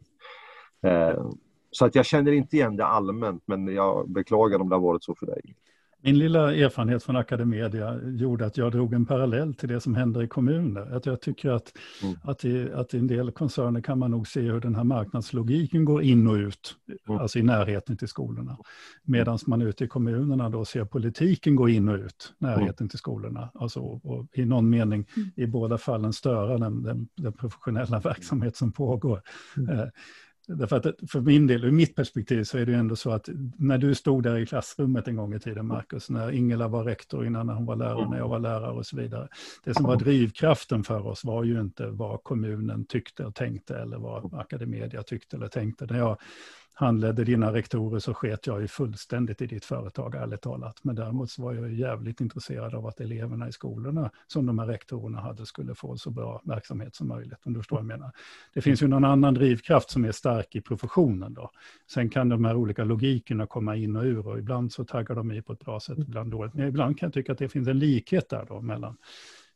Eh, 0.87 1.31
så 1.77 1.85
att 1.85 1.95
jag 1.95 2.07
känner 2.07 2.33
inte 2.33 2.57
igen 2.57 2.77
det 2.77 2.87
allmänt, 2.87 3.43
men 3.47 3.75
jag 3.75 4.11
beklagar 4.11 4.61
om 4.61 4.69
det 4.69 4.75
har 4.75 4.81
varit 4.81 5.05
så 5.05 5.15
för 5.15 5.27
dig. 5.27 5.57
Min 6.03 6.19
lilla 6.19 6.55
erfarenhet 6.55 7.03
från 7.03 7.17
Academedia 7.17 8.01
gjorde 8.05 8.47
att 8.47 8.57
jag 8.57 8.73
drog 8.73 8.95
en 8.95 9.07
parallell 9.07 9.55
till 9.55 9.69
det 9.69 9.81
som 9.81 9.95
händer 9.95 10.23
i 10.23 10.29
kommuner. 10.29 10.97
Att 10.97 11.07
jag 11.07 11.21
tycker 11.21 11.51
att, 11.51 11.73
mm. 12.03 12.17
att, 12.23 12.45
i, 12.45 12.73
att 12.73 12.95
i 12.95 12.99
en 12.99 13.07
del 13.07 13.31
koncerner 13.31 13.81
kan 13.81 13.99
man 13.99 14.11
nog 14.11 14.29
se 14.29 14.41
hur 14.41 14.61
den 14.61 14.75
här 14.75 14.85
marknadslogiken 14.85 15.85
går 15.85 16.03
in 16.03 16.27
och 16.27 16.35
ut, 16.35 16.75
mm. 17.09 17.21
alltså 17.21 17.39
i 17.39 17.43
närheten 17.43 17.97
till 17.97 18.09
skolorna. 18.09 18.57
Medan 19.03 19.39
man 19.47 19.63
ute 19.63 19.85
i 19.85 19.89
kommunerna 19.89 20.49
då 20.49 20.65
ser 20.65 20.85
politiken 20.85 21.57
gå 21.57 21.69
in 21.69 21.89
och 21.89 21.97
ut, 21.97 22.35
närheten 22.39 22.85
mm. 22.85 22.89
till 22.89 22.99
skolorna. 22.99 23.51
Alltså, 23.55 23.81
och 23.81 24.27
i 24.33 24.45
någon 24.45 24.71
mening 24.71 25.07
mm. 25.17 25.31
i 25.37 25.47
båda 25.47 25.79
fallen 25.79 26.13
störa 26.13 26.59
den, 26.59 26.83
den, 26.83 27.09
den 27.17 27.33
professionella 27.33 28.01
verksamhet 28.01 28.57
som 28.57 28.73
pågår. 28.73 29.23
Mm. 29.57 29.79
Eh, 29.79 29.87
Därför 30.49 30.77
att 30.77 31.11
för 31.11 31.21
min 31.21 31.47
del, 31.47 31.65
ur 31.65 31.71
mitt 31.71 31.95
perspektiv, 31.95 32.45
så 32.45 32.59
är 32.59 32.67
det 32.67 32.73
ju 32.73 32.79
ändå 32.79 32.97
så 32.97 33.11
att 33.11 33.29
när 33.59 33.79
du 33.79 33.95
stod 33.95 34.23
där 34.23 34.39
i 34.39 34.47
klassrummet 34.47 35.09
en 35.09 35.17
gång 35.17 35.35
i 35.35 35.41
tiden, 35.41 35.67
Markus, 35.67 36.11
när 36.11 36.31
Ingela 36.31 36.69
var 36.69 36.85
rektor 36.85 37.27
innan 37.27 37.49
hon 37.49 37.67
var 37.67 37.77
lärare, 37.77 38.09
när 38.11 38.19
jag 38.19 38.29
var 38.29 38.39
lärare 38.39 38.73
och 38.73 38.87
så 38.87 38.97
vidare. 38.97 39.29
Det 39.65 39.75
som 39.75 39.85
var 39.85 39.97
drivkraften 39.97 40.85
för 40.85 41.07
oss 41.07 41.25
var 41.25 41.45
ju 41.45 41.61
inte 41.61 41.87
vad 41.87 42.23
kommunen 42.23 42.85
tyckte 42.85 43.25
och 43.25 43.35
tänkte 43.35 43.79
eller 43.79 43.99
vad 43.99 44.35
Academedia 44.35 45.03
tyckte 45.03 45.37
eller 45.37 45.49
tänkte. 45.49 45.87
När 45.87 45.99
jag 45.99 46.19
handledde 46.79 47.25
dina 47.25 47.53
rektorer 47.53 47.99
så 47.99 48.15
sket 48.15 48.47
jag 48.47 48.61
ju 48.61 48.69
fullständigt 48.69 49.43
i 49.43 49.47
ditt 49.47 49.65
företag, 49.65 50.15
ärligt 50.15 50.41
talat. 50.41 50.85
Men 50.85 50.95
däremot 50.95 51.31
så 51.31 51.43
var 51.43 51.55
jag 51.55 51.73
jävligt 51.73 52.21
intresserad 52.21 52.75
av 52.75 52.87
att 52.87 53.01
eleverna 53.01 53.49
i 53.49 53.53
skolorna 53.53 54.11
som 54.27 54.47
de 54.47 54.59
här 54.59 54.67
rektorerna 54.67 55.21
hade 55.21 55.47
skulle 55.47 55.75
få 55.75 55.97
så 55.97 56.11
bra 56.11 56.43
verksamhet 56.45 56.95
som 56.95 57.09
möjligt. 57.09 57.39
Om 57.45 57.53
du 57.53 57.61
förstår 57.61 57.77
vad 57.77 57.83
jag 57.83 57.99
menar. 57.99 58.13
Det 58.55 58.61
finns 58.61 58.83
ju 58.83 58.89
någon 58.89 59.05
annan 59.05 59.35
drivkraft 59.35 59.91
som 59.91 60.05
är 60.05 60.13
stark 60.13 60.55
i 60.55 60.61
professionen 60.61 61.35
då. 61.35 61.51
Sen 61.91 62.11
kan 62.11 62.29
de 62.29 62.45
här 62.45 62.57
olika 62.57 62.85
logikerna 62.85 63.47
komma 63.47 63.77
in 63.77 63.97
och 63.97 64.05
ur 64.05 64.29
och 64.29 64.39
ibland 64.39 64.73
så 64.73 64.85
taggar 64.85 65.15
de 65.15 65.33
i 65.33 65.43
på 65.43 65.53
ett 65.53 65.65
bra 65.65 65.81
sätt, 65.81 65.99
ibland 65.99 66.31
dåligt. 66.31 66.55
Men 66.55 66.69
ibland 66.69 66.99
kan 66.99 67.07
jag 67.07 67.15
tycka 67.15 67.33
att 67.33 67.39
det 67.39 67.49
finns 67.49 67.69
en 67.69 67.79
likhet 67.79 68.29
där 68.29 68.45
då 68.49 68.61
mellan 68.61 68.97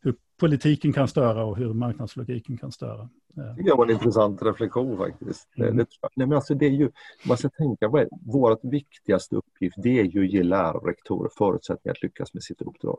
hur 0.03 0.15
politiken 0.41 0.93
kan 0.93 1.09
störa 1.09 1.45
och 1.45 1.57
hur 1.57 1.75
marknadslogiken 1.75 2.57
kan 2.57 2.73
störa. 2.73 3.09
Det 3.35 3.75
var 3.75 3.85
en 3.85 3.91
intressant 3.91 4.43
reflektion 4.43 4.97
faktiskt. 4.97 5.49
Mm. 5.57 5.77
Det, 5.77 5.87
nej, 6.17 6.27
men 6.27 6.33
alltså 6.33 6.55
det 6.55 6.67
är 6.67 6.71
ju, 6.71 6.91
man 7.29 7.37
ska 7.37 7.49
tänka, 7.49 7.87
är, 7.87 8.09
vårt 8.33 8.65
viktigaste 8.65 9.37
uppgift 9.37 9.77
det 9.83 10.01
är 10.01 10.05
ju 10.05 10.25
att 10.25 10.33
ge 10.33 10.43
lärare 10.43 10.77
och 10.77 10.87
rektorer 10.87 11.31
förutsättningar 11.39 11.93
att 11.93 12.03
lyckas 12.03 12.35
med 12.35 12.43
sitt 12.43 12.63
uppdrag. 12.63 12.99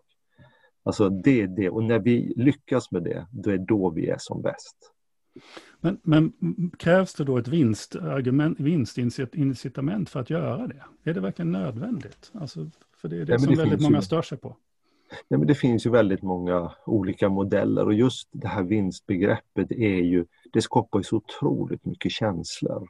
Alltså 0.83 1.09
det 1.09 1.41
är 1.41 1.47
det, 1.47 1.69
och 1.69 1.83
när 1.83 1.99
vi 1.99 2.33
lyckas 2.35 2.91
med 2.91 3.03
det, 3.03 3.27
då 3.31 3.49
är 3.49 3.57
då 3.57 3.89
vi 3.89 4.09
är 4.09 4.17
som 4.19 4.41
bäst. 4.41 4.77
Men, 5.79 5.99
men 6.03 6.33
krävs 6.77 7.13
det 7.13 7.23
då 7.23 7.37
ett 7.37 7.47
vinstargument, 7.47 8.59
vinstincitament 8.59 10.09
för 10.09 10.19
att 10.19 10.29
göra 10.29 10.67
det? 10.67 10.83
Är 11.03 11.13
det 11.13 11.19
verkligen 11.19 11.51
nödvändigt? 11.51 12.31
Alltså, 12.33 12.69
för 12.97 13.09
det 13.09 13.15
är 13.15 13.25
det 13.25 13.31
nej, 13.31 13.39
som 13.39 13.55
det 13.55 13.61
väldigt 13.61 13.81
många 13.81 13.97
ju... 13.97 14.01
stör 14.01 14.21
sig 14.21 14.37
på. 14.37 14.57
Nej, 15.27 15.37
men 15.37 15.47
det 15.47 15.55
finns 15.55 15.85
ju 15.85 15.89
väldigt 15.89 16.21
många 16.21 16.71
olika 16.85 17.29
modeller 17.29 17.85
och 17.85 17.93
just 17.93 18.29
det 18.31 18.47
här 18.47 18.63
vinstbegreppet 18.63 19.71
är 19.71 20.01
ju, 20.01 20.25
det 20.53 20.61
skapar 20.61 20.99
ju 20.99 21.03
så 21.03 21.15
otroligt 21.15 21.85
mycket 21.85 22.11
känslor 22.11 22.87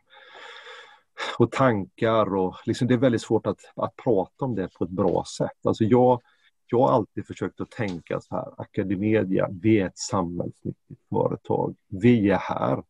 och 1.38 1.51
tankar 1.51 2.36
och 2.36 2.55
liksom 2.65 2.88
det 2.88 2.93
är 2.93 2.97
väldigt 2.97 3.21
svårt 3.21 3.47
att, 3.47 3.60
att 3.75 3.95
prata 3.95 4.45
om 4.45 4.55
det 4.55 4.73
på 4.73 4.84
ett 4.84 4.89
bra 4.89 5.23
sätt. 5.38 5.65
Alltså 5.65 5.84
jag, 5.84 6.21
jag 6.67 6.79
har 6.79 6.89
alltid 6.89 7.27
försökt 7.27 7.62
att 7.62 7.71
tänka 7.71 8.21
så 8.21 8.36
här, 8.36 8.62
Academedia, 8.62 9.49
vi 9.62 9.79
är 9.79 9.88
ett 9.88 9.97
samhällsnyttigt 9.97 11.01
företag. 11.10 11.75
Vi 11.88 12.29
är 12.29 12.38
här 12.38 12.84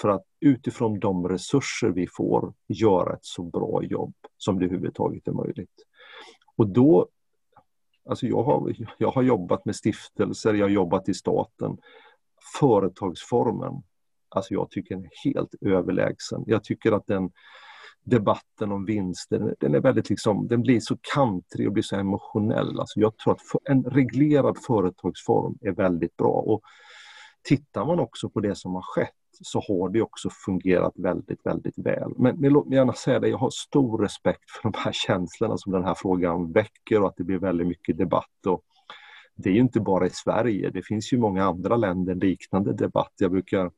för 0.00 0.08
att 0.08 0.24
utifrån 0.40 1.00
de 1.00 1.28
resurser 1.28 1.88
vi 1.88 2.06
får 2.06 2.52
göra 2.68 3.14
ett 3.14 3.24
så 3.24 3.42
bra 3.42 3.82
jobb 3.82 4.14
som 4.36 4.58
det 4.58 4.64
överhuvudtaget 4.64 5.28
är 5.28 5.32
möjligt. 5.32 5.86
Och 6.56 6.68
då 6.68 7.08
Alltså 8.08 8.26
jag, 8.26 8.42
har, 8.42 8.74
jag 8.98 9.10
har 9.10 9.22
jobbat 9.22 9.64
med 9.64 9.76
stiftelser, 9.76 10.54
jag 10.54 10.64
har 10.64 10.70
jobbat 10.70 11.08
i 11.08 11.14
staten. 11.14 11.76
Företagsformen, 12.60 13.82
alltså 14.28 14.54
jag 14.54 14.70
tycker 14.70 14.94
den 14.94 15.04
är 15.04 15.30
helt 15.30 15.54
överlägsen. 15.60 16.44
Jag 16.46 16.64
tycker 16.64 16.92
att 16.92 17.06
den 17.06 17.30
debatten 18.04 18.72
om 18.72 18.84
vinster, 18.84 19.54
den 19.60 19.74
är 19.74 19.80
väldigt 19.80 20.10
liksom, 20.10 20.48
den 20.48 20.62
blir 20.62 20.80
så 20.80 20.96
kantrig 21.14 21.66
och 21.66 21.72
blir 21.72 21.82
så 21.82 21.96
emotionell. 21.96 22.80
Alltså 22.80 23.00
jag 23.00 23.16
tror 23.16 23.32
att 23.32 23.40
en 23.64 23.84
reglerad 23.84 24.58
företagsform 24.66 25.58
är 25.60 25.72
väldigt 25.72 26.16
bra. 26.16 26.32
Och 26.32 26.62
tittar 27.42 27.84
man 27.86 28.00
också 28.00 28.30
på 28.30 28.40
det 28.40 28.54
som 28.54 28.74
har 28.74 28.82
skett 28.82 29.21
så 29.42 29.60
har 29.68 29.88
det 29.88 30.02
också 30.02 30.28
fungerat 30.46 30.92
väldigt, 30.96 31.46
väldigt 31.46 31.78
väl. 31.78 32.12
Men, 32.16 32.36
men 32.40 32.52
låt 32.52 32.68
mig 32.68 32.78
gärna 32.78 32.92
säga 32.92 33.20
det, 33.20 33.28
jag 33.28 33.38
har 33.38 33.50
stor 33.50 33.98
respekt 33.98 34.50
för 34.50 34.70
de 34.70 34.78
här 34.78 34.92
känslorna 34.92 35.58
som 35.58 35.72
den 35.72 35.84
här 35.84 35.94
frågan 35.94 36.52
väcker 36.52 37.02
och 37.02 37.08
att 37.08 37.16
det 37.16 37.24
blir 37.24 37.38
väldigt 37.38 37.66
mycket 37.66 37.98
debatt. 37.98 38.46
Och 38.46 38.64
det 39.34 39.48
är 39.48 39.54
ju 39.54 39.60
inte 39.60 39.80
bara 39.80 40.06
i 40.06 40.10
Sverige, 40.10 40.70
det 40.70 40.82
finns 40.82 41.12
ju 41.12 41.18
många 41.18 41.44
andra 41.44 41.76
länder 41.76 42.14
liknande 42.14 42.72
debatt. 42.72 43.12
Jag 43.18 43.30
brukar 43.30 43.70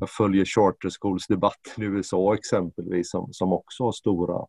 jag 0.00 0.10
följer 0.10 0.44
charterskolsdebatten 0.44 1.84
i 1.84 1.86
USA 1.86 2.34
exempelvis 2.34 3.10
som, 3.10 3.28
som 3.32 3.52
också 3.52 3.84
har 3.84 3.92
stora, 3.92 4.46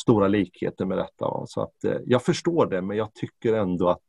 stora 0.00 0.28
likheter 0.28 0.84
med 0.84 0.98
detta. 0.98 1.46
Så 1.46 1.62
att, 1.62 1.84
eh, 1.84 1.98
jag 2.06 2.22
förstår 2.22 2.66
det 2.66 2.82
men 2.82 2.96
jag 2.96 3.14
tycker 3.14 3.54
ändå 3.54 3.88
att 3.88 4.02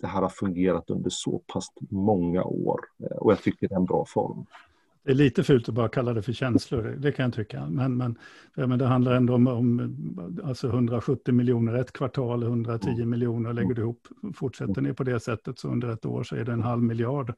det 0.00 0.06
här 0.06 0.22
har 0.22 0.28
fungerat 0.28 0.90
under 0.90 1.10
så 1.10 1.42
pass 1.52 1.66
många 1.90 2.44
år 2.44 2.80
eh, 3.02 3.16
och 3.16 3.32
jag 3.32 3.42
tycker 3.42 3.68
det 3.68 3.74
är 3.74 3.78
en 3.78 3.84
bra 3.84 4.04
form. 4.08 4.46
Det 5.04 5.10
är 5.10 5.14
lite 5.14 5.44
fult 5.44 5.68
att 5.68 5.74
bara 5.74 5.88
kalla 5.88 6.14
det 6.14 6.22
för 6.22 6.32
känslor, 6.32 6.96
det 6.98 7.12
kan 7.12 7.24
jag 7.24 7.34
tycka. 7.34 7.66
Men, 7.66 7.96
men, 7.96 8.18
men 8.54 8.78
det 8.78 8.86
handlar 8.86 9.14
ändå 9.14 9.34
om, 9.34 9.46
om 9.46 10.40
alltså 10.44 10.68
170 10.68 11.34
miljoner 11.34 11.74
ett 11.74 11.92
kvartal, 11.92 12.42
110 12.42 12.88
mm. 12.88 13.10
miljoner 13.10 13.52
lägger 13.52 13.74
du 13.74 13.82
ihop. 13.82 14.08
Fortsätter 14.34 14.80
ni 14.80 14.94
på 14.94 15.04
det 15.04 15.20
sättet 15.20 15.58
så 15.58 15.68
under 15.68 15.88
ett 15.88 16.06
år 16.06 16.22
så 16.22 16.36
är 16.36 16.44
det 16.44 16.52
en 16.52 16.62
halv 16.62 16.82
miljard 16.82 17.30
av 17.30 17.36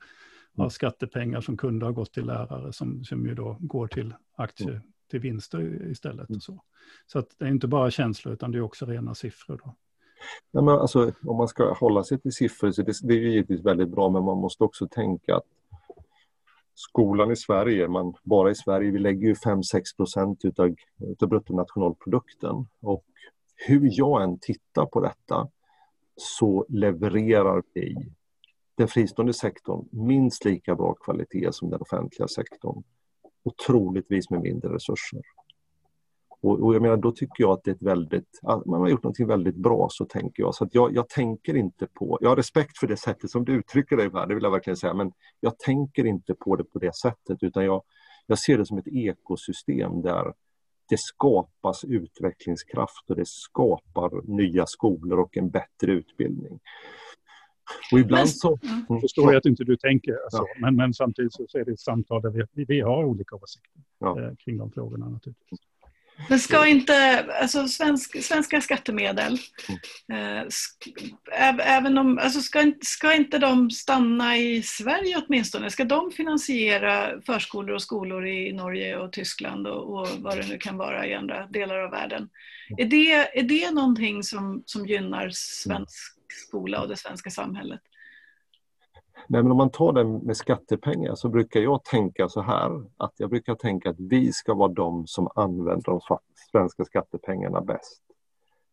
mm. 0.58 0.70
skattepengar 0.70 1.40
som 1.40 1.56
kunde 1.56 1.84
ha 1.86 1.92
gått 1.92 2.12
till 2.12 2.26
lärare 2.26 2.72
som, 2.72 3.04
som 3.04 3.26
ju 3.26 3.34
då 3.34 3.56
går 3.60 3.86
till 3.86 4.14
aktier, 4.36 4.70
mm. 4.70 4.82
till 5.10 5.20
vinster 5.20 5.90
istället. 5.90 6.30
Och 6.30 6.42
så 6.42 6.62
så 7.06 7.18
att 7.18 7.28
det 7.38 7.44
är 7.44 7.48
inte 7.48 7.68
bara 7.68 7.90
känslor 7.90 8.34
utan 8.34 8.50
det 8.50 8.58
är 8.58 8.62
också 8.62 8.86
rena 8.86 9.14
siffror. 9.14 9.60
Då. 9.64 9.74
Ja, 10.50 10.62
men 10.62 10.74
alltså, 10.74 11.12
om 11.22 11.36
man 11.36 11.48
ska 11.48 11.72
hålla 11.72 12.04
sig 12.04 12.20
till 12.20 12.32
siffror 12.32 12.70
så 12.70 12.82
det, 12.82 12.92
det 13.02 13.14
är 13.14 13.18
givetvis 13.18 13.64
väldigt 13.64 13.88
bra 13.88 14.10
men 14.10 14.24
man 14.24 14.36
måste 14.36 14.64
också 14.64 14.88
tänka 14.88 15.36
att 15.36 15.44
skolan 16.76 17.30
i 17.30 17.36
Sverige, 17.36 17.88
man, 17.88 18.14
bara 18.22 18.50
i 18.50 18.54
Sverige, 18.54 18.90
vi 18.90 18.98
lägger 18.98 19.28
ju 19.28 19.34
5-6 19.34 19.62
procent 19.96 20.44
utav, 20.44 20.74
utav 20.98 21.28
bruttonationalprodukten. 21.28 22.66
Och 22.82 23.04
hur 23.54 23.88
jag 23.92 24.22
än 24.22 24.38
tittar 24.38 24.86
på 24.86 25.00
detta 25.00 25.48
så 26.16 26.66
levererar 26.68 27.62
vi 27.74 27.96
den 28.74 28.88
fristående 28.88 29.32
sektorn 29.32 29.88
minst 29.90 30.44
lika 30.44 30.74
bra 30.74 30.94
kvalitet 30.94 31.52
som 31.52 31.70
den 31.70 31.80
offentliga 31.80 32.28
sektorn. 32.28 32.82
Otroligtvis 33.44 34.30
med 34.30 34.40
mindre 34.40 34.74
resurser. 34.74 35.20
Och, 36.46 36.64
och, 36.64 36.74
jag 36.74 36.82
menar, 36.82 36.96
då 36.96 37.12
tycker 37.12 37.44
jag 37.44 37.50
att 37.50 37.64
det 37.64 37.70
är 37.70 37.74
ett 37.74 37.82
väldigt, 37.82 38.40
man 38.42 38.80
har 38.80 38.88
gjort 38.88 39.02
någonting 39.02 39.26
väldigt 39.26 39.56
bra 39.56 39.88
så 39.90 40.04
tänker 40.04 40.42
jag. 40.42 40.54
Så 40.54 40.64
att 40.64 40.74
jag, 40.74 40.94
jag 40.94 41.08
tänker 41.08 41.56
inte 41.56 41.86
på, 41.86 42.18
jag 42.20 42.28
har 42.28 42.36
respekt 42.36 42.78
för 42.78 42.86
det 42.86 42.96
sättet 42.96 43.30
som 43.30 43.44
du 43.44 43.52
uttrycker 43.52 43.96
dig 43.96 44.10
här, 44.14 44.26
det 44.26 44.34
vill 44.34 44.44
jag 44.44 44.50
verkligen 44.50 44.76
säga, 44.76 44.94
men 44.94 45.12
jag 45.40 45.58
tänker 45.58 46.04
inte 46.04 46.34
på 46.34 46.56
det 46.56 46.64
på 46.64 46.78
det 46.78 46.96
sättet 46.96 47.38
utan 47.42 47.64
jag, 47.64 47.82
jag 48.26 48.38
ser 48.38 48.58
det 48.58 48.66
som 48.66 48.78
ett 48.78 48.88
ekosystem 48.88 50.02
där 50.02 50.32
det 50.88 50.98
skapas 51.00 51.84
utvecklingskraft 51.84 53.10
och 53.10 53.16
det 53.16 53.28
skapar 53.28 54.36
nya 54.36 54.66
skolor 54.66 55.18
och 55.20 55.36
en 55.36 55.50
bättre 55.50 55.92
utbildning. 55.92 56.58
Och 57.92 57.98
ibland 57.98 58.28
så... 58.28 58.58
Jag 58.88 59.00
förstår 59.00 59.32
jag 59.32 59.36
att 59.36 59.46
inte 59.46 59.64
du 59.64 59.76
tänker 59.76 60.12
så, 60.30 60.36
ja. 60.36 60.46
men, 60.60 60.76
men 60.76 60.94
samtidigt 60.94 61.32
så 61.32 61.58
är 61.58 61.64
det 61.64 61.72
ett 61.72 61.80
samtal 61.80 62.22
där 62.22 62.46
vi, 62.52 62.64
vi 62.64 62.80
har 62.80 63.04
olika 63.04 63.36
åsikter 63.36 63.82
ja. 63.98 64.22
eh, 64.22 64.34
kring 64.44 64.58
de 64.58 64.70
frågorna 64.70 65.08
naturligtvis. 65.08 65.60
Men 66.28 66.38
ska 66.40 66.66
inte, 66.66 67.26
alltså 67.40 67.68
svensk, 67.68 68.24
svenska 68.24 68.60
skattemedel, 68.60 69.38
eh, 70.12 70.42
även 71.62 71.98
om, 71.98 72.18
alltså 72.18 72.40
ska, 72.40 72.72
ska 72.82 73.14
inte 73.14 73.38
de 73.38 73.70
stanna 73.70 74.36
i 74.36 74.62
Sverige 74.62 75.22
åtminstone? 75.26 75.70
Ska 75.70 75.84
de 75.84 76.10
finansiera 76.10 77.20
förskolor 77.20 77.74
och 77.74 77.82
skolor 77.82 78.26
i 78.26 78.52
Norge 78.52 78.96
och 78.96 79.12
Tyskland 79.12 79.66
och, 79.66 80.00
och 80.00 80.08
vad 80.18 80.36
det 80.36 80.48
nu 80.48 80.58
kan 80.58 80.76
vara 80.76 81.06
i 81.06 81.14
andra 81.14 81.46
delar 81.46 81.78
av 81.78 81.90
världen? 81.90 82.28
Är 82.78 82.84
det, 82.84 83.38
är 83.38 83.42
det 83.42 83.70
någonting 83.70 84.22
som, 84.22 84.62
som 84.66 84.86
gynnar 84.86 85.30
svensk 85.30 86.16
skola 86.28 86.80
och 86.80 86.88
det 86.88 86.96
svenska 86.96 87.30
samhället? 87.30 87.80
Nej, 89.28 89.42
men 89.42 89.50
om 89.52 89.56
man 89.56 89.70
tar 89.70 89.92
det 89.92 90.04
med 90.04 90.36
skattepengar 90.36 91.14
så 91.14 91.28
brukar 91.28 91.60
jag 91.60 91.84
tänka 91.84 92.28
så 92.28 92.40
här 92.40 92.84
att 92.96 93.12
jag 93.16 93.30
brukar 93.30 93.54
tänka 93.54 93.90
att 93.90 94.00
vi 94.00 94.32
ska 94.32 94.54
vara 94.54 94.72
de 94.72 95.06
som 95.06 95.28
använder 95.34 95.82
de 95.82 96.00
svenska 96.50 96.84
skattepengarna 96.84 97.60
bäst. 97.60 98.02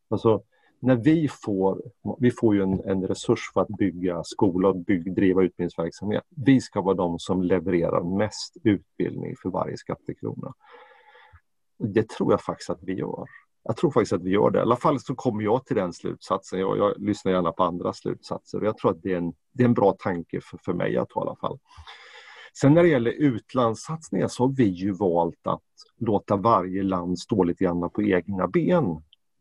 Alltså, 0.10 0.42
när 0.80 0.96
vi 0.96 1.28
får, 1.28 1.82
vi 2.20 2.32
får 2.32 2.56
ju 2.56 2.64
en, 2.64 2.82
en 2.86 3.08
resurs 3.08 3.52
för 3.54 3.62
att 3.62 3.68
bygga 3.68 4.24
skola 4.24 4.70
och 4.70 4.76
bygg, 4.76 5.16
driva 5.16 5.44
utbildningsverksamhet. 5.44 6.24
Vi 6.30 6.62
ska 6.62 6.82
vara 6.82 6.96
de 6.96 7.20
som 7.20 7.44
levererar 7.44 8.18
mest 8.18 8.58
utbildning 8.64 9.36
för 9.42 9.50
varje 9.50 9.78
skattekrona. 9.78 10.54
Det 11.78 12.10
tror 12.10 12.34
jag 12.34 12.42
faktiskt 12.42 12.70
att 12.70 12.84
vi 12.84 12.94
gör. 12.94 13.26
Jag 13.64 13.78
tror 13.78 13.92
faktiskt 13.92 14.14
att 14.14 14.24
vi 14.24 14.30
gör 14.30 14.50
det. 14.50 14.60
I 14.60 14.62
alla 14.62 14.76
fall 14.76 15.00
så 15.00 15.16
kommer 15.16 15.44
jag 15.44 15.66
till 15.66 15.76
den 15.76 15.94
slutsatsen. 15.94 16.60
Jag, 16.60 16.78
jag 16.78 16.94
lyssnar 16.98 17.32
gärna 17.32 17.52
på 17.52 17.64
andra 17.64 17.94
slutsatser 17.94 18.60
och 18.60 18.66
jag 18.66 18.78
tror 18.78 18.92
att 18.92 19.02
det 19.02 19.14
är 19.14 19.18
en, 19.18 19.34
det 19.54 19.64
är 19.64 19.68
en 19.68 19.74
bra 19.74 19.96
tanke 20.00 20.42
för, 20.42 20.58
för 20.58 20.74
mig 20.74 20.98
att 20.98 21.12
ha 21.12 21.22
i 21.22 21.28
alla 21.28 21.36
fall. 21.36 21.60
Sen 22.60 22.74
när 22.74 22.84
det 22.84 22.90
gäller 22.90 23.12
utlandssatsningar 23.12 24.28
så 24.28 24.44
har 24.44 24.56
vi 24.56 24.68
ju 24.68 24.92
valt 24.92 25.48
att 25.48 25.62
låta 26.00 26.36
varje 26.36 26.84
land 26.84 27.20
stå 27.20 27.44
lite 27.44 27.64
grann 27.64 27.90
på 27.90 28.04
egna 28.04 28.48
ben. 28.48 28.86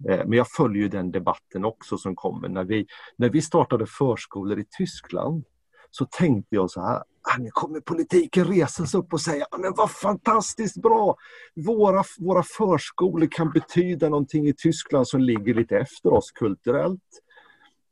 Eh, 0.08 0.26
men 0.26 0.32
jag 0.32 0.48
följer 0.48 0.82
ju 0.82 0.88
den 0.88 1.10
debatten 1.10 1.64
också 1.64 1.98
som 1.98 2.16
kommer. 2.16 2.48
När 2.48 2.64
vi, 2.64 2.86
när 3.16 3.28
vi 3.28 3.42
startade 3.42 3.86
förskolor 3.86 4.58
i 4.58 4.64
Tyskland 4.78 5.44
så 5.90 6.04
tänkte 6.04 6.56
jag 6.56 6.70
så 6.70 6.80
här, 6.80 7.02
nu 7.38 7.50
kommer 7.50 7.80
politiken 7.80 8.44
resa 8.44 8.86
sig 8.86 9.00
upp 9.00 9.12
och 9.12 9.20
säga 9.20 9.46
men 9.58 9.72
vad 9.76 9.90
fantastiskt 9.90 10.82
bra! 10.82 11.16
Våra, 11.54 12.04
våra 12.18 12.42
förskolor 12.42 13.28
kan 13.30 13.50
betyda 13.50 14.08
någonting 14.08 14.48
i 14.48 14.54
Tyskland 14.54 15.08
som 15.08 15.20
ligger 15.20 15.54
lite 15.54 15.76
efter 15.76 16.12
oss 16.12 16.30
kulturellt. 16.30 17.00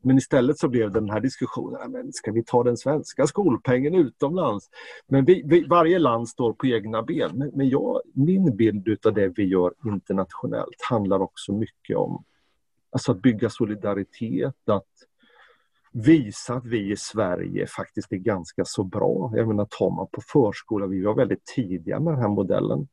Men 0.03 0.17
istället 0.17 0.57
så 0.57 0.69
blev 0.69 0.91
det 0.91 0.99
den 0.99 1.09
här 1.09 1.19
diskussionen, 1.19 1.91
men 1.91 2.13
ska 2.13 2.31
vi 2.31 2.43
ta 2.43 2.63
den 2.63 2.77
svenska 2.77 3.27
skolpengen 3.27 3.95
utomlands? 3.95 4.69
Men 5.07 5.25
vi, 5.25 5.43
vi, 5.45 5.63
varje 5.63 5.99
land 5.99 6.29
står 6.29 6.53
på 6.53 6.67
egna 6.67 7.03
ben. 7.03 7.31
Men, 7.33 7.51
men 7.53 7.69
jag, 7.69 8.01
min 8.13 8.55
bild 8.55 9.05
av 9.05 9.13
det 9.13 9.27
vi 9.35 9.43
gör 9.43 9.73
internationellt 9.85 10.81
handlar 10.89 11.21
också 11.21 11.53
mycket 11.53 11.97
om 11.97 12.23
alltså 12.91 13.11
att 13.11 13.21
bygga 13.21 13.49
solidaritet, 13.49 14.69
att 14.69 14.87
visa 15.91 16.53
att 16.53 16.65
vi 16.65 16.91
i 16.91 16.95
Sverige 16.95 17.67
faktiskt 17.67 18.11
är 18.11 18.17
ganska 18.17 18.65
så 18.65 18.83
bra. 18.83 19.31
Jag 19.35 19.47
menar, 19.47 19.67
tar 19.69 19.95
man 19.95 20.07
på 20.11 20.21
förskola, 20.21 20.87
vi 20.87 21.03
var 21.03 21.15
väldigt 21.15 21.45
tidiga 21.45 21.99
med 21.99 22.13
den 22.13 22.21
här 22.21 22.29
modellen. 22.29 22.87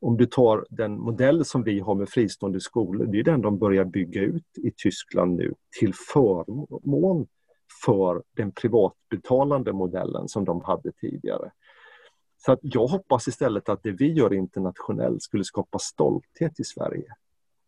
Om 0.00 0.16
du 0.16 0.26
tar 0.26 0.66
den 0.70 1.00
modell 1.00 1.44
som 1.44 1.62
vi 1.62 1.80
har 1.80 1.94
med 1.94 2.08
fristående 2.08 2.60
skolor, 2.60 3.06
det 3.06 3.18
är 3.18 3.24
den 3.24 3.42
de 3.42 3.58
börjar 3.58 3.84
bygga 3.84 4.22
ut 4.22 4.58
i 4.58 4.70
Tyskland 4.76 5.36
nu 5.36 5.54
till 5.80 5.94
förmån 5.94 7.26
för 7.84 8.22
den 8.36 8.52
privatbetalande 8.52 9.72
modellen 9.72 10.28
som 10.28 10.44
de 10.44 10.60
hade 10.60 10.92
tidigare. 10.92 11.52
Så 12.36 12.52
att 12.52 12.58
jag 12.62 12.86
hoppas 12.86 13.28
istället 13.28 13.68
att 13.68 13.82
det 13.82 13.92
vi 13.92 14.12
gör 14.12 14.32
internationellt 14.32 15.22
skulle 15.22 15.44
skapa 15.44 15.78
stolthet 15.78 16.60
i 16.60 16.64
Sverige 16.64 17.14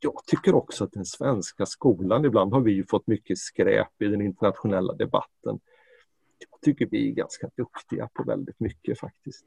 jag 0.02 0.24
tycker 0.26 0.54
också 0.54 0.84
att 0.84 0.92
den 0.92 1.04
svenska 1.04 1.66
skolan, 1.66 2.24
ibland 2.24 2.52
har 2.52 2.60
vi 2.60 2.84
fått 2.84 3.06
mycket 3.06 3.38
skräp 3.38 4.02
i 4.02 4.04
den 4.04 4.20
internationella 4.20 4.92
debatten. 4.92 5.60
Jag 6.50 6.60
tycker 6.60 6.86
vi 6.90 7.10
är 7.10 7.12
ganska 7.12 7.50
duktiga 7.56 8.08
på 8.14 8.22
väldigt 8.24 8.60
mycket 8.60 9.00
faktiskt. 9.00 9.44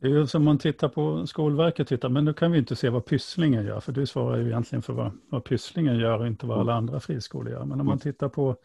Det 0.00 0.06
är 0.06 0.10
ju 0.10 0.26
som 0.26 0.44
man 0.44 0.58
tittar 0.58 0.88
på 0.88 1.26
Skolverket, 1.26 1.88
tittar, 1.88 2.08
men 2.08 2.24
nu 2.24 2.34
kan 2.34 2.52
vi 2.52 2.58
inte 2.58 2.76
se 2.76 2.88
vad 2.88 3.04
Pysslingen 3.04 3.64
gör, 3.64 3.80
för 3.80 3.92
du 3.92 4.06
svarar 4.06 4.38
ju 4.38 4.46
egentligen 4.46 4.82
för 4.82 4.92
vad, 4.92 5.12
vad 5.28 5.44
Pysslingen 5.44 5.98
gör 5.98 6.18
och 6.20 6.26
inte 6.26 6.46
vad 6.46 6.58
alla 6.58 6.74
andra 6.74 7.00
friskolor 7.00 7.52
gör. 7.52 7.64
Men 7.64 7.80
om 7.80 7.86
man 7.86 7.98
mm. 7.98 7.98
tittar 7.98 8.28
på 8.28 8.56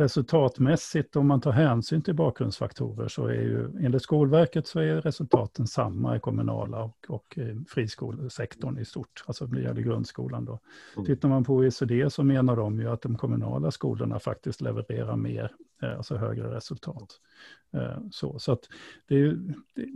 resultatmässigt, 0.00 1.16
om 1.16 1.26
man 1.26 1.40
tar 1.40 1.52
hänsyn 1.52 2.02
till 2.02 2.14
bakgrundsfaktorer, 2.14 3.08
så 3.08 3.26
är 3.26 3.42
ju 3.42 3.64
enligt 3.80 4.02
Skolverket 4.02 4.66
så 4.66 4.80
är 4.80 5.00
resultaten 5.00 5.66
samma 5.66 6.16
i 6.16 6.20
kommunala 6.20 6.82
och, 6.82 7.06
och 7.08 7.38
friskolesektorn 7.68 8.78
i 8.78 8.84
stort, 8.84 9.24
alltså 9.26 9.46
det 9.46 9.62
gäller 9.62 9.82
grundskolan 9.82 10.44
då. 10.44 10.58
Mm. 10.96 11.06
Tittar 11.06 11.28
man 11.28 11.44
på 11.44 11.54
OECD 11.54 12.10
så 12.10 12.22
menar 12.22 12.56
de 12.56 12.80
ju 12.80 12.90
att 12.90 13.02
de 13.02 13.16
kommunala 13.16 13.70
skolorna 13.70 14.18
faktiskt 14.18 14.60
levererar 14.60 15.16
mer, 15.16 15.44
eh, 15.44 15.50
alltså 15.82 16.16
högre 16.16 16.54
resultat. 16.56 17.20
Eh, 17.72 17.98
så, 18.10 18.38
så 18.38 18.52
att 18.52 18.68
det 19.08 19.20
är, 19.20 19.38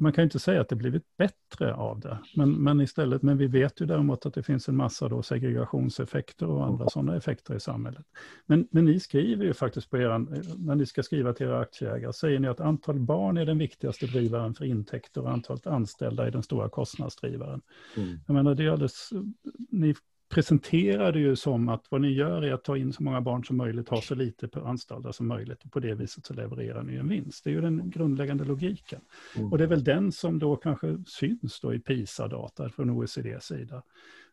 man 0.01 0.13
kan 0.13 0.23
ju 0.23 0.25
inte 0.25 0.39
säga 0.39 0.61
att 0.61 0.69
det 0.69 0.77
blivit 0.77 1.17
bättre 1.17 1.75
av 1.75 2.01
det, 2.01 2.19
men, 2.37 2.53
men 2.53 2.81
istället, 2.81 3.23
men 3.23 3.39
vi 3.39 3.47
vet 3.47 3.81
ju 3.81 3.87
däremot 3.87 4.27
att 4.27 4.35
det 4.35 4.43
finns 4.43 4.69
en 4.69 4.77
massa 4.77 5.09
då 5.09 5.23
segregationseffekter 5.23 6.47
och 6.47 6.67
andra 6.67 6.89
sådana 6.89 7.17
effekter 7.17 7.55
i 7.55 7.61
samhället. 7.61 8.07
Men, 8.47 8.69
men 8.71 8.85
ni 8.85 9.01
skriver 9.01 9.45
ju 9.45 9.55
faktiskt 9.55 9.91
på 9.91 9.99
er, 9.99 10.19
när 10.67 10.75
ni 10.75 10.87
ska 10.87 11.03
skriva 11.03 11.33
till 11.33 11.47
era 11.47 11.61
aktieägare, 11.61 12.13
säger 12.13 12.39
ni 12.39 12.49
att 12.49 12.61
antal 12.61 13.01
barn 13.01 13.37
är 13.37 13.47
den 13.47 13.59
viktigaste 13.59 14.07
drivaren 14.07 14.55
för 14.55 14.65
intäkter 14.65 15.21
och 15.21 15.31
antalet 15.31 15.67
anställda 15.67 16.27
är 16.27 16.31
den 16.31 16.43
stora 16.43 16.69
kostnadsdrivaren. 16.69 17.63
Mm. 17.97 18.19
Jag 18.27 18.35
menar, 18.35 18.55
det 18.55 18.65
är 18.65 18.71
alldeles, 18.71 19.11
ni 19.71 19.95
presenterar 20.29 21.13
det 21.13 21.19
ju 21.19 21.37
som 21.37 21.69
att 21.69 21.87
vad 21.91 22.01
ni 22.01 22.13
gör 22.13 22.43
är 22.43 22.53
att 22.53 22.65
ta 22.65 22.77
in 22.77 22.93
så 22.93 23.03
många 23.03 23.21
barn 23.21 23.45
som 23.45 23.57
möjligt, 23.57 23.89
ha 23.89 24.01
så 24.01 24.15
lite 24.15 24.49
på 24.49 24.61
anställda 24.61 25.13
som 25.13 25.29
möjligt 25.29 25.65
och 25.65 25.73
på 25.73 25.81
det 25.81 25.95
viset 25.95 26.27
så 26.27 26.35
levererar 26.35 26.83
ni 26.83 26.97
en 26.97 27.09
vinst. 27.09 27.45
Det 27.45 27.51
är 27.51 27.55
ju 27.55 27.61
den 27.61 27.91
grundläggande 27.91 28.45
logiken. 28.45 29.01
Mm. 29.37 29.53
Och 29.53 29.59
det 29.59 29.65
är 29.65 29.69
väl 29.69 29.85
den 29.85 30.13
som 30.13 30.39
då 30.39 30.57
kanske 30.57 30.99
syns 31.07 31.61
då 31.61 31.75
i 31.75 31.79
PISA-data 31.79 32.69
från 32.69 32.91
OECDs 32.91 33.45
sida. 33.45 33.83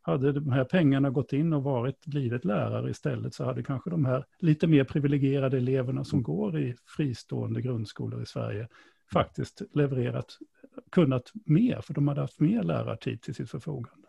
Hade 0.02 0.32
de 0.32 0.52
här 0.52 0.64
pengarna 0.64 1.10
gått 1.10 1.34
in 1.34 1.54
och 1.54 1.64
varit, 1.64 2.06
blivit 2.06 2.46
lärare 2.46 2.90
istället 2.90 3.34
så 3.34 3.46
hade 3.46 3.64
kanske 3.64 3.90
de 3.90 4.06
här 4.06 4.26
lite 4.40 4.68
mer 4.68 4.84
privilegierade 4.84 5.58
eleverna 5.58 6.04
som 6.04 6.18
mm. 6.18 6.24
går 6.24 6.60
i 6.60 6.76
fristående 6.86 7.62
grundskolor 7.62 8.22
i 8.24 8.26
Sverige 8.26 8.68
faktiskt 9.14 9.62
levererat, 9.74 10.38
kunnat 10.92 11.32
mer, 11.46 11.82
för 11.82 11.94
de 11.94 12.08
hade 12.08 12.22
haft 12.22 12.40
mer 12.40 12.64
lärartid 12.64 13.22
till 13.22 13.36
sitt 13.36 13.50
förfogande. 13.50 14.01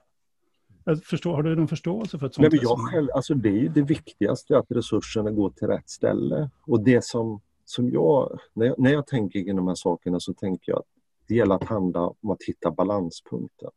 Förstår, 1.05 1.35
har 1.35 1.43
du 1.43 1.57
någon 1.57 1.69
förståelse 1.69 2.19
för 2.19 2.27
ett 2.27 2.35
sånt 2.35 2.43
Nej, 2.53 2.61
men 2.61 2.69
jag 2.69 2.79
själv, 2.79 3.09
alltså 3.15 3.35
Det 3.35 3.49
är 3.49 3.69
det 3.69 3.83
viktigaste, 3.83 4.59
att 4.59 4.67
resurserna 4.69 5.31
går 5.31 5.51
till 5.51 5.69
rätt 5.69 5.91
ställe. 5.91 6.51
Och 6.67 6.85
det 6.85 7.05
som, 7.05 7.41
som 7.65 7.91
jag 7.91 8.39
när, 8.53 8.67
jag, 8.67 8.79
när 8.79 8.93
jag 8.93 9.07
tänker 9.07 9.45
kring 9.45 9.57
de 9.57 9.69
här 9.69 9.75
sakerna 9.75 10.21
så 10.21 10.35
tänker 10.35 10.73
jag 10.73 10.79
att 10.79 10.87
det 11.29 11.35
gäller 11.35 11.55
att 11.55 11.65
handla 11.65 12.01
om 12.01 12.31
att 12.31 12.43
hitta 12.47 12.71
balanspunkten. 12.71 13.71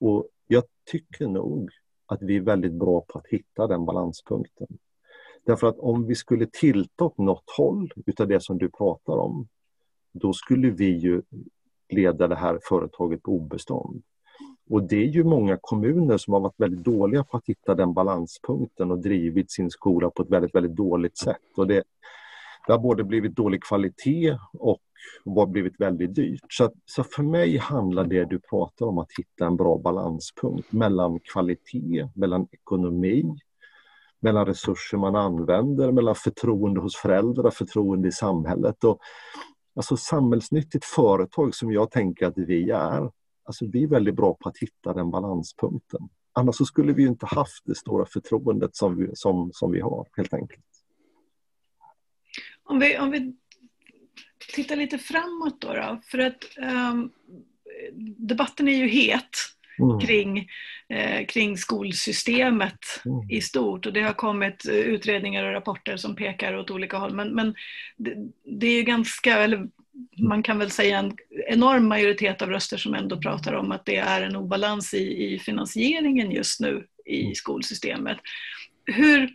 Och 0.00 0.28
jag 0.46 0.64
tycker 0.90 1.26
nog 1.26 1.70
att 2.06 2.22
vi 2.22 2.36
är 2.36 2.40
väldigt 2.40 2.72
bra 2.72 3.00
på 3.08 3.18
att 3.18 3.26
hitta 3.26 3.66
den 3.66 3.84
balanspunkten. 3.84 4.66
Därför 5.44 5.66
att 5.66 5.78
om 5.78 6.06
vi 6.06 6.14
skulle 6.14 6.46
tilta 6.46 7.04
åt 7.04 7.18
något 7.18 7.50
håll 7.56 7.92
utav 8.06 8.28
det 8.28 8.40
som 8.40 8.58
du 8.58 8.70
pratar 8.70 9.12
om, 9.12 9.48
då 10.12 10.32
skulle 10.32 10.70
vi 10.70 10.98
ju 10.98 11.22
leda 11.88 12.28
det 12.28 12.36
här 12.36 12.58
företaget 12.62 13.22
på 13.22 13.32
obestånd. 13.32 14.02
Och 14.70 14.82
det 14.82 14.96
är 14.96 15.08
ju 15.08 15.24
många 15.24 15.58
kommuner 15.60 16.18
som 16.18 16.32
har 16.32 16.40
varit 16.40 16.60
väldigt 16.60 16.84
dåliga 16.84 17.24
på 17.24 17.36
att 17.36 17.46
hitta 17.46 17.74
den 17.74 17.94
balanspunkten 17.94 18.90
och 18.90 18.98
drivit 18.98 19.50
sin 19.50 19.70
skola 19.70 20.10
på 20.10 20.22
ett 20.22 20.30
väldigt, 20.30 20.54
väldigt 20.54 20.76
dåligt 20.76 21.18
sätt. 21.18 21.36
Och 21.56 21.66
det, 21.66 21.82
det 22.66 22.72
har 22.72 22.78
både 22.78 23.04
blivit 23.04 23.36
dålig 23.36 23.62
kvalitet 23.62 24.38
och 24.52 24.80
har 25.24 25.46
blivit 25.46 25.80
väldigt 25.80 26.14
dyrt. 26.14 26.44
Så, 26.48 26.70
så 26.86 27.04
för 27.04 27.22
mig 27.22 27.56
handlar 27.56 28.04
det 28.04 28.24
du 28.24 28.40
pratar 28.40 28.86
om 28.86 28.98
att 28.98 29.10
hitta 29.18 29.46
en 29.46 29.56
bra 29.56 29.78
balanspunkt 29.78 30.72
mellan 30.72 31.20
kvalitet, 31.20 32.08
mellan 32.14 32.46
ekonomi, 32.52 33.38
mellan 34.20 34.46
resurser 34.46 34.98
man 34.98 35.16
använder, 35.16 35.92
mellan 35.92 36.14
förtroende 36.14 36.80
hos 36.80 36.96
föräldrar, 36.96 37.50
förtroende 37.50 38.08
i 38.08 38.12
samhället. 38.12 38.84
Och, 38.84 38.98
alltså 39.76 39.96
samhällsnyttigt 39.96 40.84
företag 40.84 41.54
som 41.54 41.72
jag 41.72 41.90
tänker 41.90 42.26
att 42.26 42.38
vi 42.38 42.70
är, 42.70 43.10
Alltså 43.44 43.66
vi 43.66 43.82
är 43.82 43.88
väldigt 43.88 44.14
bra 44.14 44.34
på 44.34 44.48
att 44.48 44.58
hitta 44.58 44.92
den 44.92 45.10
balanspunkten. 45.10 46.00
Annars 46.32 46.56
så 46.56 46.64
skulle 46.64 46.92
vi 46.92 47.06
inte 47.06 47.26
haft 47.26 47.62
det 47.64 47.74
stora 47.74 48.06
förtroendet 48.06 48.76
som 48.76 48.96
vi, 48.96 49.10
som, 49.14 49.50
som 49.52 49.72
vi 49.72 49.80
har 49.80 50.08
helt 50.16 50.34
enkelt. 50.34 50.64
Om 52.64 52.78
vi, 52.78 52.98
om 52.98 53.10
vi 53.10 53.36
tittar 54.54 54.76
lite 54.76 54.98
framåt 54.98 55.60
då, 55.60 55.72
då 55.72 56.00
för 56.04 56.18
att 56.18 56.44
um, 56.92 57.12
debatten 58.16 58.68
är 58.68 58.76
ju 58.76 58.88
het 58.88 59.36
mm. 59.78 60.00
kring, 60.00 60.48
eh, 60.88 61.26
kring 61.26 61.56
skolsystemet 61.56 62.78
mm. 63.04 63.30
i 63.30 63.40
stort 63.40 63.86
och 63.86 63.92
det 63.92 64.02
har 64.02 64.12
kommit 64.12 64.64
utredningar 64.68 65.44
och 65.44 65.52
rapporter 65.52 65.96
som 65.96 66.16
pekar 66.16 66.56
åt 66.56 66.70
olika 66.70 66.98
håll 66.98 67.14
men, 67.14 67.34
men 67.34 67.54
det, 67.96 68.14
det 68.60 68.66
är 68.66 68.76
ju 68.76 68.82
ganska, 68.82 69.38
eller 69.38 69.68
man 70.18 70.42
kan 70.42 70.58
väl 70.58 70.70
säga 70.70 70.98
en 70.98 71.16
enorm 71.48 71.88
majoritet 71.88 72.42
av 72.42 72.48
röster 72.48 72.76
som 72.76 72.94
ändå 72.94 73.20
pratar 73.20 73.52
om 73.52 73.72
att 73.72 73.84
det 73.84 73.96
är 73.96 74.22
en 74.22 74.36
obalans 74.36 74.94
i, 74.94 75.34
i 75.34 75.38
finansieringen 75.38 76.30
just 76.30 76.60
nu 76.60 76.86
i 77.06 77.22
mm. 77.22 77.34
skolsystemet. 77.34 78.18
Hur, 78.86 79.30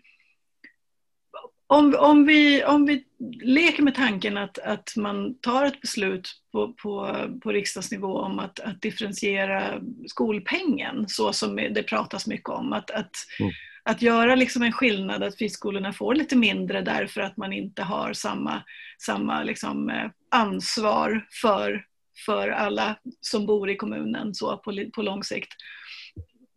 om, 1.68 1.96
om, 2.00 2.26
vi, 2.26 2.64
om 2.64 2.86
vi 2.86 3.04
leker 3.44 3.84
med 3.84 3.96
tanken 3.96 4.38
att, 4.38 4.58
att 4.58 4.94
man 4.96 5.40
tar 5.40 5.66
ett 5.66 5.82
beslut 5.82 6.30
på, 6.52 6.74
på, 6.74 7.16
på 7.44 7.52
riksdagsnivå 7.52 8.18
om 8.18 8.40
att, 8.40 8.60
att 8.60 8.82
differentiera 8.82 9.82
skolpengen 10.08 11.06
så 11.08 11.34
som 11.34 11.56
det 11.56 11.84
pratas 11.84 12.28
mycket 12.28 12.50
om. 12.50 12.74
Att, 12.74 12.92
att 12.92 13.16
mm 13.40 13.52
att 13.88 14.02
göra 14.02 14.36
liksom 14.36 14.62
en 14.62 14.72
skillnad 14.72 15.24
att 15.24 15.38
friskolorna 15.38 15.94
får 15.94 16.16
lite 16.16 16.36
mindre 16.36 16.82
därför 16.82 17.22
att 17.22 17.38
man 17.38 17.54
inte 17.54 17.84
har 17.84 18.14
samma, 18.14 18.64
samma 19.00 19.44
liksom, 19.44 19.90
eh, 19.90 20.10
ansvar 20.32 21.28
för, 21.42 21.86
för 22.26 22.50
alla 22.50 22.96
som 23.22 23.46
bor 23.46 23.70
i 23.70 23.76
kommunen 23.76 24.36
så 24.36 24.58
på, 24.58 24.74
på 24.96 25.02
lång 25.02 25.24
sikt. 25.24 25.54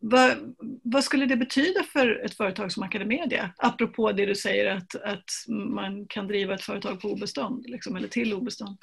Vad, 0.03 0.55
vad, 0.83 1.05
skulle 1.05 1.27
det 1.27 1.37
betyda 1.37 1.83
för 1.83 2.25
ett 2.25 2.35
företag 2.35 2.73
som 2.73 2.83
Academedia? 2.83 3.51
Apropå 3.57 4.13
det 4.13 4.27
du 4.27 4.35
säger 4.35 4.77
att, 4.77 4.95
att 4.95 5.25
man 5.49 6.07
kan 6.07 6.27
driva 6.27 6.55
ett 6.55 6.63
företag 6.63 7.01
på 7.01 7.09
obestånd, 7.09 7.65
liksom, 7.67 7.97
eller 7.97 8.09
till 8.09 8.35
obestånd. 8.35 8.77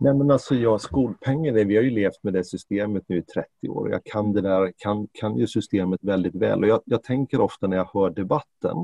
Nej 0.00 0.14
men 0.14 0.30
alltså 0.30 0.54
jag, 0.54 0.80
skolpengen, 0.80 1.68
vi 1.68 1.76
har 1.76 1.82
ju 1.82 1.90
levt 1.90 2.22
med 2.22 2.32
det 2.32 2.44
systemet 2.44 3.04
nu 3.08 3.18
i 3.18 3.22
30 3.22 3.68
år. 3.68 3.90
Jag 3.90 4.04
kan 4.04 4.32
det 4.32 4.40
där, 4.40 4.72
kan, 4.76 5.08
kan 5.12 5.38
ju 5.38 5.46
systemet 5.46 6.00
väldigt 6.02 6.34
väl 6.34 6.62
och 6.62 6.68
jag, 6.68 6.80
jag 6.84 7.02
tänker 7.02 7.40
ofta 7.40 7.66
när 7.66 7.76
jag 7.76 7.90
hör 7.92 8.10
debatten 8.10 8.76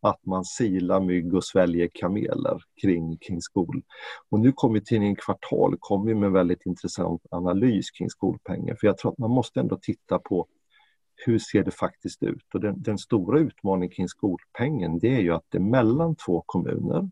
att 0.00 0.26
man 0.26 0.44
silar 0.44 1.00
mygg 1.00 1.34
och 1.34 1.44
sväljer 1.44 1.88
kameler 1.94 2.62
kring, 2.82 3.16
kring 3.16 3.40
skol. 3.40 3.82
Och 4.30 4.40
nu 4.40 4.52
kommer 4.52 4.80
tidningen 4.80 5.16
Kvartal 5.16 5.76
kommer 5.80 6.14
med 6.14 6.26
en 6.26 6.32
väldigt 6.32 6.66
intressant 6.66 7.22
analys 7.30 7.90
kring 7.90 8.10
skolpengen. 8.10 8.76
För 8.76 8.86
jag 8.86 8.98
tror 8.98 9.12
att 9.12 9.18
man 9.18 9.30
måste 9.30 9.60
ändå 9.60 9.78
titta 9.82 10.18
på 10.18 10.46
hur 11.16 11.38
ser 11.38 11.64
det 11.64 11.70
faktiskt 11.70 12.22
ut? 12.22 12.54
Och 12.54 12.60
den, 12.60 12.82
den, 12.82 12.98
stora 12.98 13.38
utmaningen 13.38 13.94
kring 13.94 14.08
skolpengen 14.08 14.98
det 14.98 15.14
är 15.14 15.20
ju 15.20 15.30
att 15.30 15.44
det 15.48 15.58
är 15.58 15.62
mellan 15.62 16.16
två 16.16 16.42
kommuner 16.46 17.10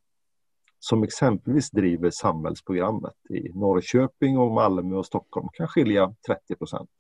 som 0.78 1.02
exempelvis 1.02 1.70
driver 1.70 2.10
samhällsprogrammet 2.10 3.14
i 3.30 3.48
Norrköping 3.54 4.38
och 4.38 4.52
Malmö 4.52 4.96
och 4.96 5.06
Stockholm 5.06 5.48
kan 5.52 5.68
skilja 5.68 6.14
30 6.26 6.56
procent. 6.56 6.90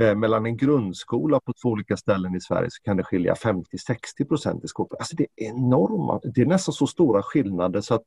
Eh, 0.00 0.14
mellan 0.14 0.46
en 0.46 0.56
grundskola 0.56 1.40
på 1.40 1.52
två 1.62 1.68
olika 1.68 1.96
ställen 1.96 2.34
i 2.34 2.40
Sverige 2.40 2.70
så 2.70 2.82
kan 2.82 2.96
det 2.96 3.04
skilja 3.04 3.34
50-60 3.34 3.64
procent 4.28 4.64
i 4.64 4.68
skolpeng. 4.68 4.96
Alltså 4.98 5.16
det 5.16 5.26
är 5.36 5.46
enorma, 5.46 6.20
det 6.34 6.40
är 6.40 6.46
nästan 6.46 6.72
så 6.72 6.86
stora 6.86 7.22
skillnader 7.22 7.80
så 7.80 7.94
att 7.94 8.04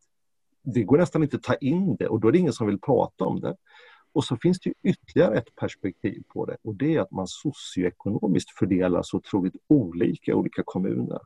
det 0.63 0.83
går 0.83 0.97
nästan 0.97 1.23
inte 1.23 1.35
att 1.35 1.43
ta 1.43 1.55
in 1.55 1.95
det 1.95 2.07
och 2.07 2.19
då 2.19 2.27
är 2.27 2.31
det 2.31 2.37
ingen 2.37 2.53
som 2.53 2.67
vill 2.67 2.79
prata 2.79 3.25
om 3.25 3.41
det. 3.41 3.55
Och 4.13 4.23
så 4.23 4.37
finns 4.37 4.59
det 4.59 4.73
ytterligare 4.83 5.37
ett 5.37 5.55
perspektiv 5.55 6.23
på 6.33 6.45
det 6.45 6.57
och 6.63 6.75
det 6.75 6.95
är 6.95 7.01
att 7.01 7.11
man 7.11 7.27
socioekonomiskt 7.27 8.51
fördelar 8.51 9.01
så 9.03 9.17
otroligt 9.17 9.55
olika 9.67 10.31
i 10.31 10.33
olika 10.33 10.61
kommuner. 10.65 11.19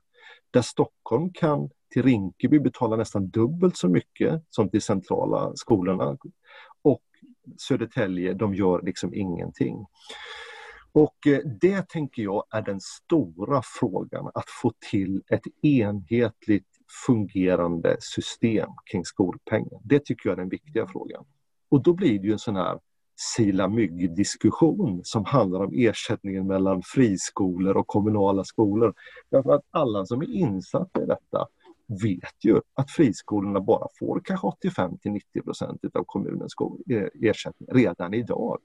Där 0.52 0.62
Stockholm 0.62 1.34
kan 1.34 1.70
till 1.94 2.04
Rinkeby 2.04 2.60
betala 2.60 2.96
nästan 2.96 3.30
dubbelt 3.30 3.78
så 3.78 3.90
mycket 3.90 4.44
som 4.50 4.70
till 4.70 4.82
centrala 4.82 5.56
skolorna. 5.56 6.18
Och 6.82 7.02
Södertälje, 7.58 8.34
de 8.34 8.56
gör 8.56 8.82
liksom 8.82 9.14
ingenting. 9.14 9.86
Och 10.92 11.28
eh, 11.28 11.40
det 11.62 11.90
tänker 11.90 12.22
jag 12.22 12.44
är 12.52 12.62
den 12.62 12.80
stora 12.82 13.62
frågan, 13.80 14.32
att 14.34 14.50
få 14.62 14.74
till 14.92 15.24
ett 15.30 15.66
enhetligt 15.66 16.68
fungerande 17.08 17.98
system 18.00 18.70
kring 18.92 19.06
skolpengen. 19.06 19.82
Det 19.84 20.06
tycker 20.06 20.30
jag 20.30 20.34
är 20.34 20.42
den 20.42 20.50
viktiga 20.50 20.88
frågan. 20.88 21.26
Och 21.76 21.84
då 21.84 21.94
blir 21.94 22.20
det 22.20 22.28
ju 22.28 22.34
en 22.34 22.40
sån 22.40 22.56
här 22.56 22.80
sila 23.36 23.68
mygg-diskussion 23.68 25.02
som 25.04 25.26
handlar 25.26 25.64
om 25.64 25.74
ersättningen 25.74 26.48
mellan 26.48 26.82
friskolor 26.86 27.78
och 27.78 27.88
kommunala 27.88 28.44
skolor. 28.44 28.94
Därför 29.32 29.52
att 29.52 29.62
alla 29.72 30.06
som 30.06 30.22
är 30.22 30.30
insatta 30.30 31.04
i 31.04 31.06
detta 31.06 31.48
vet 32.04 32.46
ju 32.46 32.62
att 32.74 32.92
friskolorna 32.92 33.60
bara 33.60 33.88
får 34.00 34.22
kanske 34.24 34.48
85 34.48 34.98
till 34.98 35.12
90 35.12 35.42
procent 35.42 35.82
av 35.94 36.04
kommunens 36.06 36.54
eh, 36.90 37.30
ersättning 37.30 37.70
redan 37.72 38.14
idag. 38.14 38.58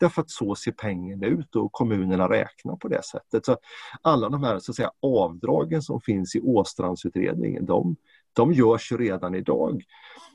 Därför 0.00 0.22
att 0.22 0.30
så 0.30 0.54
ser 0.54 0.72
pengen 0.72 1.22
ut 1.22 1.56
och 1.56 1.72
kommunerna 1.72 2.28
räknar 2.28 2.76
på 2.76 2.88
det 2.88 3.04
sättet. 3.04 3.46
Så 3.46 3.56
alla 4.02 4.28
de 4.28 4.42
här 4.42 4.58
så 4.58 4.72
att 4.72 4.76
säga, 4.76 4.90
avdragen 5.02 5.82
som 5.82 6.00
finns 6.00 6.36
i 6.36 6.40
Åstrandsutredningen, 6.40 7.66
de, 7.66 7.96
de 8.38 8.52
görs 8.52 8.92
ju 8.92 8.96
redan 8.96 9.34
idag. 9.34 9.82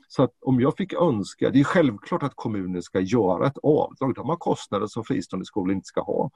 Så 0.08 0.22
att 0.22 0.32
om 0.40 0.60
jag 0.60 0.76
fick 0.76 0.92
önska, 0.92 1.50
det 1.50 1.60
är 1.60 1.64
självklart 1.64 2.22
att 2.22 2.34
kommunen 2.34 2.82
ska 2.82 3.00
göra 3.00 3.46
ett 3.46 3.58
avdrag, 3.62 4.14
de 4.14 4.28
har 4.28 4.36
kostnader 4.36 4.86
som 4.86 5.04
fristående 5.04 5.46
skolor 5.46 5.72
inte 5.72 5.86
ska 5.86 6.00
ha. 6.00 6.30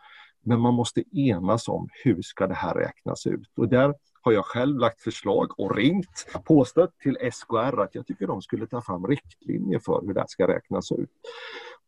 Men 0.45 0.61
man 0.61 0.75
måste 0.75 1.03
enas 1.13 1.69
om 1.69 1.89
hur 2.05 2.23
ska 2.23 2.47
det 2.47 2.55
här 2.55 2.75
räknas 2.75 3.27
ut? 3.27 3.53
Och 3.57 3.69
där 3.69 3.95
har 4.23 4.33
jag 4.33 4.45
själv 4.45 4.79
lagt 4.79 5.01
förslag 5.01 5.61
och 5.61 5.77
ringt, 5.77 6.27
påstått 6.45 6.99
till 7.03 7.17
SKR 7.33 7.81
att 7.81 7.95
jag 7.95 8.07
tycker 8.07 8.27
de 8.27 8.43
skulle 8.43 8.67
ta 8.67 8.81
fram 8.83 9.07
riktlinjer 9.07 9.79
för 9.79 10.03
hur 10.07 10.15
det 10.15 10.21
här 10.21 10.27
ska 10.29 10.49
räknas 10.49 10.93
ut. 10.93 11.11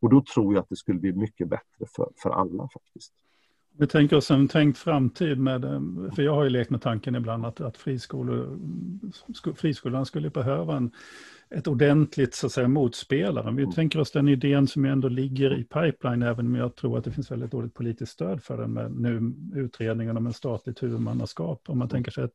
Och 0.01 0.09
då 0.09 0.23
tror 0.33 0.53
jag 0.53 0.61
att 0.61 0.69
det 0.69 0.75
skulle 0.75 0.99
bli 0.99 1.13
mycket 1.13 1.49
bättre 1.49 1.85
för, 1.95 2.09
för 2.23 2.29
alla 2.29 2.69
faktiskt. 2.73 3.13
Vi 3.77 3.87
tänker 3.87 4.15
oss 4.15 4.31
en 4.31 4.47
tänkt 4.47 4.77
framtid 4.77 5.37
med, 5.39 5.65
eh, 5.65 5.81
för 6.15 6.21
jag 6.21 6.35
har 6.35 6.43
ju 6.43 6.49
lekt 6.49 6.69
med 6.69 6.81
tanken 6.81 7.15
ibland 7.15 7.45
att, 7.45 7.61
att 7.61 7.77
friskolor, 7.77 8.59
friskolan 9.55 10.05
skulle 10.05 10.29
behöva 10.29 10.77
en, 10.77 10.91
ett 11.49 11.67
ordentligt 11.67 12.35
så 12.35 12.45
att 12.45 12.51
säga, 12.51 12.67
motspelare. 12.67 13.55
Vi 13.55 13.63
mm. 13.63 13.75
tänker 13.75 13.99
oss 13.99 14.11
den 14.11 14.27
idén 14.27 14.67
som 14.67 14.85
ändå 14.85 15.07
ligger 15.07 15.59
i 15.59 15.63
pipeline, 15.63 16.23
även 16.23 16.45
om 16.45 16.55
jag 16.55 16.75
tror 16.75 16.97
att 16.97 17.03
det 17.03 17.11
finns 17.11 17.31
väldigt 17.31 17.51
dåligt 17.51 17.73
politiskt 17.73 18.11
stöd 18.11 18.43
för 18.43 18.57
den 18.57 18.73
med 18.73 18.91
nu 18.91 19.33
utredningen 19.55 20.17
om 20.17 20.27
en 20.27 20.33
statligt 20.33 20.83
huvudmannaskap. 20.83 21.69
Om 21.69 21.77
man 21.77 21.85
mm. 21.85 21.89
tänker 21.89 22.11
sig 22.11 22.23
att 22.23 22.33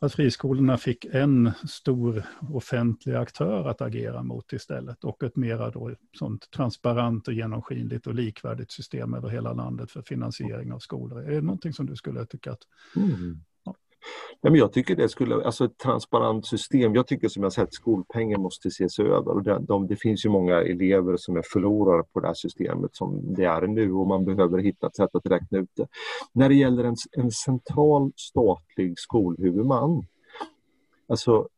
att 0.00 0.12
friskolorna 0.12 0.76
fick 0.76 1.04
en 1.04 1.52
stor 1.68 2.22
offentlig 2.50 3.14
aktör 3.14 3.68
att 3.68 3.80
agera 3.80 4.22
mot 4.22 4.52
istället 4.52 5.04
och 5.04 5.22
ett 5.22 5.36
mera 5.36 5.70
då 5.70 5.94
sånt 6.18 6.50
transparent 6.50 7.28
och 7.28 7.34
genomskinligt 7.34 8.06
och 8.06 8.14
likvärdigt 8.14 8.72
system 8.72 9.14
över 9.14 9.28
hela 9.28 9.52
landet 9.52 9.90
för 9.90 10.02
finansiering 10.02 10.72
av 10.72 10.78
skolor. 10.78 11.22
Är 11.22 11.30
det 11.30 11.40
någonting 11.40 11.72
som 11.72 11.86
du 11.86 11.96
skulle 11.96 12.26
tycka 12.26 12.52
att 12.52 12.62
mm. 12.96 13.44
Nej, 14.42 14.50
men 14.50 14.60
jag 14.60 14.72
tycker 14.72 14.96
det 14.96 15.08
skulle, 15.08 15.44
alltså 15.44 15.64
ett 15.64 15.78
transparent 15.78 16.46
system, 16.46 16.94
jag 16.94 17.06
tycker 17.06 17.28
som 17.28 17.42
jag 17.42 17.52
sett 17.52 17.74
skolpengen 17.74 18.40
måste 18.40 18.68
ses 18.68 18.98
över. 18.98 19.28
Och 19.28 19.42
det, 19.42 19.58
de, 19.58 19.86
det 19.86 19.96
finns 19.96 20.24
ju 20.24 20.28
många 20.28 20.60
elever 20.60 21.16
som 21.16 21.36
är 21.36 21.42
förlorare 21.52 22.02
på 22.12 22.20
det 22.20 22.26
här 22.26 22.34
systemet 22.34 22.90
som 22.96 23.34
det 23.34 23.44
är 23.44 23.66
nu 23.66 23.92
och 23.92 24.06
man 24.06 24.24
behöver 24.24 24.58
hitta 24.58 24.86
ett 24.86 24.96
sätt 24.96 25.14
att 25.14 25.26
räkna 25.26 25.58
ut 25.58 25.70
det. 25.76 25.86
När 26.32 26.48
det 26.48 26.54
gäller 26.54 26.84
en, 26.84 26.96
en 27.12 27.30
central 27.30 28.12
statlig 28.16 28.98
skolhuvudman, 28.98 30.06
alltså 31.08 31.48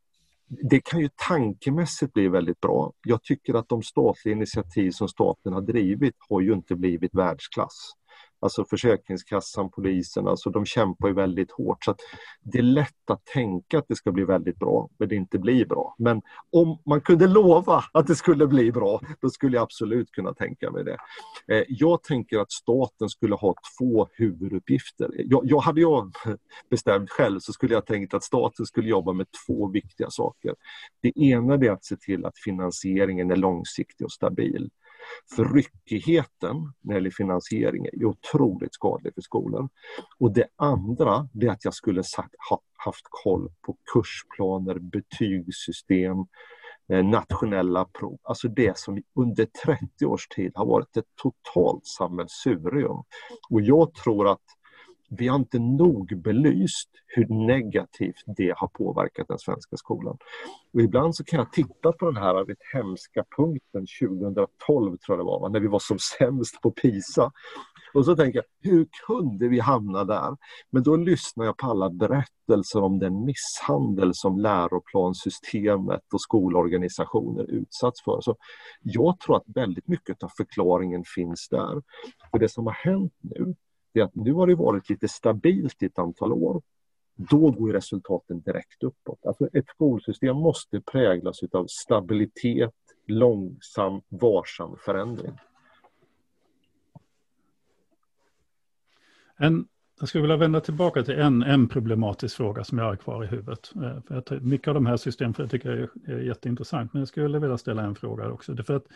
det 0.48 0.80
kan 0.80 1.00
ju 1.00 1.08
tankemässigt 1.28 2.12
bli 2.12 2.28
väldigt 2.28 2.60
bra. 2.60 2.92
Jag 3.04 3.22
tycker 3.22 3.54
att 3.54 3.68
de 3.68 3.82
statliga 3.82 4.34
initiativ 4.34 4.90
som 4.90 5.08
staten 5.08 5.52
har 5.52 5.60
drivit 5.60 6.14
har 6.28 6.40
ju 6.40 6.52
inte 6.52 6.74
blivit 6.74 7.14
världsklass. 7.14 7.92
Alltså 8.42 8.64
Försäkringskassan, 8.64 9.70
polisen, 9.70 10.28
alltså 10.28 10.50
de 10.50 10.64
kämpar 10.64 11.08
ju 11.08 11.14
väldigt 11.14 11.50
hårt. 11.50 11.84
Så 11.84 11.94
Det 12.42 12.58
är 12.58 12.62
lätt 12.62 13.10
att 13.10 13.24
tänka 13.24 13.78
att 13.78 13.88
det 13.88 13.96
ska 13.96 14.12
bli 14.12 14.24
väldigt 14.24 14.58
bra, 14.58 14.88
men 14.98 15.08
det 15.08 15.14
inte 15.14 15.38
blir 15.38 15.66
bra. 15.66 15.94
Men 15.98 16.22
om 16.52 16.78
man 16.86 17.00
kunde 17.00 17.26
lova 17.26 17.84
att 17.92 18.06
det 18.06 18.14
skulle 18.14 18.46
bli 18.46 18.72
bra, 18.72 19.00
då 19.20 19.30
skulle 19.30 19.56
jag 19.56 19.62
absolut 19.62 20.10
kunna 20.10 20.34
tänka 20.34 20.70
mig 20.70 20.84
det. 20.84 20.96
Eh, 21.54 21.64
jag 21.68 22.02
tänker 22.02 22.38
att 22.38 22.52
staten 22.52 23.08
skulle 23.08 23.34
ha 23.34 23.54
två 23.78 24.08
huvuduppgifter. 24.12 25.10
Jag, 25.16 25.42
jag 25.44 25.60
hade 25.60 25.80
jag 25.80 26.12
bestämt 26.70 27.10
själv 27.10 27.38
så 27.40 27.52
skulle 27.52 27.74
jag 27.74 27.86
tänkt 27.86 28.14
att 28.14 28.24
staten 28.24 28.66
skulle 28.66 28.88
jobba 28.88 29.12
med 29.12 29.26
två 29.46 29.68
viktiga 29.68 30.10
saker. 30.10 30.54
Det 31.02 31.18
ena 31.18 31.54
är 31.54 31.70
att 31.70 31.84
se 31.84 31.96
till 31.96 32.24
att 32.24 32.38
finansieringen 32.38 33.30
är 33.30 33.36
långsiktig 33.36 34.04
och 34.04 34.12
stabil. 34.12 34.70
För 35.36 35.44
ryckigheten 35.44 36.56
när 36.80 36.94
det 36.94 36.94
gäller 36.94 37.10
finansiering 37.10 37.86
är 37.86 38.04
otroligt 38.04 38.74
skadlig 38.74 39.14
för 39.14 39.20
skolan. 39.20 39.68
Och 40.18 40.32
det 40.32 40.46
andra 40.56 41.28
är 41.40 41.48
att 41.48 41.64
jag 41.64 41.74
skulle 41.74 42.04
sagt, 42.04 42.34
ha, 42.50 42.60
haft 42.84 43.06
koll 43.10 43.48
på 43.66 43.76
kursplaner, 43.92 44.78
betygssystem, 44.78 46.16
eh, 46.92 47.04
nationella 47.04 47.84
prov. 47.84 48.18
Alltså 48.22 48.48
det 48.48 48.78
som 48.78 49.02
under 49.20 49.46
30 49.66 50.06
års 50.06 50.28
tid 50.28 50.52
har 50.54 50.66
varit 50.66 50.96
ett 50.96 51.08
totalt 51.22 51.86
sammelsurium. 51.86 53.02
Och 53.50 53.60
jag 53.60 53.94
tror 53.94 54.28
att 54.28 54.42
vi 55.18 55.28
har 55.28 55.36
inte 55.36 55.58
nog 55.58 56.22
belyst 56.22 56.90
hur 57.06 57.46
negativt 57.46 58.22
det 58.26 58.54
har 58.56 58.68
påverkat 58.68 59.28
den 59.28 59.38
svenska 59.38 59.76
skolan. 59.76 60.18
Och 60.72 60.80
ibland 60.80 61.16
så 61.16 61.24
kan 61.24 61.38
jag 61.38 61.52
titta 61.52 61.92
på 61.92 62.04
den 62.10 62.16
här 62.16 62.44
vet, 62.44 62.58
hemska 62.74 63.24
punkten 63.36 63.86
2012 64.00 64.96
tror 64.96 65.18
jag 65.18 65.18
det 65.18 65.24
var, 65.24 65.48
när 65.48 65.60
vi 65.60 65.66
var 65.66 65.78
som 65.78 65.98
sämst 65.98 66.60
på 66.60 66.70
PISA. 66.70 67.32
Och 67.94 68.04
så 68.04 68.16
tänker 68.16 68.38
jag, 68.38 68.70
hur 68.70 68.88
kunde 69.06 69.48
vi 69.48 69.60
hamna 69.60 70.04
där? 70.04 70.36
Men 70.70 70.82
då 70.82 70.96
lyssnar 70.96 71.44
jag 71.44 71.56
på 71.56 71.66
alla 71.66 71.90
berättelser 71.90 72.82
om 72.82 72.98
den 72.98 73.24
misshandel 73.24 74.14
som 74.14 74.38
läroplanssystemet 74.38 76.12
och 76.12 76.20
skolorganisationer 76.20 77.50
utsatts 77.50 78.02
för. 78.04 78.20
Så 78.20 78.36
jag 78.82 79.20
tror 79.20 79.36
att 79.36 79.44
väldigt 79.46 79.88
mycket 79.88 80.22
av 80.22 80.28
förklaringen 80.36 81.04
finns 81.14 81.48
där. 81.48 81.82
För 82.30 82.38
det 82.38 82.48
som 82.48 82.66
har 82.66 82.74
hänt 82.74 83.12
nu, 83.20 83.54
det 83.92 84.00
är 84.00 84.04
att 84.04 84.14
nu 84.14 84.32
har 84.32 84.46
det 84.46 84.54
varit 84.54 84.90
lite 84.90 85.08
stabilt 85.08 85.82
i 85.82 85.86
ett 85.86 85.98
antal 85.98 86.32
år. 86.32 86.62
Då 87.14 87.50
går 87.50 87.72
resultaten 87.72 88.40
direkt 88.40 88.82
uppåt. 88.82 89.26
Alltså 89.26 89.48
ett 89.52 89.68
skolsystem 89.68 90.36
måste 90.36 90.80
präglas 90.80 91.42
av 91.52 91.66
stabilitet, 91.66 92.74
långsam, 93.06 94.00
varsam 94.08 94.76
förändring. 94.84 95.32
En, 99.36 99.68
jag 100.00 100.08
skulle 100.08 100.22
vilja 100.22 100.36
vända 100.36 100.60
tillbaka 100.60 101.02
till 101.02 101.18
en, 101.18 101.42
en 101.42 101.68
problematisk 101.68 102.36
fråga 102.36 102.64
som 102.64 102.78
jag 102.78 102.84
har 102.84 102.96
kvar 102.96 103.24
i 103.24 103.26
huvudet. 103.26 103.72
Eh, 103.76 104.02
för 104.02 104.24
jag, 104.30 104.42
mycket 104.42 104.68
av 104.68 104.74
de 104.74 104.86
här 104.86 104.96
systemen 104.96 105.34
för 105.34 105.42
jag 105.42 105.50
tycker 105.50 105.70
jag 105.70 105.78
är, 105.78 106.14
är 106.14 106.22
jätteintressant, 106.22 106.92
men 106.92 107.00
jag 107.00 107.08
skulle 107.08 107.38
vilja 107.38 107.58
ställa 107.58 107.82
en 107.82 107.94
fråga 107.94 108.30
också. 108.30 108.56
För 108.56 108.76
att 108.76 108.86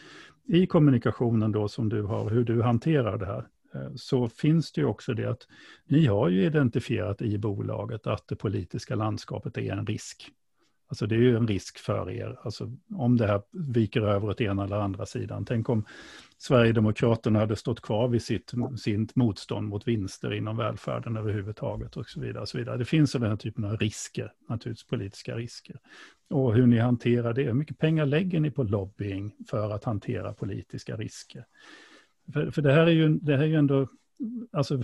I 0.44 0.66
kommunikationen 0.66 1.52
då 1.52 1.68
som 1.68 1.88
du 1.88 2.02
har, 2.02 2.30
hur 2.30 2.44
du 2.44 2.62
hanterar 2.62 3.18
det 3.18 3.26
här, 3.26 3.46
Eh, 3.76 3.92
så 3.94 4.28
finns 4.28 4.72
det 4.72 4.80
ju 4.80 4.86
också 4.86 5.14
det 5.14 5.30
att 5.30 5.46
ni 5.84 6.06
har 6.06 6.28
ju 6.28 6.44
identifierat 6.44 7.22
i 7.22 7.38
bolaget 7.38 8.06
att 8.06 8.28
det 8.28 8.36
politiska 8.36 8.94
landskapet 8.94 9.58
är 9.58 9.72
en 9.72 9.86
risk. 9.86 10.30
Alltså 10.88 11.06
det 11.06 11.14
är 11.14 11.20
ju 11.20 11.36
en 11.36 11.48
risk 11.48 11.78
för 11.78 12.10
er, 12.10 12.38
alltså 12.42 12.72
om 12.94 13.16
det 13.16 13.26
här 13.26 13.42
viker 13.52 14.00
över 14.00 14.28
åt 14.28 14.40
ena 14.40 14.64
eller 14.64 14.76
andra 14.76 15.06
sidan. 15.06 15.44
Tänk 15.44 15.68
om 15.68 15.84
Sverigedemokraterna 16.38 17.38
hade 17.38 17.56
stått 17.56 17.80
kvar 17.80 18.08
vid 18.08 18.22
sitt, 18.22 18.52
sitt 18.78 19.16
motstånd 19.16 19.68
mot 19.68 19.88
vinster 19.88 20.32
inom 20.32 20.56
välfärden 20.56 21.16
överhuvudtaget 21.16 21.96
och 21.96 22.06
så 22.06 22.20
vidare. 22.20 22.42
Och 22.42 22.48
så 22.48 22.58
vidare. 22.58 22.76
Det 22.76 22.84
finns 22.84 23.12
den 23.12 23.22
här 23.22 23.36
typen 23.36 23.64
av 23.64 23.76
risker, 23.76 24.32
naturligtvis 24.48 24.86
politiska 24.86 25.36
risker. 25.36 25.80
Och 26.30 26.54
hur 26.54 26.66
ni 26.66 26.78
hanterar 26.78 27.34
det, 27.34 27.42
hur 27.42 27.52
mycket 27.52 27.78
pengar 27.78 28.06
lägger 28.06 28.40
ni 28.40 28.50
på 28.50 28.62
lobbying 28.62 29.34
för 29.50 29.70
att 29.70 29.84
hantera 29.84 30.32
politiska 30.32 30.96
risker? 30.96 31.44
För, 32.32 32.50
för 32.50 32.62
det, 32.62 32.72
här 32.72 32.86
är 32.86 32.90
ju, 32.90 33.08
det 33.08 33.36
här 33.36 33.42
är 33.42 33.46
ju 33.46 33.56
ändå, 33.56 33.88
alltså, 34.52 34.74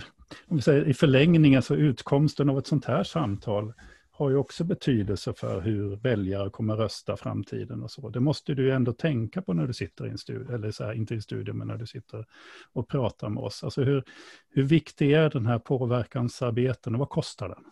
om 0.47 0.55
vi 0.57 0.61
säger 0.61 0.87
i 0.87 0.93
förlängningen, 0.93 1.61
så 1.61 1.75
utkomsten 1.75 2.49
av 2.49 2.57
ett 2.57 2.67
sånt 2.67 2.85
här 2.85 3.03
samtal 3.03 3.73
har 4.11 4.29
ju 4.29 4.35
också 4.35 4.63
betydelse 4.63 5.33
för 5.33 5.61
hur 5.61 5.95
väljare 5.95 6.49
kommer 6.49 6.75
rösta 6.75 7.17
framtiden 7.17 7.83
och 7.83 7.91
så. 7.91 8.09
Det 8.09 8.19
måste 8.19 8.53
du 8.53 8.63
ju 8.63 8.71
ändå 8.71 8.93
tänka 8.93 9.41
på 9.41 9.53
när 9.53 9.67
du 9.67 9.73
sitter 9.73 10.07
i 10.07 10.09
en 10.09 10.17
studie, 10.17 10.53
eller 10.53 10.71
så 10.71 10.83
här, 10.83 10.93
inte 10.93 11.13
i 11.13 11.17
en 11.17 11.21
studie, 11.21 11.53
men 11.53 11.67
när 11.67 11.77
du 11.77 11.87
sitter 11.87 12.25
och 12.73 12.87
pratar 12.87 13.29
med 13.29 13.43
oss. 13.43 13.63
Alltså 13.63 13.83
hur, 13.83 14.03
hur 14.49 14.63
viktig 14.63 15.11
är 15.11 15.29
den 15.29 15.45
här 15.45 15.59
påverkansarbeten 15.59 16.93
och 16.93 16.99
vad 16.99 17.09
kostar 17.09 17.49
den? 17.49 17.63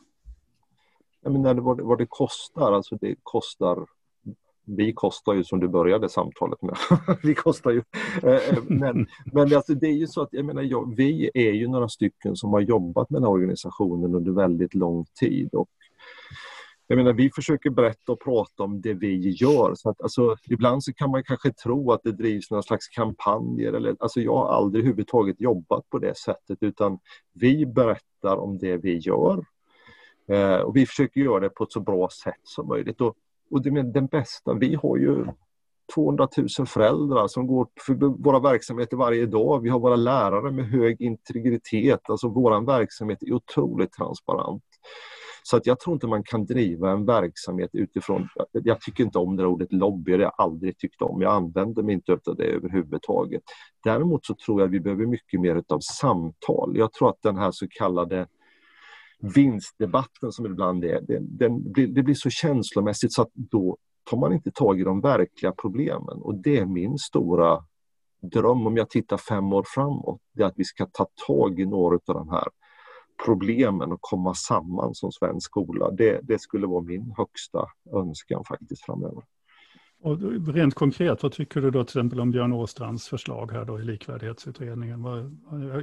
Jag 1.21 1.33
menar, 1.33 1.55
vad, 1.55 1.81
vad 1.81 1.97
det 1.97 2.07
kostar, 2.09 2.71
alltså 2.73 2.95
det 2.95 3.15
kostar 3.23 3.85
vi 4.75 4.93
kostar 4.93 5.33
ju 5.33 5.43
som 5.43 5.59
du 5.59 5.67
började 5.67 6.09
samtalet 6.09 6.61
med. 6.61 6.75
vi 7.23 7.35
kostar 7.35 7.71
ju. 7.71 7.83
Eh, 8.23 8.49
eh, 8.49 8.57
men, 8.67 9.07
men 9.25 9.55
alltså 9.55 9.73
det 9.73 9.87
är 9.87 9.97
ju 9.97 10.07
så 10.07 10.21
att 10.21 10.29
jag 10.31 10.45
menar, 10.45 10.61
jag, 10.61 10.95
vi 10.95 11.31
är 11.33 11.51
ju 11.51 11.67
några 11.67 11.89
stycken 11.89 12.35
som 12.35 12.53
har 12.53 12.59
jobbat 12.61 13.09
med 13.09 13.21
den 13.21 13.23
här 13.23 13.31
organisationen 13.31 14.15
under 14.15 14.31
väldigt 14.31 14.73
lång 14.73 15.05
tid. 15.19 15.49
Och 15.53 15.69
jag 16.87 16.97
menar, 16.97 17.13
vi 17.13 17.31
försöker 17.35 17.69
berätta 17.69 18.11
och 18.11 18.19
prata 18.19 18.63
om 18.63 18.81
det 18.81 18.93
vi 18.93 19.29
gör. 19.29 19.75
Så 19.75 19.89
att, 19.89 20.01
alltså, 20.01 20.35
ibland 20.49 20.83
så 20.83 20.93
kan 20.93 21.11
man 21.11 21.23
kanske 21.23 21.53
tro 21.53 21.91
att 21.91 22.03
det 22.03 22.11
drivs 22.11 22.51
några 22.51 22.63
slags 22.63 22.87
kampanjer. 22.87 23.73
Eller, 23.73 23.95
alltså, 23.99 24.21
jag 24.21 24.35
har 24.35 24.49
aldrig 24.49 24.83
överhuvudtaget 24.83 25.41
jobbat 25.41 25.89
på 25.89 25.99
det 25.99 26.17
sättet 26.17 26.57
utan 26.61 26.99
vi 27.33 27.65
berättar 27.65 28.37
om 28.37 28.57
det 28.57 28.77
vi 28.77 28.97
gör. 28.97 29.45
Eh, 30.27 30.57
och 30.57 30.75
vi 30.75 30.85
försöker 30.85 31.21
göra 31.21 31.39
det 31.39 31.49
på 31.49 31.63
ett 31.63 31.71
så 31.71 31.79
bra 31.79 32.09
sätt 32.23 32.41
som 32.43 32.67
möjligt. 32.67 33.01
Och, 33.01 33.15
och 33.51 33.61
det, 33.61 33.91
den 33.91 34.07
bästa, 34.07 34.53
vi 34.53 34.75
har 34.75 34.97
ju 34.97 35.25
200 35.95 36.27
000 36.57 36.67
föräldrar 36.67 37.27
som 37.27 37.47
går 37.47 37.67
för 37.85 37.93
våra 38.23 38.39
verksamheter 38.39 38.97
varje 38.97 39.25
dag. 39.25 39.61
Vi 39.61 39.69
har 39.69 39.79
våra 39.79 39.95
lärare 39.95 40.51
med 40.51 40.65
hög 40.65 41.01
integritet. 41.01 42.09
Alltså 42.09 42.27
vår 42.27 42.65
verksamhet 42.65 43.23
är 43.23 43.33
otroligt 43.33 43.91
transparent. 43.91 44.63
Så 45.43 45.57
att 45.57 45.65
jag 45.65 45.79
tror 45.79 45.93
inte 45.93 46.07
man 46.07 46.23
kan 46.23 46.45
driva 46.45 46.91
en 46.91 47.05
verksamhet 47.05 47.69
utifrån, 47.73 48.27
jag 48.51 48.81
tycker 48.81 49.03
inte 49.03 49.17
om 49.17 49.35
det 49.35 49.45
ordet 49.45 49.73
lobby, 49.73 50.11
det 50.11 50.17
har 50.17 50.23
jag 50.23 50.33
aldrig 50.37 50.77
tyckt 50.77 51.01
om. 51.01 51.21
Jag 51.21 51.33
använder 51.33 51.83
mig 51.83 51.93
inte 51.93 52.13
av 52.13 52.35
det 52.35 52.43
överhuvudtaget. 52.43 53.41
Däremot 53.83 54.25
så 54.25 54.35
tror 54.45 54.61
jag 54.61 54.67
att 54.67 54.73
vi 54.73 54.79
behöver 54.79 55.05
mycket 55.05 55.41
mer 55.41 55.63
av 55.67 55.79
samtal. 55.79 56.77
Jag 56.77 56.93
tror 56.93 57.09
att 57.09 57.21
den 57.21 57.37
här 57.37 57.51
så 57.51 57.67
kallade 57.69 58.27
vinstdebatten 59.21 60.31
som 60.31 60.45
ibland 60.45 60.83
är, 60.83 61.01
den, 61.01 61.37
den 61.37 61.71
blir, 61.71 61.87
det 61.87 62.03
blir 62.03 62.15
så 62.15 62.29
känslomässigt 62.29 63.13
så 63.13 63.21
att 63.21 63.31
då 63.33 63.77
tar 64.09 64.17
man 64.17 64.33
inte 64.33 64.51
tag 64.51 64.79
i 64.79 64.83
de 64.83 65.01
verkliga 65.01 65.51
problemen. 65.51 66.21
Och 66.21 66.35
det 66.35 66.57
är 66.57 66.65
min 66.65 66.97
stora 66.97 67.65
dröm 68.21 68.67
om 68.67 68.77
jag 68.77 68.89
tittar 68.89 69.17
fem 69.17 69.53
år 69.53 69.65
framåt. 69.67 70.21
Det 70.33 70.43
är 70.43 70.47
att 70.47 70.57
vi 70.57 70.63
ska 70.63 70.85
ta 70.85 71.07
tag 71.27 71.59
i 71.59 71.65
några 71.65 71.95
av 71.95 72.15
de 72.15 72.29
här 72.29 72.47
problemen 73.25 73.91
och 73.91 74.01
komma 74.01 74.33
samman 74.33 74.95
som 74.95 75.11
svensk 75.11 75.45
skola. 75.45 75.91
Det, 75.91 76.19
det 76.23 76.41
skulle 76.41 76.67
vara 76.67 76.81
min 76.81 77.13
högsta 77.17 77.65
önskan 77.93 78.43
faktiskt 78.47 78.85
framöver. 78.85 79.23
Och 80.03 80.17
rent 80.53 80.73
konkret, 80.73 81.23
vad 81.23 81.31
tycker 81.31 81.61
du 81.61 81.71
då 81.71 81.83
till 81.83 81.99
exempel 81.99 82.19
om 82.19 82.31
Björn 82.31 82.53
Åstrands 82.53 83.07
förslag 83.07 83.51
här 83.51 83.65
då 83.65 83.79
i 83.79 83.83
likvärdighetsutredningen? 83.83 85.05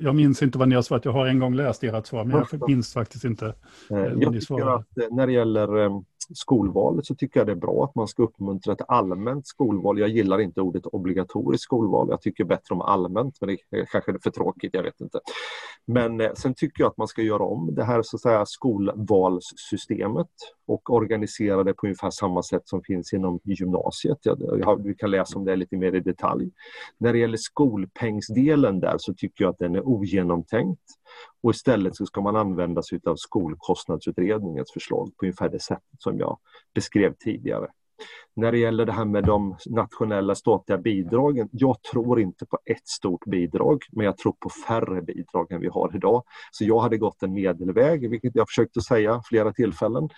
Jag 0.03 0.15
minns 0.15 0.43
inte 0.43 0.59
vad 0.59 0.69
ni 0.69 0.75
har 0.75 0.83
svarat, 0.83 1.05
jag 1.05 1.13
har 1.13 1.27
en 1.27 1.39
gång 1.39 1.55
läst 1.55 1.85
ert 1.85 2.07
svar, 2.07 2.25
men 2.25 2.45
jag 2.53 2.69
minns 2.69 2.93
faktiskt 2.93 3.25
inte 3.25 3.47
eh, 3.91 3.99
Jag 3.99 4.41
tycker 4.41 4.75
att 4.75 4.99
eh, 4.99 5.05
när 5.11 5.27
det 5.27 5.33
gäller 5.33 5.85
eh, 5.85 5.91
skolvalet 6.35 7.07
så 7.07 7.15
tycker 7.15 7.41
jag 7.41 7.47
det 7.47 7.53
är 7.53 7.57
bra 7.57 7.85
att 7.85 7.95
man 7.95 8.09
ska 8.09 8.23
uppmuntra 8.23 8.73
ett 8.73 8.83
allmänt 8.89 9.47
skolval. 9.47 9.99
Jag 9.99 10.09
gillar 10.09 10.41
inte 10.41 10.61
ordet 10.61 10.87
obligatoriskt 10.87 11.65
skolval. 11.65 12.07
Jag 12.11 12.21
tycker 12.21 12.45
bättre 12.45 12.75
om 12.75 12.81
allmänt, 12.81 13.41
men 13.41 13.49
det 13.49 13.79
är 13.79 13.85
kanske 13.85 14.13
är 14.13 14.19
för 14.23 14.31
tråkigt, 14.31 14.75
jag 14.75 14.83
vet 14.83 15.01
inte. 15.01 15.21
Men 15.85 16.21
eh, 16.21 16.33
sen 16.35 16.55
tycker 16.55 16.83
jag 16.83 16.91
att 16.91 16.97
man 16.97 17.09
ska 17.09 17.23
göra 17.23 17.43
om 17.43 17.75
det 17.75 17.85
här 17.85 18.03
så 18.03 18.17
att 18.17 18.21
säga, 18.21 18.47
skolvalssystemet 18.47 20.31
och 20.67 20.91
organisera 20.91 21.65
det 21.65 21.75
på 21.75 21.87
ungefär 21.87 22.11
samma 22.11 22.43
sätt 22.43 22.69
som 22.69 22.83
finns 22.83 23.13
inom 23.13 23.41
gymnasiet. 23.45 24.19
Jag, 24.23 24.83
vi 24.85 24.95
kan 24.95 25.11
läsa 25.11 25.39
om 25.39 25.45
det 25.45 25.57
lite 25.57 25.77
mer 25.77 25.95
i 25.95 26.01
detalj. 26.01 26.51
När 26.99 27.13
det 27.13 27.19
gäller 27.19 27.37
skolpengsdelen 27.37 28.81
där 28.81 28.95
så 28.99 29.15
tycker 29.15 29.45
jag 29.45 29.51
att 29.51 29.59
den 29.59 29.75
är 29.75 29.89
ogenomtänkt. 29.89 30.83
Och 31.43 31.51
istället 31.51 31.97
så 31.97 32.07
ska 32.07 32.21
man 32.21 32.37
använda 32.37 32.83
sig 32.83 33.01
av 33.07 33.17
skolkostnadsutredningens 33.17 34.73
förslag 34.73 35.11
på 35.17 35.27
ungefär 35.27 35.49
det 35.49 35.61
sätt 35.63 35.83
som 35.99 36.19
jag 36.19 36.39
beskrev 36.75 37.15
tidigare. 37.19 37.69
När 38.37 38.53
det 38.53 38.59
gäller 38.59 38.87
det 38.87 38.93
här 38.93 39.05
med 39.05 39.25
de 39.25 39.57
nationella 39.67 40.35
statliga 40.35 40.79
bidragen, 40.79 41.49
jag 41.53 41.83
tror 41.83 42.21
inte 42.21 42.47
på 42.47 42.59
ett 42.65 42.89
stort 42.89 43.25
bidrag, 43.25 43.83
men 43.93 44.07
jag 44.07 44.17
tror 44.17 44.33
på 44.41 44.49
färre 44.67 45.03
bidrag 45.03 45.53
än 45.53 45.61
vi 45.61 45.69
har 45.69 45.97
idag. 45.97 46.23
Så 46.51 46.65
jag 46.65 46.81
hade 46.81 46.99
gått 46.99 47.23
en 47.23 47.33
medelväg, 47.33 48.11
vilket 48.11 48.35
jag 48.35 48.49
försökt 48.49 48.77
att 48.77 48.85
säga 48.85 49.23
flera 49.25 49.53
tillfällen. 49.53 50.09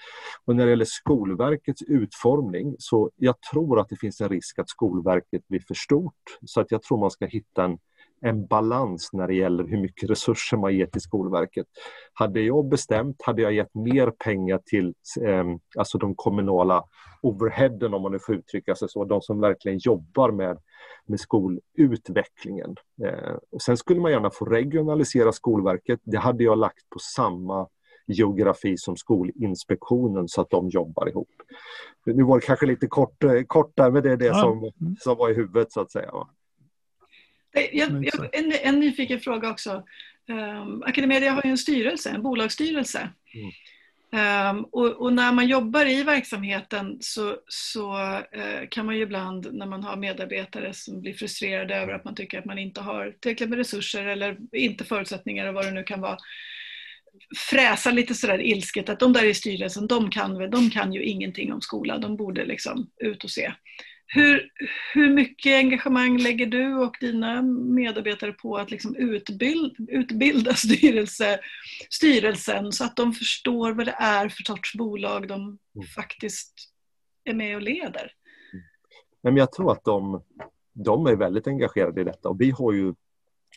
Och 0.45 0.57
när 0.57 0.65
det 0.65 0.71
gäller 0.71 0.85
Skolverkets 0.85 1.83
utformning, 1.83 2.77
så 2.79 3.11
jag 3.17 3.35
tror 3.53 3.81
att 3.81 3.89
det 3.89 3.97
finns 3.97 4.21
en 4.21 4.29
risk 4.29 4.59
att 4.59 4.69
Skolverket 4.69 5.49
blir 5.49 5.61
för 5.61 5.75
stort. 5.75 6.39
Så 6.47 6.61
att 6.61 6.71
jag 6.71 6.83
tror 6.83 6.99
man 6.99 7.11
ska 7.11 7.27
hitta 7.27 7.65
en 7.65 7.79
en 8.21 8.47
balans 8.47 9.11
när 9.13 9.27
det 9.27 9.35
gäller 9.35 9.65
hur 9.65 9.81
mycket 9.81 10.11
resurser 10.11 10.57
man 10.57 10.75
ger 10.75 10.87
till 10.87 11.01
Skolverket. 11.01 11.67
Hade 12.13 12.41
jag 12.41 12.69
bestämt 12.69 13.23
hade 13.23 13.43
jag 13.43 13.53
gett 13.53 13.75
mer 13.75 14.11
pengar 14.11 14.61
till 14.65 14.95
eh, 15.27 15.45
alltså 15.79 15.99
de 15.99 16.15
kommunala 16.15 16.85
overheaden 17.23 17.95
om 17.95 18.03
man 18.03 18.13
nu 18.13 18.19
får 18.19 18.35
uttrycka 18.35 18.75
sig 18.75 18.89
så, 18.89 19.05
de 19.05 19.23
som 19.23 19.41
verkligen 19.41 19.79
jobbar 19.79 20.31
med, 20.31 20.59
med 21.07 21.21
skolutvecklingen. 21.21 22.77
Eh, 23.05 23.35
och 23.53 23.63
sen 23.63 23.77
skulle 23.77 24.01
man 24.01 24.11
gärna 24.11 24.31
få 24.31 24.45
regionalisera 24.45 25.33
Skolverket. 25.33 26.01
Det 26.03 26.19
hade 26.19 26.45
jag 26.45 26.59
lagt 26.59 26.91
på 26.91 26.99
samma 26.99 27.69
geografi 28.07 28.77
som 28.77 28.97
Skolinspektionen 28.97 30.29
så 30.29 30.41
att 30.41 30.51
de 30.51 30.69
jobbar 30.69 31.09
ihop. 31.09 31.29
Nu 32.07 32.23
var 32.23 32.41
det 32.41 32.47
kanske 32.47 32.67
lite 32.67 32.87
kort, 32.87 33.25
eh, 33.25 33.43
kort 33.47 33.73
där, 33.75 33.91
men 33.91 34.03
det 34.03 34.13
är 34.13 34.17
det 34.17 34.27
ja. 34.27 34.35
som, 34.35 34.71
som 34.99 35.17
var 35.17 35.31
i 35.31 35.35
huvudet 35.35 35.73
så 35.73 35.81
att 35.81 35.91
säga. 35.91 36.13
Jag, 37.53 38.05
jag, 38.05 38.29
en, 38.33 38.53
en 38.63 38.81
nyfiken 38.81 39.21
fråga 39.21 39.51
också. 39.51 39.85
Um, 40.29 40.83
Academedia 40.83 41.33
har 41.33 41.43
ju 41.45 41.51
en 41.51 41.59
styrelse, 41.59 42.11
en 42.11 42.23
bolagsstyrelse. 42.23 43.09
Mm. 43.35 43.51
Um, 44.13 44.65
och, 44.65 44.87
och, 44.87 45.13
när 45.13 45.33
man 45.33 45.49
jobbar 45.49 45.87
i 45.87 46.03
verksamheten 46.03 46.97
så, 47.01 47.37
så 47.49 47.93
uh, 48.37 48.69
kan 48.71 48.87
man 48.87 48.97
ju 48.97 49.03
ibland 49.03 49.49
när 49.53 49.67
man 49.67 49.85
har 49.85 49.97
medarbetare 49.97 50.75
som 50.75 51.01
blir 51.01 51.15
frustrerade 51.15 51.77
över 51.77 51.93
att 51.93 52.05
man 52.05 52.15
tycker 52.15 52.39
att 52.39 52.45
man 52.45 52.59
inte 52.59 52.81
har 52.81 53.15
tillräckligt 53.21 53.49
med 53.49 53.59
resurser 53.59 54.07
eller 54.07 54.37
inte 54.53 54.85
förutsättningar 54.85 55.47
och 55.47 55.55
vad 55.55 55.65
det 55.65 55.71
nu 55.71 55.83
kan 55.83 56.01
vara 56.01 56.17
fräsa 57.51 57.91
lite 57.91 58.15
sådär 58.15 58.41
ilsket 58.41 58.89
att 58.89 59.01
de 59.01 59.13
där 59.13 59.25
i 59.25 59.35
styrelsen, 59.35 59.87
de 59.87 60.11
kan, 60.11 60.51
de 60.51 60.71
kan 60.71 60.93
ju 60.93 61.03
ingenting 61.03 61.53
om 61.53 61.61
skola, 61.61 61.99
de 61.99 62.17
borde 62.17 62.45
liksom 62.45 62.91
ut 63.01 63.25
och 63.25 63.31
se. 63.31 63.53
Hur, 64.13 64.51
hur 64.95 65.11
mycket 65.11 65.53
engagemang 65.53 66.19
lägger 66.19 66.47
du 66.47 66.75
och 66.75 66.97
dina 67.01 67.43
medarbetare 67.43 68.33
på 68.33 68.57
att 68.57 68.71
liksom 68.71 68.97
utbild, 68.97 69.77
utbilda 69.89 70.55
styrelse, 70.55 71.41
styrelsen 71.91 72.73
så 72.73 72.85
att 72.85 72.97
de 72.97 73.13
förstår 73.13 73.73
vad 73.73 73.87
det 73.87 73.97
är 73.99 74.29
för 74.29 74.43
sorts 74.43 74.75
bolag 74.75 75.29
de 75.29 75.41
mm. 75.41 75.87
faktiskt 75.95 76.55
är 77.25 77.35
med 77.35 77.57
och 77.57 77.63
leder? 77.63 78.13
Men 79.23 79.37
jag 79.37 79.53
tror 79.53 79.73
att 79.73 79.85
de, 79.85 80.23
de 80.73 81.07
är 81.07 81.17
väldigt 81.17 81.47
engagerade 81.47 82.01
i 82.01 82.05
detta 82.05 82.29
och 82.29 82.41
vi 82.41 82.51
har 82.51 82.73
ju 82.73 82.95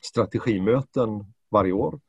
strategimöten 0.01 1.09
varje 1.51 1.71
år. 1.71 1.99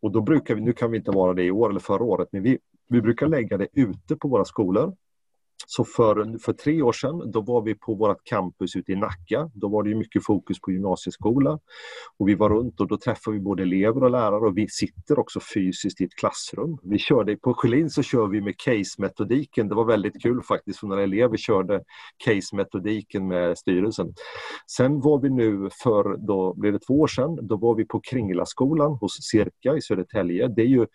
Och 0.00 0.12
då 0.12 0.20
brukar 0.20 0.54
vi, 0.54 0.60
nu 0.60 0.72
kan 0.72 0.90
vi 0.90 0.98
inte 0.98 1.10
vara 1.10 1.34
det 1.34 1.44
i 1.44 1.50
år 1.50 1.70
eller 1.70 1.80
förra 1.80 2.04
året, 2.04 2.28
men 2.32 2.42
vi, 2.42 2.58
vi 2.88 3.00
brukar 3.00 3.26
lägga 3.26 3.56
det 3.56 3.68
ute 3.72 4.16
på 4.16 4.28
våra 4.28 4.44
skolor 4.44 4.96
så 5.66 5.84
för, 5.84 6.38
för 6.38 6.52
tre 6.52 6.82
år 6.82 6.92
sedan 6.92 7.30
då 7.30 7.40
var 7.40 7.62
vi 7.62 7.74
på 7.74 7.94
vårt 7.94 8.24
campus 8.24 8.76
ute 8.76 8.92
i 8.92 8.96
Nacka. 8.96 9.50
Då 9.54 9.68
var 9.68 9.82
det 9.82 9.94
mycket 9.94 10.24
fokus 10.24 10.60
på 10.60 10.70
gymnasieskola. 10.72 11.58
Och 12.18 12.28
vi 12.28 12.34
var 12.34 12.50
runt 12.50 12.80
och 12.80 12.88
då 12.88 12.98
träffade 12.98 13.36
vi 13.36 13.40
både 13.42 13.62
elever 13.62 14.04
och 14.04 14.10
lärare 14.10 14.46
och 14.46 14.58
vi 14.58 14.68
sitter 14.68 15.18
också 15.18 15.40
fysiskt 15.54 16.00
i 16.00 16.04
ett 16.04 16.14
klassrum. 16.14 16.78
Vi 16.82 16.98
körde, 16.98 17.36
på 17.36 17.54
Sjölin 17.54 17.90
så 17.90 18.02
kör 18.02 18.26
vi 18.26 18.40
med 18.40 18.54
case-metodiken. 18.56 19.68
Det 19.68 19.74
var 19.74 19.84
väldigt 19.84 20.22
kul 20.22 20.42
faktiskt 20.42 20.78
för 20.78 20.86
några 20.86 21.02
elever 21.02 21.36
körde 21.36 21.82
case-metodiken 22.24 23.28
med 23.28 23.58
styrelsen. 23.58 24.14
Sen 24.76 25.00
var 25.00 25.20
vi 25.20 25.30
nu 25.30 25.68
för, 25.82 26.26
då 26.26 26.54
blev 26.54 26.72
det 26.72 26.78
två 26.78 27.00
år 27.00 27.06
sedan, 27.06 27.38
då 27.42 27.56
var 27.56 27.74
vi 27.74 27.84
på 27.84 28.00
Kringlaskolan 28.00 28.92
hos 29.00 29.18
Cirka 29.30 29.76
i 29.76 29.82
Södertälje. 29.82 30.48
Det 30.48 30.62
är 30.62 30.66
ju 30.66 30.86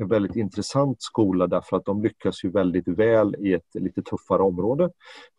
en 0.00 0.08
väldigt 0.08 0.36
intressant 0.36 1.02
skola 1.02 1.46
därför 1.46 1.76
att 1.76 1.84
de 1.84 2.02
lyckas 2.02 2.44
ju 2.44 2.50
väldigt 2.50 2.88
väl 2.88 3.36
i 3.38 3.52
ett 3.52 3.74
lite 3.74 4.02
tuffare 4.02 4.42
område. 4.42 4.90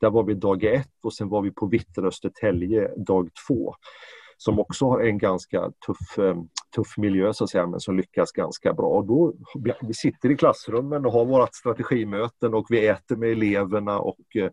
Där 0.02 0.10
var 0.10 0.24
vi 0.24 0.34
dag 0.34 0.64
ett 0.64 0.92
och 1.04 1.14
sen 1.14 1.30
var 1.30 1.42
vi 1.42 1.52
på 1.52 1.68
Vitterö 1.68 2.08
Östertälje 2.08 2.88
dag 2.98 3.30
två 3.48 3.76
som 4.44 4.60
också 4.60 4.86
har 4.86 5.00
en 5.00 5.18
ganska 5.18 5.72
tuff, 5.86 6.20
eh, 6.20 6.36
tuff 6.76 6.98
miljö 6.98 7.34
så 7.34 7.44
att 7.44 7.50
säga, 7.50 7.68
men 7.68 7.80
som 7.80 7.98
lyckas 7.98 8.32
ganska 8.32 8.74
bra. 8.74 8.88
Och 8.88 9.06
då, 9.06 9.34
vi 9.82 9.94
sitter 9.94 10.32
i 10.32 10.38
klassrummen 10.38 11.06
och 11.06 11.12
har 11.12 11.26
vårt 11.26 11.56
strategimöten 11.56 12.54
och 12.54 12.66
vi 12.70 12.88
äter 12.88 13.16
med 13.16 13.32
eleverna 13.32 14.00
och 14.00 14.36
eh, 14.36 14.50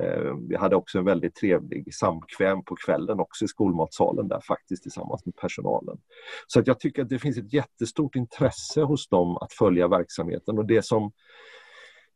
Eh, 0.00 0.34
vi 0.48 0.56
hade 0.56 0.76
också 0.76 0.98
en 0.98 1.04
väldigt 1.04 1.34
trevlig 1.34 1.94
samkväm 1.94 2.64
på 2.64 2.76
kvällen 2.86 3.20
också 3.20 3.44
i 3.44 3.48
skolmatsalen 3.48 4.28
där 4.28 4.40
faktiskt 4.40 4.82
tillsammans 4.82 5.26
med 5.26 5.36
personalen. 5.36 5.98
Så 6.46 6.60
att 6.60 6.66
jag 6.66 6.80
tycker 6.80 7.02
att 7.02 7.08
det 7.08 7.18
finns 7.18 7.38
ett 7.38 7.52
jättestort 7.52 8.16
intresse 8.16 8.82
hos 8.82 9.08
dem 9.08 9.36
att 9.36 9.52
följa 9.52 9.88
verksamheten 9.88 10.58
och 10.58 10.66
det 10.66 10.82
som 10.82 11.12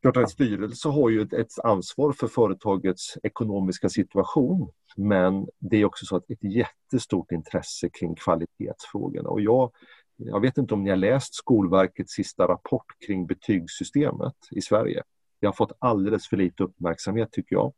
Klart 0.03 0.17
en 0.17 0.29
styrelse 0.29 0.89
har 0.89 1.11
ju 1.11 1.23
ett, 1.23 1.33
ett 1.33 1.59
ansvar 1.65 2.13
för 2.13 2.27
företagets 2.27 3.19
ekonomiska 3.23 3.89
situation 3.89 4.71
men 4.97 5.47
det 5.59 5.77
är 5.77 5.85
också 5.85 6.07
så 6.07 6.17
att 6.17 6.31
ett 6.31 6.45
jättestort 6.45 7.33
intresse 7.33 7.89
kring 7.89 8.15
kvalitetsfrågorna 8.15 9.29
och 9.29 9.41
jag, 9.41 9.73
jag 10.17 10.41
vet 10.41 10.59
inte 10.59 10.75
om 10.75 10.85
ni 10.85 10.91
har 10.91 10.97
läst 10.97 11.35
Skolverkets 11.35 12.13
sista 12.13 12.49
rapport 12.49 12.87
kring 13.07 13.27
betygssystemet 13.27 14.35
i 14.51 14.61
Sverige. 14.61 15.03
Det 15.43 15.49
har 15.49 15.53
fått 15.53 15.73
alldeles 15.79 16.29
för 16.29 16.37
lite 16.37 16.63
uppmärksamhet 16.63 17.33
tycker 17.33 17.57
jag. 17.57 17.73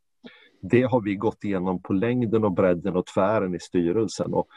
Det 0.61 0.81
har 0.81 1.01
vi 1.01 1.15
gått 1.15 1.43
igenom 1.43 1.81
på 1.81 1.93
längden 1.93 2.43
och 2.43 2.51
bredden 2.51 2.95
och 2.95 3.05
tvären 3.05 3.55
i 3.55 3.59
styrelsen 3.59 4.33
och 4.33 4.47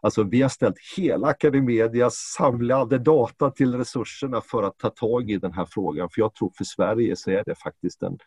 Alltså 0.00 0.22
vi 0.22 0.42
har 0.42 0.48
ställt 0.48 0.76
hela 0.96 1.26
Academedias 1.26 2.14
samlade 2.14 2.98
data 2.98 3.50
till 3.50 3.74
resurserna 3.74 4.40
för 4.40 4.62
att 4.62 4.78
ta 4.78 4.90
tag 4.90 5.30
i 5.30 5.36
den 5.36 5.52
här 5.52 5.66
frågan. 5.70 6.08
För 6.10 6.20
jag 6.20 6.34
tror 6.34 6.52
för 6.56 6.64
Sverige 6.64 7.16
så 7.16 7.30
är 7.30 7.42
det 7.46 7.54
faktiskt 7.54 8.02
en... 8.02 8.18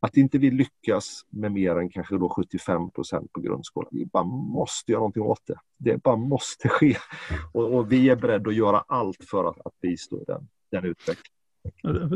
Att 0.00 0.16
inte 0.16 0.38
vi 0.38 0.50
lyckas 0.50 1.20
med 1.28 1.52
mer 1.52 1.76
än 1.76 1.90
kanske 1.90 2.18
då 2.18 2.28
75 2.28 2.90
procent 2.90 3.32
på 3.32 3.40
grundskolan. 3.40 3.88
Vi 3.92 4.06
bara 4.06 4.24
måste 4.24 4.92
göra 4.92 5.00
någonting 5.00 5.22
åt 5.22 5.46
det. 5.46 5.58
Det 5.78 6.02
bara 6.02 6.16
måste 6.16 6.68
ske. 6.68 6.96
Och, 7.52 7.74
och 7.74 7.92
vi 7.92 8.08
är 8.08 8.16
beredda 8.16 8.50
att 8.50 8.56
göra 8.56 8.84
allt 8.88 9.24
för 9.30 9.44
att, 9.44 9.66
att 9.66 9.80
bistå 9.80 10.24
den, 10.26 10.48
den 10.70 10.84
utvecklingen. 10.84 11.39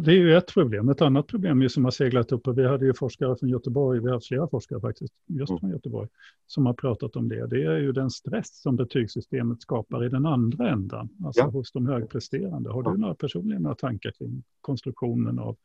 Det 0.02 0.10
är 0.10 0.16
ju 0.16 0.36
ett 0.36 0.54
problem. 0.54 0.88
Ett 0.88 1.02
annat 1.02 1.26
problem 1.26 1.68
som 1.68 1.84
har 1.84 1.90
seglat 1.90 2.32
upp, 2.32 2.48
och 2.48 2.58
vi 2.58 2.66
hade 2.66 2.86
ju 2.86 2.94
forskare 2.94 3.36
från 3.36 3.48
Göteborg, 3.48 4.00
vi 4.00 4.06
har 4.06 4.14
haft 4.14 4.28
flera 4.28 4.48
forskare 4.48 4.80
faktiskt, 4.80 5.14
just 5.26 5.50
mm. 5.50 5.60
från 5.60 5.70
Göteborg, 5.70 6.08
som 6.46 6.66
har 6.66 6.74
pratat 6.74 7.16
om 7.16 7.28
det. 7.28 7.46
Det 7.46 7.62
är 7.62 7.78
ju 7.78 7.92
den 7.92 8.10
stress 8.10 8.60
som 8.62 8.76
betygssystemet 8.76 9.62
skapar 9.62 10.04
i 10.04 10.08
den 10.08 10.26
andra 10.26 10.70
ändan, 10.70 11.08
alltså 11.24 11.40
ja. 11.40 11.46
hos 11.46 11.72
de 11.72 11.86
högpresterande. 11.86 12.70
Har 12.70 12.82
du 12.82 12.96
några 12.96 13.14
personliga 13.14 13.58
några 13.58 13.76
tankar 13.76 14.10
kring 14.10 14.42
konstruktionen 14.60 15.38
av 15.38 15.56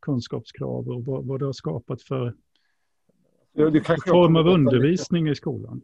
kunskapskrav 0.00 0.88
och 0.88 1.04
vad, 1.04 1.24
vad 1.24 1.40
det 1.40 1.46
har 1.46 1.52
skapat 1.52 2.02
för 2.02 2.34
ja, 3.52 3.70
form 4.06 4.36
av 4.36 4.46
undervisning 4.46 5.28
i 5.28 5.34
skolan? 5.34 5.82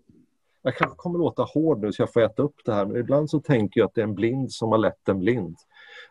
Jag 0.62 0.76
kanske 0.76 0.96
kommer 0.96 1.18
låta 1.18 1.42
hård 1.42 1.80
nu 1.80 1.92
så 1.92 2.02
jag 2.02 2.12
får 2.12 2.20
äta 2.20 2.42
upp 2.42 2.56
det 2.64 2.74
här, 2.74 2.86
men 2.86 2.96
ibland 2.96 3.30
så 3.30 3.40
tänker 3.40 3.80
jag 3.80 3.86
att 3.88 3.94
det 3.94 4.00
är 4.00 4.06
en 4.06 4.14
blind 4.14 4.52
som 4.52 4.68
har 4.68 4.78
lett 4.78 5.08
en 5.08 5.18
blind. 5.18 5.56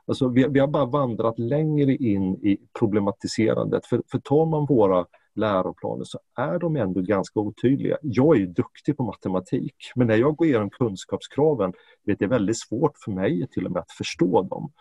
Alltså 0.05 0.27
vi, 0.29 0.47
vi 0.49 0.59
har 0.59 0.67
bara 0.67 0.85
vandrat 0.85 1.39
längre 1.39 1.95
in 1.95 2.35
i 2.35 2.57
problematiserandet. 2.79 3.85
För, 3.85 4.01
för 4.11 4.19
tar 4.19 4.45
man 4.45 4.65
våra 4.65 5.05
läroplaner 5.35 6.03
så 6.03 6.19
är 6.37 6.59
de 6.59 6.75
ändå 6.75 7.01
ganska 7.01 7.39
otydliga. 7.39 7.97
Jag 8.01 8.35
är 8.35 8.39
ju 8.39 8.45
duktig 8.45 8.97
på 8.97 9.03
matematik 9.03 9.75
men 9.95 10.07
när 10.07 10.15
jag 10.15 10.35
går 10.35 10.47
igenom 10.47 10.69
kunskapskraven 10.69 11.73
det 12.05 12.21
är 12.21 12.27
väldigt 12.27 12.59
svårt 12.59 12.97
för 12.97 13.11
mig 13.11 13.47
till 13.51 13.65
och 13.65 13.71
med 13.71 13.79
att 13.79 13.91
förstå 13.91 14.41
dem. 14.41 14.71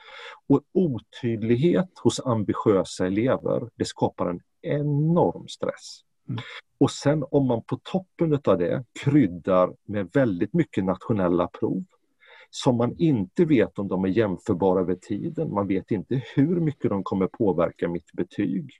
Och 0.49 0.61
otydlighet 0.73 1.91
hos 2.03 2.21
ambitiösa 2.21 3.07
elever 3.07 3.71
det 3.75 3.85
skapar 3.85 4.27
en 4.27 4.41
enorm 4.62 5.49
stress. 5.49 6.01
Mm. 6.31 6.43
Och 6.78 6.91
sen 6.91 7.24
om 7.31 7.47
man 7.47 7.62
på 7.62 7.81
toppen 7.83 8.41
av 8.45 8.59
det 8.59 8.85
kryddar 9.01 9.72
med 9.85 10.11
väldigt 10.12 10.55
mycket 10.55 10.85
nationella 10.85 11.49
prov 11.49 11.85
som 12.51 12.76
man 12.76 12.95
inte 12.99 13.45
vet 13.45 13.78
om 13.78 13.89
de 13.89 14.05
är 14.05 14.09
jämförbara 14.09 14.81
över 14.81 14.95
tiden. 14.95 15.55
Man 15.55 15.66
vet 15.66 15.91
inte 15.91 16.22
hur 16.35 16.61
mycket 16.61 16.91
de 16.91 17.03
kommer 17.03 17.26
påverka 17.26 17.89
mitt 17.89 18.12
betyg. 18.12 18.70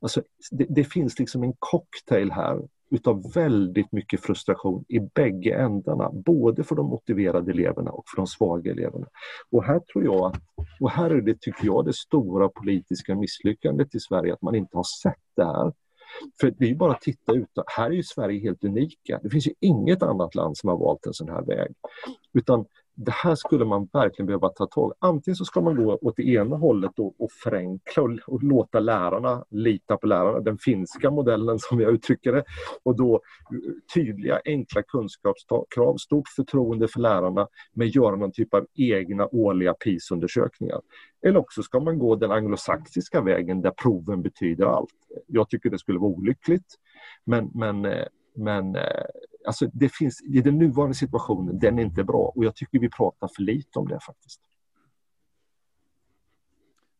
Alltså, 0.00 0.22
det, 0.50 0.66
det 0.68 0.84
finns 0.84 1.18
liksom 1.18 1.42
en 1.42 1.54
cocktail 1.58 2.30
här 2.30 2.68
utav 2.90 3.32
väldigt 3.34 3.92
mycket 3.92 4.20
frustration 4.20 4.84
i 4.88 5.00
bägge 5.00 5.54
ändarna, 5.54 6.10
både 6.12 6.64
för 6.64 6.76
de 6.76 6.86
motiverade 6.86 7.50
eleverna 7.50 7.90
och 7.90 8.04
för 8.06 8.16
de 8.16 8.26
svaga 8.26 8.70
eleverna. 8.70 9.06
Och 9.50 9.64
här 9.64 9.80
tror 9.80 10.04
jag, 10.04 10.36
och 10.80 10.90
här 10.90 11.10
är 11.10 11.20
det, 11.20 11.40
tycker 11.40 11.66
jag, 11.66 11.84
det 11.84 11.92
stora 11.92 12.48
politiska 12.48 13.14
misslyckandet 13.14 13.94
i 13.94 14.00
Sverige, 14.00 14.32
att 14.32 14.42
man 14.42 14.54
inte 14.54 14.76
har 14.76 15.02
sett 15.02 15.22
det 15.36 15.44
här. 15.44 15.72
För 16.40 16.54
det 16.58 16.70
är 16.70 16.74
bara 16.74 16.92
att 16.92 17.00
titta 17.00 17.32
ut. 17.32 17.48
Här 17.66 17.86
är 17.86 17.94
ju 17.94 18.02
Sverige 18.02 18.40
helt 18.40 18.64
unika. 18.64 19.20
Det 19.22 19.30
finns 19.30 19.46
ju 19.46 19.52
inget 19.60 20.02
annat 20.02 20.34
land 20.34 20.56
som 20.56 20.68
har 20.68 20.76
valt 20.76 21.06
en 21.06 21.14
sån 21.14 21.28
här 21.28 21.42
väg. 21.42 21.72
Utan 22.34 22.64
det 23.04 23.12
här 23.12 23.34
skulle 23.34 23.64
man 23.64 23.88
verkligen 23.92 24.26
behöva 24.26 24.48
ta 24.48 24.66
tag 24.66 24.92
Antingen 24.98 25.36
så 25.36 25.44
ska 25.44 25.60
man 25.60 25.76
gå 25.76 25.98
åt 26.02 26.16
det 26.16 26.22
ena 26.22 26.56
hållet 26.56 26.98
och, 26.98 27.20
och 27.20 27.32
förenkla 27.32 28.02
och, 28.02 28.10
och, 28.26 28.42
låta 28.42 28.80
lärarna 28.80 29.44
lita 29.50 29.96
på 29.96 30.06
lärarna, 30.06 30.40
den 30.40 30.58
finska 30.58 31.10
modellen 31.10 31.58
som 31.58 31.80
jag 31.80 31.92
uttrycker 31.92 32.32
det. 32.32 32.44
Och 32.82 32.96
då 32.96 33.14
eh, 33.14 33.20
tydliga, 33.94 34.40
enkla 34.44 34.82
kunskapskrav, 34.82 35.96
stort 35.96 36.28
förtroende 36.28 36.88
för 36.88 37.00
lärarna, 37.00 37.48
men 37.72 37.88
göra 37.88 38.16
någon 38.16 38.32
typ 38.32 38.54
av 38.54 38.66
egna 38.74 39.26
årliga 39.26 39.74
PIS-undersökningar. 39.74 40.80
Eller 41.26 41.38
också 41.38 41.62
ska 41.62 41.80
man 41.80 41.98
gå 41.98 42.16
den 42.16 42.30
anglosaxiska 42.30 43.20
vägen 43.20 43.62
där 43.62 43.70
proven 43.82 44.22
betyder 44.22 44.66
allt. 44.66 44.94
Jag 45.26 45.48
tycker 45.48 45.70
det 45.70 45.78
skulle 45.78 45.98
vara 45.98 46.10
olyckligt, 46.10 46.74
men, 47.24 47.50
men 47.54 47.84
eh, 47.84 48.06
men 48.34 48.76
eh, 48.76 49.04
alltså 49.46 49.66
det 49.72 49.94
finns, 49.94 50.22
i 50.22 50.40
den 50.40 50.58
nuvarande 50.58 50.94
situationen, 50.94 51.58
den 51.58 51.78
är 51.78 51.82
inte 51.82 52.04
bra 52.04 52.32
och 52.36 52.44
jag 52.44 52.56
tycker 52.56 52.78
vi 52.78 52.90
pratar 52.90 53.28
för 53.36 53.42
lite 53.42 53.78
om 53.78 53.88
det 53.88 54.00
faktiskt. 54.06 54.40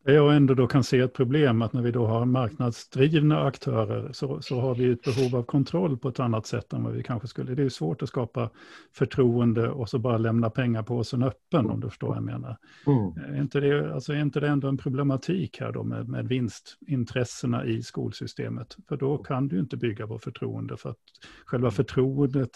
Det 0.04 0.12
jag 0.12 0.36
ändå 0.36 0.54
då 0.54 0.66
kan 0.66 0.84
se 0.84 0.98
ett 0.98 1.12
problem 1.12 1.62
att 1.62 1.72
när 1.72 1.82
vi 1.82 1.90
då 1.90 2.06
har 2.06 2.24
marknadsdrivna 2.24 3.40
aktörer 3.42 4.12
så, 4.12 4.42
så 4.42 4.60
har 4.60 4.74
vi 4.74 4.90
ett 4.90 5.02
behov 5.02 5.36
av 5.36 5.42
kontroll 5.42 5.98
på 5.98 6.08
ett 6.08 6.20
annat 6.20 6.46
sätt 6.46 6.72
än 6.72 6.84
vad 6.84 6.92
vi 6.92 7.02
kanske 7.02 7.28
skulle. 7.28 7.54
Det 7.54 7.62
är 7.62 7.68
svårt 7.68 8.02
att 8.02 8.08
skapa 8.08 8.50
förtroende 8.92 9.68
och 9.70 9.88
så 9.88 9.98
bara 9.98 10.18
lämna 10.18 10.50
pengapåsen 10.50 11.22
öppen 11.22 11.60
mm. 11.60 11.70
om 11.70 11.80
du 11.80 11.88
förstår 11.88 12.08
vad 12.08 12.16
jag 12.16 12.24
menar. 12.24 12.56
Mm. 12.86 13.34
Är, 13.34 13.40
inte 13.40 13.60
det, 13.60 13.94
alltså, 13.94 14.12
är 14.12 14.20
inte 14.20 14.40
det 14.40 14.48
ändå 14.48 14.68
en 14.68 14.78
problematik 14.78 15.60
här 15.60 15.72
då 15.72 15.82
med, 15.82 16.08
med 16.08 16.28
vinstintressena 16.28 17.64
i 17.64 17.82
skolsystemet? 17.82 18.76
För 18.88 18.96
då 18.96 19.18
kan 19.18 19.48
du 19.48 19.58
inte 19.58 19.76
bygga 19.76 20.06
på 20.06 20.18
förtroende 20.18 20.76
för 20.76 20.90
att 20.90 20.98
själva 21.44 21.70
förtroendet 21.70 22.50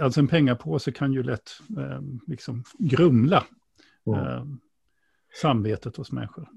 Alltså 0.00 0.20
en 0.20 0.28
pengapåse 0.28 0.92
kan 0.92 1.12
ju 1.12 1.22
lätt 1.22 1.50
eh, 1.78 2.00
liksom 2.26 2.64
grumla. 2.78 3.44
Mm. 4.06 4.58
Samvetet 5.42 5.96
hos 5.96 6.12
människor. 6.12 6.48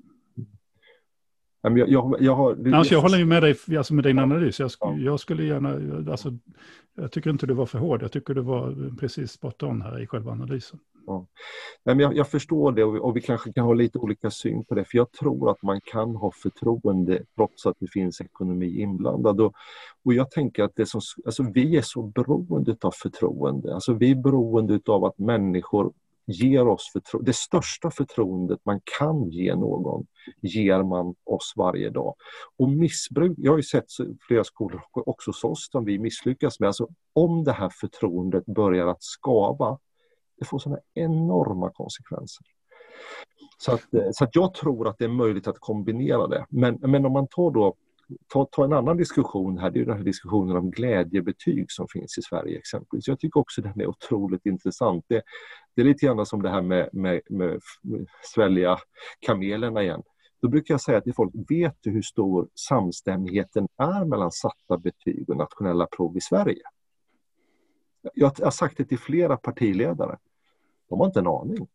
Jag, 1.62 1.90
jag, 1.90 2.16
jag, 2.20 2.36
har, 2.36 2.76
alltså, 2.76 2.94
jag 2.94 3.02
håller 3.02 3.26
med 3.26 3.44
dig 3.44 3.78
alltså 3.78 3.94
med 3.94 4.04
din 4.04 4.20
analys. 4.20 4.60
Jag, 4.60 4.72
ja. 4.80 4.96
jag, 4.98 5.20
skulle 5.20 5.44
gärna, 5.44 6.12
alltså, 6.12 6.38
jag 6.96 7.12
tycker 7.12 7.30
inte 7.30 7.46
du 7.46 7.54
var 7.54 7.66
för 7.66 7.80
hård. 7.80 8.04
Jag 8.04 8.12
tycker 8.12 8.34
du 8.34 8.42
var 8.42 8.96
precis 9.00 9.32
spot 9.32 9.64
on 9.64 9.82
här 9.82 10.02
i 10.02 10.08
själva 10.08 10.32
analysen. 10.32 10.80
Ja. 11.08 11.26
Men 11.86 12.00
jag, 12.00 12.16
jag 12.16 12.30
förstår 12.30 12.72
det 12.72 12.84
och 12.84 12.96
vi, 12.96 13.00
och 13.00 13.16
vi, 13.16 13.22
kanske 13.22 13.54
kan 13.54 13.66
ha 13.66 13.74
lite 13.74 13.98
olika 13.98 14.32
syn 14.32 14.66
på 14.66 14.76
det. 14.76 14.86
För 14.86 14.98
jag 14.98 15.12
tror 15.12 15.52
att 15.52 15.62
man 15.62 15.82
kan 15.82 16.16
ha 16.16 16.32
förtroende 16.32 17.24
trots 17.36 17.66
att 17.66 17.76
det 17.80 17.88
finns 17.88 18.22
ekonomi 18.22 18.82
inblandad. 18.82 19.42
Och, 19.42 19.54
och 20.06 20.14
jag 20.14 20.32
tänker 20.32 20.64
att 20.64 20.76
det 20.76 20.86
som, 20.86 21.02
alltså, 21.26 21.44
vi 21.54 21.78
är 21.78 21.82
så 21.82 22.02
beroende 22.02 22.76
av 22.82 22.92
förtroende. 22.92 23.74
Alltså, 23.74 23.94
vi 23.94 24.12
är 24.12 24.16
beroende 24.16 24.80
av 24.86 25.06
att 25.06 25.18
människor 25.18 25.94
ger 26.32 26.68
oss 26.68 26.92
förtro- 26.96 27.22
det 27.24 27.36
största 27.36 27.92
förtroendet 27.92 28.60
man 28.66 28.82
kan 29.00 29.30
ge 29.30 29.56
någon, 29.56 30.06
ger 30.42 30.84
man 30.84 31.16
oss 31.26 31.54
varje 31.56 31.90
dag. 31.90 32.16
Och 32.58 32.70
missbruk, 32.70 33.34
jag 33.38 33.52
har 33.52 33.58
ju 33.58 33.64
sett 33.64 33.86
flera 34.28 34.44
skolor 34.44 34.82
också 34.94 35.30
hos 35.30 35.44
oss 35.44 35.68
som 35.72 35.86
vi 35.86 36.00
misslyckas 36.00 36.60
med. 36.60 36.68
Alltså, 36.68 36.88
om 37.14 37.44
det 37.44 37.52
här 37.52 37.70
förtroendet 37.70 38.46
börjar 38.46 38.88
att 38.88 39.04
skava, 39.04 39.80
det 40.40 40.46
får 40.46 40.60
sådana 40.60 40.80
enorma 40.94 41.72
konsekvenser. 41.72 42.46
Så, 43.58 43.72
att, 43.72 43.94
eh, 43.94 44.10
så 44.12 44.24
att 44.24 44.36
jag 44.36 44.54
tror 44.54 44.88
att 44.88 44.98
det 44.98 45.06
är 45.06 45.10
möjligt 45.10 45.48
att 45.48 45.60
kombinera 45.60 46.28
det. 46.28 46.46
Men, 46.50 46.80
men 46.82 47.06
om 47.06 47.12
man 47.14 47.28
tar 47.28 47.52
då 47.52 47.76
ta, 48.34 48.46
ta 48.52 48.64
en 48.64 48.74
annan 48.74 48.98
diskussion 48.98 49.58
här, 49.58 49.72
det 49.72 49.80
är 49.80 49.86
den 49.86 49.98
här 49.98 50.04
diskussionen 50.04 50.58
om 50.58 50.72
glädjebetyg 50.72 51.72
som 51.72 51.88
finns 51.88 52.18
i 52.18 52.22
Sverige 52.22 52.58
exempelvis. 52.58 53.08
Jag 53.08 53.20
tycker 53.20 53.40
också 53.40 53.62
den 53.62 53.82
är 53.82 53.88
otroligt 53.88 54.46
intressant. 54.46 55.06
Det, 55.08 55.22
det 55.76 55.82
är 55.82 55.86
lite 55.86 56.06
grann 56.06 56.26
som 56.26 56.42
det 56.42 56.50
här 56.50 56.62
med, 56.62 56.90
med, 56.94 57.22
med, 57.30 57.62
svälja 58.34 58.78
kamelerna 59.20 59.84
igen. 59.84 60.04
Då 60.42 60.48
brukar 60.48 60.74
jag 60.74 60.82
säga 60.82 61.02
till 61.02 61.14
folk, 61.14 61.32
vet 61.50 61.78
du 61.80 61.92
hur 61.92 62.02
stor 62.02 62.50
samstämmigheten 62.56 63.68
är 63.78 64.06
mellan 64.06 64.32
satta 64.32 64.78
betyg 64.78 65.30
och 65.30 65.38
nationella 65.38 65.86
prov 65.86 66.18
i 66.18 66.22
Sverige? 66.22 66.62
Jag 68.14 68.40
har 68.40 68.52
sagt 68.52 68.78
det 68.78 68.86
till 68.86 69.00
flera 69.00 69.38
partiledare. 69.38 70.18
De 70.90 71.00
har 71.00 71.06
inte 71.06 71.20
en 71.20 71.28
aning. 71.28 71.68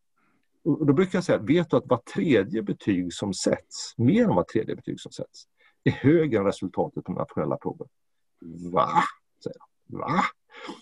Och 0.63 0.85
då 0.85 0.93
brukar 0.93 1.17
jag 1.17 1.23
säga, 1.23 1.37
vet 1.37 1.69
du 1.69 1.77
att 1.77 1.87
var 1.87 1.97
tredje 1.97 2.61
betyg 2.61 3.13
som 3.13 3.33
sätts, 3.33 3.97
mer 3.97 4.23
än 4.23 4.35
var 4.35 4.43
tredje 4.43 4.75
betyg 4.75 4.99
som 4.99 5.11
sätts, 5.11 5.47
är 5.83 5.91
högre 5.91 6.39
än 6.39 6.45
resultatet 6.45 7.03
på 7.03 7.11
nationella 7.11 7.57
proven. 7.57 7.87
Va? 8.71 8.89
Säger 9.43 9.57
de. 9.87 9.97
Va? 9.97 10.21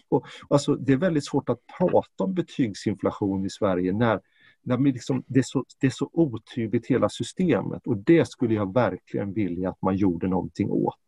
Och, 0.09 0.25
alltså, 0.49 0.75
det 0.75 0.93
är 0.93 0.97
väldigt 0.97 1.25
svårt 1.25 1.49
att 1.49 1.59
prata 1.77 2.23
om 2.23 2.33
betygsinflation 2.33 3.45
i 3.45 3.49
Sverige 3.49 3.93
när, 3.93 4.21
när 4.61 4.77
liksom, 4.77 5.23
det, 5.27 5.39
är 5.39 5.43
så, 5.43 5.65
det 5.79 5.87
är 5.87 5.91
så 5.91 6.09
otydligt 6.13 6.87
hela 6.87 7.09
systemet 7.09 7.87
och 7.87 7.97
det 7.97 8.27
skulle 8.27 8.53
jag 8.53 8.73
verkligen 8.73 9.33
vilja 9.33 9.69
att 9.69 9.81
man 9.81 9.95
gjorde 9.95 10.27
någonting 10.27 10.71
åt. 10.71 10.99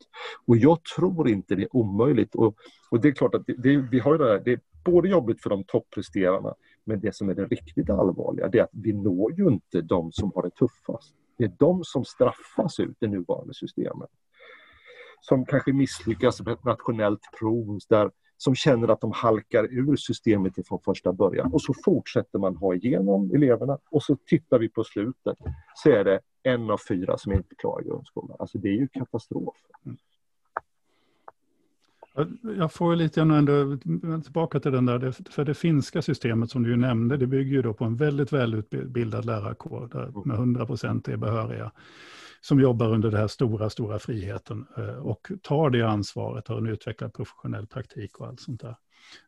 Och 0.45 0.57
jag 0.57 0.83
tror 0.83 1.29
inte 1.29 1.55
det 1.55 1.63
är 1.63 1.75
omöjligt. 1.75 2.35
Och, 2.35 2.55
och 2.91 3.01
det 3.01 3.07
är 3.07 3.11
klart 3.11 3.35
att 3.35 3.47
det, 3.47 3.53
det, 3.53 3.77
vi 3.77 3.99
har 3.99 4.17
det, 4.17 4.25
här, 4.25 4.41
det 4.45 4.51
är 4.51 4.59
både 4.85 5.09
jobbigt 5.09 5.41
för 5.41 5.49
de 5.49 5.63
toppresterarna 5.63 6.53
men 6.85 6.99
det 6.99 7.15
som 7.15 7.29
är 7.29 7.35
det 7.35 7.45
riktigt 7.45 7.89
allvarliga 7.89 8.47
det 8.47 8.59
är 8.59 8.63
att 8.63 8.69
vi 8.73 8.93
når 8.93 9.33
ju 9.39 9.47
inte 9.47 9.81
de 9.81 10.11
som 10.11 10.31
har 10.35 10.43
det 10.43 10.49
tuffast. 10.49 11.15
Det 11.37 11.43
är 11.43 11.51
de 11.59 11.83
som 11.83 12.05
straffas 12.05 12.79
ut 12.79 13.03
i 13.03 13.07
nuvarande 13.07 13.53
systemet. 13.53 14.09
Som 15.21 15.45
kanske 15.45 15.73
misslyckas 15.73 16.41
med 16.41 16.53
ett 16.53 16.63
nationellt 16.63 17.21
prov 17.39 17.79
där, 17.89 18.11
som 18.37 18.55
känner 18.55 18.87
att 18.87 19.01
de 19.01 19.11
halkar 19.11 19.63
ur 19.63 19.95
systemet 19.95 20.67
från 20.67 20.79
första 20.79 21.13
början. 21.13 21.53
Och 21.53 21.61
så 21.61 21.73
fortsätter 21.85 22.39
man 22.39 22.55
ha 22.55 22.75
igenom 22.75 23.31
eleverna 23.35 23.77
och 23.91 24.03
så 24.03 24.17
tittar 24.25 24.59
vi 24.59 24.69
på 24.69 24.83
slutet 24.83 25.37
så 25.75 25.89
är 25.89 26.03
det 26.03 26.19
en 26.43 26.69
av 26.69 26.77
fyra 26.89 27.17
som 27.17 27.33
inte 27.33 27.55
klarar 27.55 27.83
grundskolan. 27.83 28.37
Alltså 28.39 28.57
det 28.57 28.67
är 28.67 28.73
ju 28.73 28.87
katastrof. 28.87 29.55
Jag 32.57 32.71
får 32.73 32.95
lite 32.95 33.19
grann 33.19 33.31
ändå 33.31 33.77
tillbaka 34.23 34.59
till 34.59 34.71
den 34.71 34.85
där, 34.85 35.31
för 35.31 35.45
det 35.45 35.53
finska 35.53 36.01
systemet 36.01 36.51
som 36.51 36.63
du 36.63 36.69
ju 36.69 36.77
nämnde, 36.77 37.17
det 37.17 37.27
bygger 37.27 37.51
ju 37.51 37.61
då 37.61 37.73
på 37.73 37.85
en 37.85 37.95
väldigt 37.95 38.33
välutbildad 38.33 39.25
lärarkår 39.25 39.89
där 39.91 40.25
med 40.25 40.35
100 40.35 40.65
procent 40.65 41.07
är 41.07 41.17
behöriga 41.17 41.71
som 42.47 42.59
jobbar 42.59 42.93
under 42.93 43.11
den 43.11 43.19
här 43.19 43.27
stora, 43.27 43.69
stora 43.69 43.99
friheten 43.99 44.65
eh, 44.77 44.95
och 44.95 45.31
tar 45.41 45.69
det 45.69 45.81
ansvaret, 45.81 46.47
har 46.47 46.57
en 46.57 46.67
utvecklad 46.67 47.13
professionell 47.13 47.67
praktik 47.67 48.19
och 48.19 48.27
allt 48.27 48.39
sånt 48.39 48.61
där. 48.61 48.75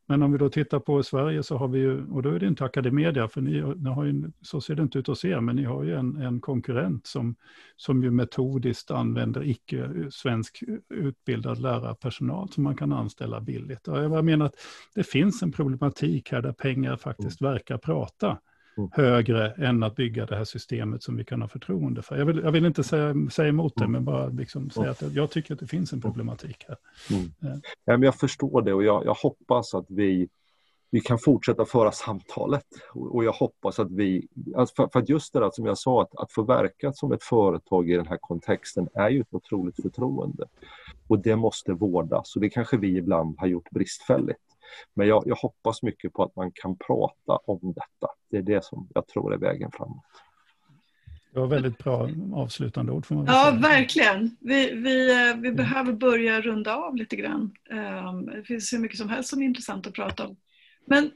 Men 0.07 0.23
om 0.23 0.31
vi 0.31 0.37
då 0.37 0.49
tittar 0.49 0.79
på 0.79 1.03
Sverige 1.03 1.43
så 1.43 1.57
har 1.57 1.67
vi 1.67 1.79
ju, 1.79 2.07
och 2.07 2.23
då 2.23 2.29
är 2.29 2.39
det 2.39 2.47
inte 2.47 2.65
Academedia, 2.65 3.27
för 3.27 3.41
ni, 3.41 3.73
ni 3.75 3.89
har 3.89 4.03
ju, 4.03 4.31
så 4.41 4.61
ser 4.61 4.75
det 4.75 4.81
inte 4.81 4.99
ut 4.99 5.09
att 5.09 5.17
se, 5.17 5.41
men 5.41 5.55
ni 5.55 5.63
har 5.63 5.83
ju 5.83 5.95
en, 5.95 6.17
en 6.17 6.41
konkurrent 6.41 7.07
som, 7.07 7.35
som 7.75 8.03
ju 8.03 8.11
metodiskt 8.11 8.91
använder 8.91 9.43
icke-svensk 9.43 10.63
utbildad 10.89 11.59
lärarpersonal 11.59 12.49
som 12.49 12.63
man 12.63 12.75
kan 12.75 12.93
anställa 12.93 13.41
billigt. 13.41 13.87
Och 13.87 13.97
jag 13.97 14.25
menar 14.25 14.45
att 14.45 14.55
det 14.95 15.03
finns 15.03 15.43
en 15.43 15.51
problematik 15.51 16.31
här 16.31 16.41
där 16.41 16.53
pengar 16.53 16.97
faktiskt 16.97 17.41
mm. 17.41 17.53
verkar 17.53 17.77
prata. 17.77 18.37
Mm. 18.77 18.89
högre 18.93 19.51
än 19.51 19.83
att 19.83 19.95
bygga 19.95 20.25
det 20.25 20.35
här 20.35 20.43
systemet 20.43 21.03
som 21.03 21.17
vi 21.17 21.23
kan 21.23 21.41
ha 21.41 21.47
förtroende 21.47 22.01
för. 22.01 22.17
Jag 22.17 22.25
vill, 22.25 22.41
jag 22.43 22.51
vill 22.51 22.65
inte 22.65 22.83
säga, 22.83 23.15
säga 23.31 23.49
emot 23.49 23.73
det, 23.75 23.83
mm. 23.83 23.91
men 23.91 24.05
bara 24.05 24.27
liksom 24.27 24.69
säga 24.69 24.91
att 24.91 25.01
jag 25.13 25.31
tycker 25.31 25.53
att 25.53 25.59
det 25.59 25.67
finns 25.67 25.93
en 25.93 26.01
problematik 26.01 26.65
här. 26.67 26.77
Mm. 27.17 27.31
Ja, 27.85 27.97
men 27.97 28.01
jag 28.01 28.15
förstår 28.15 28.61
det 28.61 28.73
och 28.73 28.83
jag, 28.83 29.05
jag 29.05 29.13
hoppas 29.13 29.73
att 29.73 29.85
vi, 29.89 30.29
vi 30.89 30.99
kan 30.99 31.19
fortsätta 31.19 31.65
föra 31.65 31.91
samtalet. 31.91 32.65
Och 32.93 33.23
jag 33.23 33.31
hoppas 33.31 33.79
att 33.79 33.91
vi, 33.91 34.27
för, 34.75 34.89
för 34.93 34.99
att 34.99 35.09
just 35.09 35.33
det 35.33 35.39
där 35.39 35.49
som 35.53 35.65
jag 35.65 35.77
sa, 35.77 36.01
att, 36.01 36.15
att 36.15 36.31
få 36.31 36.43
verka 36.43 36.93
som 36.93 37.11
ett 37.11 37.23
företag 37.23 37.89
i 37.89 37.95
den 37.95 38.07
här 38.07 38.17
kontexten 38.21 38.89
är 38.93 39.09
ju 39.09 39.21
ett 39.21 39.33
otroligt 39.33 39.81
förtroende. 39.81 40.45
Och 41.07 41.19
det 41.19 41.35
måste 41.35 41.73
vårdas 41.73 42.35
och 42.35 42.41
det 42.41 42.49
kanske 42.49 42.77
vi 42.77 42.97
ibland 42.97 43.39
har 43.39 43.47
gjort 43.47 43.69
bristfälligt. 43.69 44.39
Men 44.93 45.07
jag, 45.07 45.23
jag 45.25 45.35
hoppas 45.35 45.83
mycket 45.83 46.13
på 46.13 46.23
att 46.23 46.35
man 46.35 46.51
kan 46.53 46.77
prata 46.77 47.37
om 47.45 47.73
detta. 47.73 48.13
Det 48.31 48.37
är 48.37 48.41
det 48.41 48.63
som 48.63 48.87
jag 48.93 49.07
tror 49.07 49.33
är 49.33 49.37
vägen 49.37 49.71
framåt. 49.71 50.03
Det 51.33 51.39
var 51.39 51.47
väldigt 51.47 51.77
bra 51.77 52.09
avslutande 52.33 52.91
ord. 52.91 53.05
Får 53.05 53.15
man 53.15 53.25
ja, 53.25 53.45
säga. 53.45 53.59
verkligen. 53.61 54.37
Vi, 54.39 54.71
vi, 54.71 55.11
eh, 55.11 55.35
vi 55.37 55.47
mm. 55.47 55.55
behöver 55.55 55.93
börja 55.93 56.41
runda 56.41 56.75
av 56.75 56.95
lite 56.95 57.15
grann. 57.15 57.51
Ehm, 57.71 58.25
det 58.25 58.43
finns 58.43 58.73
hur 58.73 58.79
mycket 58.79 58.97
som 58.97 59.09
helst 59.09 59.29
som 59.29 59.41
är 59.41 59.45
intressant 59.45 59.87
att 59.87 59.93
prata 59.93 60.27
om. 60.27 60.35
Men 60.85 61.11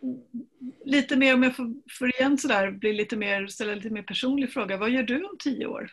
lite 0.85 1.17
mer, 1.17 1.33
om 1.33 1.43
jag 1.43 1.55
får, 1.55 1.73
får 1.99 2.09
igen 2.15 2.37
sådär, 2.37 2.71
bli 2.71 2.93
lite 2.93 3.17
mer, 3.17 3.47
ställa 3.47 3.75
lite 3.75 3.89
mer 3.89 4.03
personlig 4.03 4.51
fråga. 4.51 4.77
Vad 4.77 4.89
gör 4.89 5.03
du 5.03 5.23
om 5.23 5.37
tio 5.39 5.65
år? 5.65 5.91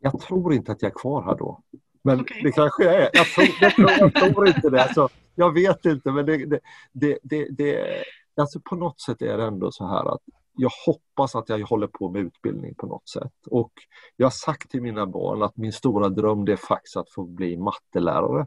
Jag 0.00 0.20
tror 0.20 0.54
inte 0.54 0.72
att 0.72 0.82
jag 0.82 0.90
är 0.90 0.94
kvar 0.94 1.22
här 1.22 1.36
då. 1.36 1.62
Men 2.06 2.20
okay. 2.20 2.42
det 2.42 2.52
kanske 2.52 2.90
är. 2.90 3.10
Jag 3.12 3.26
tror, 3.26 3.46
jag 3.60 3.74
tror, 3.74 3.90
jag 3.90 4.14
tror 4.14 4.48
inte 4.48 4.70
det. 4.70 4.82
Alltså, 4.82 5.08
jag 5.34 5.54
vet 5.54 5.84
inte, 5.84 6.10
men 6.10 6.26
det, 6.26 6.46
det, 6.46 6.60
det, 6.92 7.18
det, 7.22 7.48
det, 7.50 8.04
alltså 8.36 8.60
på 8.60 8.76
något 8.76 9.00
sätt 9.00 9.22
är 9.22 9.38
det 9.38 9.44
ändå 9.44 9.72
så 9.72 9.86
här 9.86 10.14
att 10.14 10.20
jag 10.56 10.70
hoppas 10.86 11.36
att 11.36 11.48
jag 11.48 11.66
håller 11.66 11.86
på 11.86 12.10
med 12.10 12.22
utbildning 12.22 12.74
på 12.74 12.86
något 12.86 13.08
sätt. 13.08 13.32
Och 13.50 13.72
jag 14.16 14.26
har 14.26 14.30
sagt 14.30 14.70
till 14.70 14.82
mina 14.82 15.06
barn 15.06 15.42
att 15.42 15.56
min 15.56 15.72
stora 15.72 16.08
dröm 16.08 16.44
det 16.44 16.52
är 16.52 16.56
faktiskt 16.56 16.96
att 16.96 17.10
få 17.10 17.24
bli 17.24 17.56
mattelärare. 17.56 18.46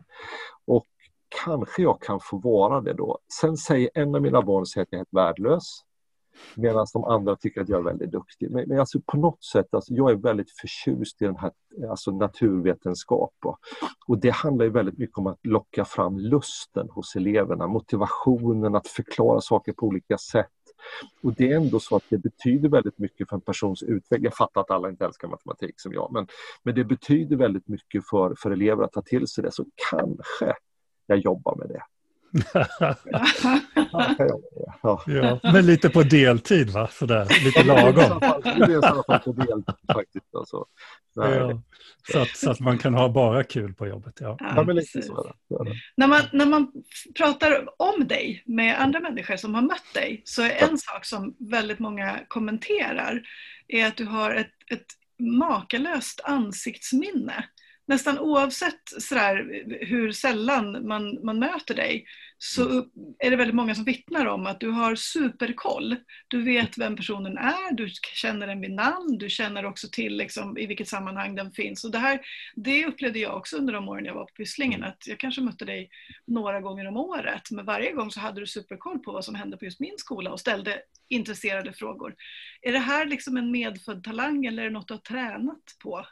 Och 0.67 0.85
kanske 1.45 1.81
jag 1.81 2.01
kan 2.01 2.19
få 2.19 2.37
vara 2.37 2.81
det 2.81 2.93
då. 2.93 3.19
Sen 3.41 3.57
säger 3.57 3.89
en 3.93 4.15
av 4.15 4.21
mina 4.21 4.41
barn 4.41 4.65
säger 4.65 4.83
att 4.83 4.87
jag 4.91 4.97
är 4.97 4.99
helt 4.99 5.13
värdelös. 5.13 5.63
Medan 6.55 6.85
de 6.93 7.03
andra 7.03 7.35
tycker 7.35 7.61
att 7.61 7.69
jag 7.69 7.79
är 7.79 7.83
väldigt 7.83 8.11
duktig. 8.11 8.51
Men, 8.51 8.67
men 8.67 8.79
alltså 8.79 8.99
på 9.05 9.17
något 9.17 9.43
sätt, 9.43 9.73
alltså, 9.73 9.93
jag 9.93 10.11
är 10.11 10.15
väldigt 10.15 10.51
förtjust 10.51 11.21
i 11.21 11.25
den 11.25 11.35
här 11.35 11.51
alltså 11.89 12.11
naturvetenskap. 12.11 13.33
Och, 13.45 13.59
och 14.07 14.17
det 14.17 14.29
handlar 14.29 14.65
ju 14.65 14.71
väldigt 14.71 14.97
mycket 14.97 15.17
om 15.17 15.27
att 15.27 15.45
locka 15.45 15.85
fram 15.85 16.17
lusten 16.17 16.89
hos 16.89 17.15
eleverna, 17.15 17.67
motivationen 17.67 18.75
att 18.75 18.87
förklara 18.87 19.41
saker 19.41 19.73
på 19.73 19.85
olika 19.85 20.17
sätt. 20.17 20.47
Och 21.23 21.33
det 21.33 21.51
är 21.51 21.55
ändå 21.55 21.79
så 21.79 21.95
att 21.95 22.03
det 22.09 22.17
betyder 22.17 22.69
väldigt 22.69 22.97
mycket 22.97 23.29
för 23.29 23.35
en 23.35 23.41
persons 23.41 23.83
utveckling. 23.83 24.23
Jag 24.23 24.35
fattar 24.35 24.61
att 24.61 24.71
alla 24.71 24.89
inte 24.89 25.05
älskar 25.05 25.27
matematik 25.27 25.73
som 25.77 25.93
jag, 25.93 26.11
men, 26.11 26.27
men 26.63 26.75
det 26.75 26.83
betyder 26.83 27.35
väldigt 27.35 27.67
mycket 27.67 28.09
för, 28.09 28.35
för 28.37 28.51
elever 28.51 28.83
att 28.83 28.91
ta 28.91 29.01
till 29.01 29.27
sig 29.27 29.43
det. 29.43 29.51
Så 29.51 29.65
kanske 29.91 30.53
jag 31.05 31.17
jobbar 31.17 31.55
med 31.55 31.67
det 31.67 31.81
ja, 34.81 35.03
ja, 35.07 35.39
men 35.43 35.65
lite 35.65 35.89
på 35.89 36.03
deltid 36.03 36.69
va? 36.69 36.87
Sådär, 36.91 37.27
lite 37.45 37.63
lagom. 37.63 38.19
Det 38.43 38.49
är 38.49 38.71
i 38.71 38.75
alla 38.75 39.03
fall 39.03 39.19
på 39.19 39.31
deltid 39.31 39.75
faktiskt. 39.93 40.35
Alltså. 40.35 40.65
Ja, 41.15 41.61
så, 42.11 42.19
att, 42.19 42.37
så 42.37 42.51
att 42.51 42.59
man 42.59 42.77
kan 42.77 42.93
ha 42.93 43.09
bara 43.09 43.43
kul 43.43 43.73
på 43.73 43.87
jobbet. 43.87 44.13
Ja. 44.19 44.37
ja 44.39 44.63
men 44.63 44.75
lite 44.75 45.01
så 45.01 45.33
När, 45.97 46.07
man, 46.07 46.21
när 46.33 46.45
man 46.45 46.71
pratar 47.17 47.69
om 47.81 48.07
dig 48.07 48.43
med 48.45 48.81
andra 48.81 48.99
människor 48.99 49.35
som 49.35 49.55
har 49.55 49.61
mött 49.61 49.93
dig 49.93 50.21
så 50.25 50.41
är 50.41 50.69
en 50.69 50.77
sak 50.77 51.05
som 51.05 51.35
väldigt 51.39 51.79
många 51.79 52.19
kommenterar 52.27 53.21
är 53.67 53.87
att 53.87 53.97
du 53.97 54.05
har 54.05 54.35
ett, 54.35 54.51
ett 54.71 54.85
makalöst 55.19 56.21
ansiktsminne 56.23 57.45
nästan 57.89 58.19
oavsett 58.19 58.81
sådär, 58.85 59.63
hur 59.81 60.11
sällan 60.11 60.87
man, 60.87 61.25
man 61.25 61.39
möter 61.39 61.75
dig 61.75 62.05
så 62.37 62.69
mm. 62.69 62.85
är 63.19 63.31
det 63.31 63.35
väldigt 63.35 63.55
många 63.55 63.75
som 63.75 63.83
vittnar 63.83 64.25
om 64.25 64.45
att 64.45 64.59
du 64.59 64.69
har 64.69 64.95
superkoll. 64.95 65.95
Du 66.27 66.43
vet 66.43 66.77
vem 66.77 66.95
personen 66.95 67.37
är, 67.37 67.73
du 67.73 67.89
känner 68.13 68.47
den 68.47 68.61
vid 68.61 68.71
namn, 68.71 69.17
du 69.17 69.29
känner 69.29 69.65
också 69.65 69.87
till 69.91 70.17
liksom, 70.17 70.57
i 70.57 70.65
vilket 70.65 70.87
sammanhang 70.87 71.35
den 71.35 71.51
finns. 71.51 71.83
Och 71.83 71.91
det, 71.91 71.97
här, 71.97 72.19
det 72.55 72.85
upplevde 72.85 73.19
jag 73.19 73.37
också 73.37 73.57
under 73.57 73.73
de 73.73 73.89
åren 73.89 74.05
jag 74.05 74.13
var 74.13 74.25
på 74.25 74.33
Pysslingen, 74.33 74.83
att 74.83 75.07
jag 75.07 75.19
kanske 75.19 75.41
mötte 75.41 75.65
dig 75.65 75.89
några 76.27 76.61
gånger 76.61 76.87
om 76.87 76.97
året, 76.97 77.51
men 77.51 77.65
varje 77.65 77.91
gång 77.91 78.11
så 78.11 78.19
hade 78.19 78.39
du 78.39 78.47
superkoll 78.47 78.99
på 78.99 79.11
vad 79.11 79.25
som 79.25 79.35
hände 79.35 79.57
på 79.57 79.65
just 79.65 79.79
min 79.79 79.97
skola 79.97 80.31
och 80.31 80.39
ställde 80.39 80.81
intresserade 81.09 81.73
frågor. 81.73 82.15
Är 82.61 82.71
det 82.71 82.79
här 82.79 83.05
liksom 83.05 83.37
en 83.37 83.51
medfödd 83.51 84.03
talang 84.03 84.45
eller 84.45 84.63
är 84.63 84.67
det 84.67 84.73
något 84.73 84.87
du 84.87 84.93
har 84.93 85.01
tränat 85.01 85.75
på? 85.83 86.05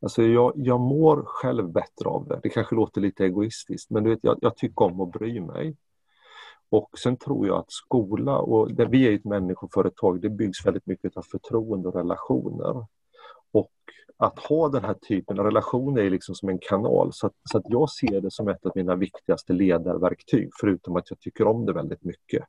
Alltså 0.00 0.22
jag, 0.22 0.52
jag 0.56 0.80
mår 0.80 1.22
själv 1.26 1.72
bättre 1.72 2.08
av 2.08 2.28
det. 2.28 2.40
Det 2.42 2.48
kanske 2.48 2.74
låter 2.74 3.00
lite 3.00 3.24
egoistiskt 3.24 3.90
men 3.90 4.04
du 4.04 4.10
vet, 4.10 4.18
jag, 4.22 4.38
jag 4.40 4.56
tycker 4.56 4.84
om 4.84 5.00
att 5.00 5.12
bry 5.12 5.40
mig. 5.40 5.76
Och 6.70 6.98
sen 6.98 7.16
tror 7.16 7.46
jag 7.46 7.58
att 7.58 7.72
skola 7.72 8.38
och 8.38 8.74
där 8.74 8.86
vi 8.86 9.08
är 9.08 9.12
ett 9.14 9.24
människoföretag, 9.24 10.20
det 10.20 10.30
byggs 10.30 10.66
väldigt 10.66 10.86
mycket 10.86 11.16
av 11.16 11.22
förtroende 11.22 11.88
och 11.88 11.94
relationer. 11.94 12.86
Och 13.52 13.72
att 14.16 14.38
ha 14.38 14.68
den 14.68 14.84
här 14.84 14.94
typen 14.94 15.38
av 15.38 15.44
relationer 15.44 16.02
är 16.02 16.10
liksom 16.10 16.34
som 16.34 16.48
en 16.48 16.58
kanal 16.58 17.12
så 17.12 17.26
att, 17.26 17.32
så 17.44 17.58
att 17.58 17.64
jag 17.68 17.90
ser 17.90 18.20
det 18.20 18.30
som 18.30 18.48
ett 18.48 18.66
av 18.66 18.72
mina 18.74 18.94
viktigaste 18.94 19.52
ledarverktyg 19.52 20.50
förutom 20.60 20.96
att 20.96 21.10
jag 21.10 21.20
tycker 21.20 21.46
om 21.46 21.66
det 21.66 21.72
väldigt 21.72 22.04
mycket. 22.04 22.44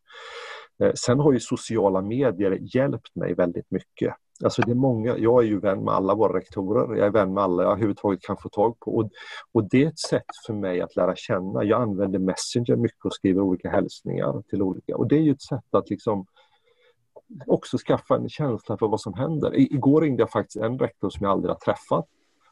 Eh, 0.83 0.91
sen 0.95 1.19
har 1.19 1.31
ju 1.31 1.39
sociala 1.39 2.01
medier 2.01 2.57
hjälpt 2.75 3.15
mig 3.15 3.33
väldigt 3.33 3.71
mycket. 3.71 4.15
Alltså 4.43 4.61
det 4.61 4.71
är 4.71 4.75
många, 4.75 5.17
jag 5.17 5.43
är 5.43 5.47
ju 5.47 5.59
vän 5.59 5.83
med 5.83 5.93
alla 5.93 6.15
våra 6.15 6.37
rektorer, 6.37 6.95
jag 6.95 7.07
är 7.07 7.11
vän 7.11 7.33
med 7.33 7.43
alla 7.43 7.63
jag 7.63 7.71
överhuvudtaget 7.71 8.21
kan 8.21 8.37
få 8.37 8.49
tag 8.49 8.79
på. 8.79 8.95
Och, 8.95 9.09
och 9.51 9.69
det 9.69 9.83
är 9.83 9.87
ett 9.87 9.99
sätt 9.99 10.25
för 10.47 10.53
mig 10.53 10.81
att 10.81 10.95
lära 10.95 11.15
känna. 11.15 11.63
Jag 11.63 11.81
använder 11.81 12.19
Messenger 12.19 12.75
mycket 12.75 13.05
och 13.05 13.13
skriver 13.13 13.41
olika 13.41 13.69
hälsningar 13.69 14.43
till 14.49 14.61
olika. 14.61 14.97
Och 14.97 15.07
det 15.07 15.15
är 15.15 15.21
ju 15.21 15.31
ett 15.31 15.41
sätt 15.41 15.65
att 15.71 15.89
liksom 15.89 16.25
också 17.47 17.77
skaffa 17.77 18.15
en 18.15 18.29
känsla 18.29 18.77
för 18.77 18.87
vad 18.87 19.01
som 19.01 19.13
händer. 19.13 19.55
I, 19.55 19.73
igår 19.73 20.01
ringde 20.01 20.21
jag 20.21 20.31
faktiskt 20.31 20.57
en 20.57 20.79
rektor 20.79 21.09
som 21.09 21.23
jag 21.23 21.31
aldrig 21.31 21.51
har 21.51 21.59
träffat. 21.59 22.05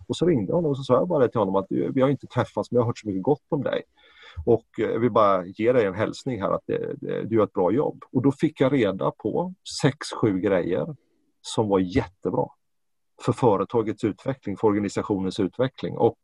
Och 0.07 0.15
så 0.15 0.25
ringde 0.25 0.51
jag 0.51 0.55
honom 0.55 0.71
och 0.71 0.78
så 0.78 0.84
sa 0.84 0.93
jag 0.93 1.07
bara 1.07 1.28
till 1.28 1.39
honom 1.39 1.55
att 1.55 1.65
vi 1.69 2.01
har 2.01 2.09
inte 2.09 2.28
träffats 2.28 2.71
men 2.71 2.75
jag 2.75 2.82
har 2.82 2.88
hört 2.88 2.97
så 2.97 3.07
mycket 3.07 3.23
gott 3.23 3.45
om 3.49 3.63
dig. 3.63 3.84
Och 4.45 4.65
eh, 4.79 4.85
jag 4.85 4.99
vill 4.99 5.11
bara 5.11 5.45
ge 5.45 5.71
dig 5.71 5.85
en 5.85 5.93
hälsning 5.93 6.41
här 6.41 6.51
att 6.51 6.63
det, 6.65 6.95
det, 7.01 7.23
du 7.23 7.35
gör 7.35 7.43
ett 7.43 7.53
bra 7.53 7.71
jobb. 7.71 8.03
Och 8.11 8.21
då 8.21 8.31
fick 8.31 8.61
jag 8.61 8.73
reda 8.73 9.11
på 9.11 9.53
sex, 9.81 10.07
sju 10.21 10.39
grejer 10.39 10.95
som 11.41 11.69
var 11.69 11.79
jättebra 11.79 12.47
för 13.21 13.33
företagets 13.33 14.03
utveckling, 14.03 14.57
för 14.57 14.67
organisationens 14.67 15.39
utveckling. 15.39 15.97
Och 15.97 16.17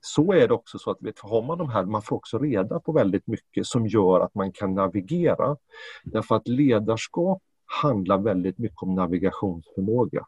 så 0.00 0.32
är 0.32 0.48
det 0.48 0.54
också 0.54 0.78
så 0.78 0.90
att 0.90 0.98
vet, 1.00 1.18
har 1.18 1.42
man 1.42 1.58
de 1.58 1.68
här, 1.68 1.84
man 1.84 2.02
får 2.02 2.16
också 2.16 2.38
reda 2.38 2.80
på 2.80 2.92
väldigt 2.92 3.26
mycket 3.26 3.66
som 3.66 3.86
gör 3.86 4.20
att 4.20 4.34
man 4.34 4.52
kan 4.52 4.74
navigera. 4.74 5.56
Därför 6.04 6.34
att 6.34 6.48
ledarskap 6.48 7.42
handlar 7.82 8.18
väldigt 8.18 8.58
mycket 8.58 8.82
om 8.82 8.94
navigationsförmåga. 8.94 10.26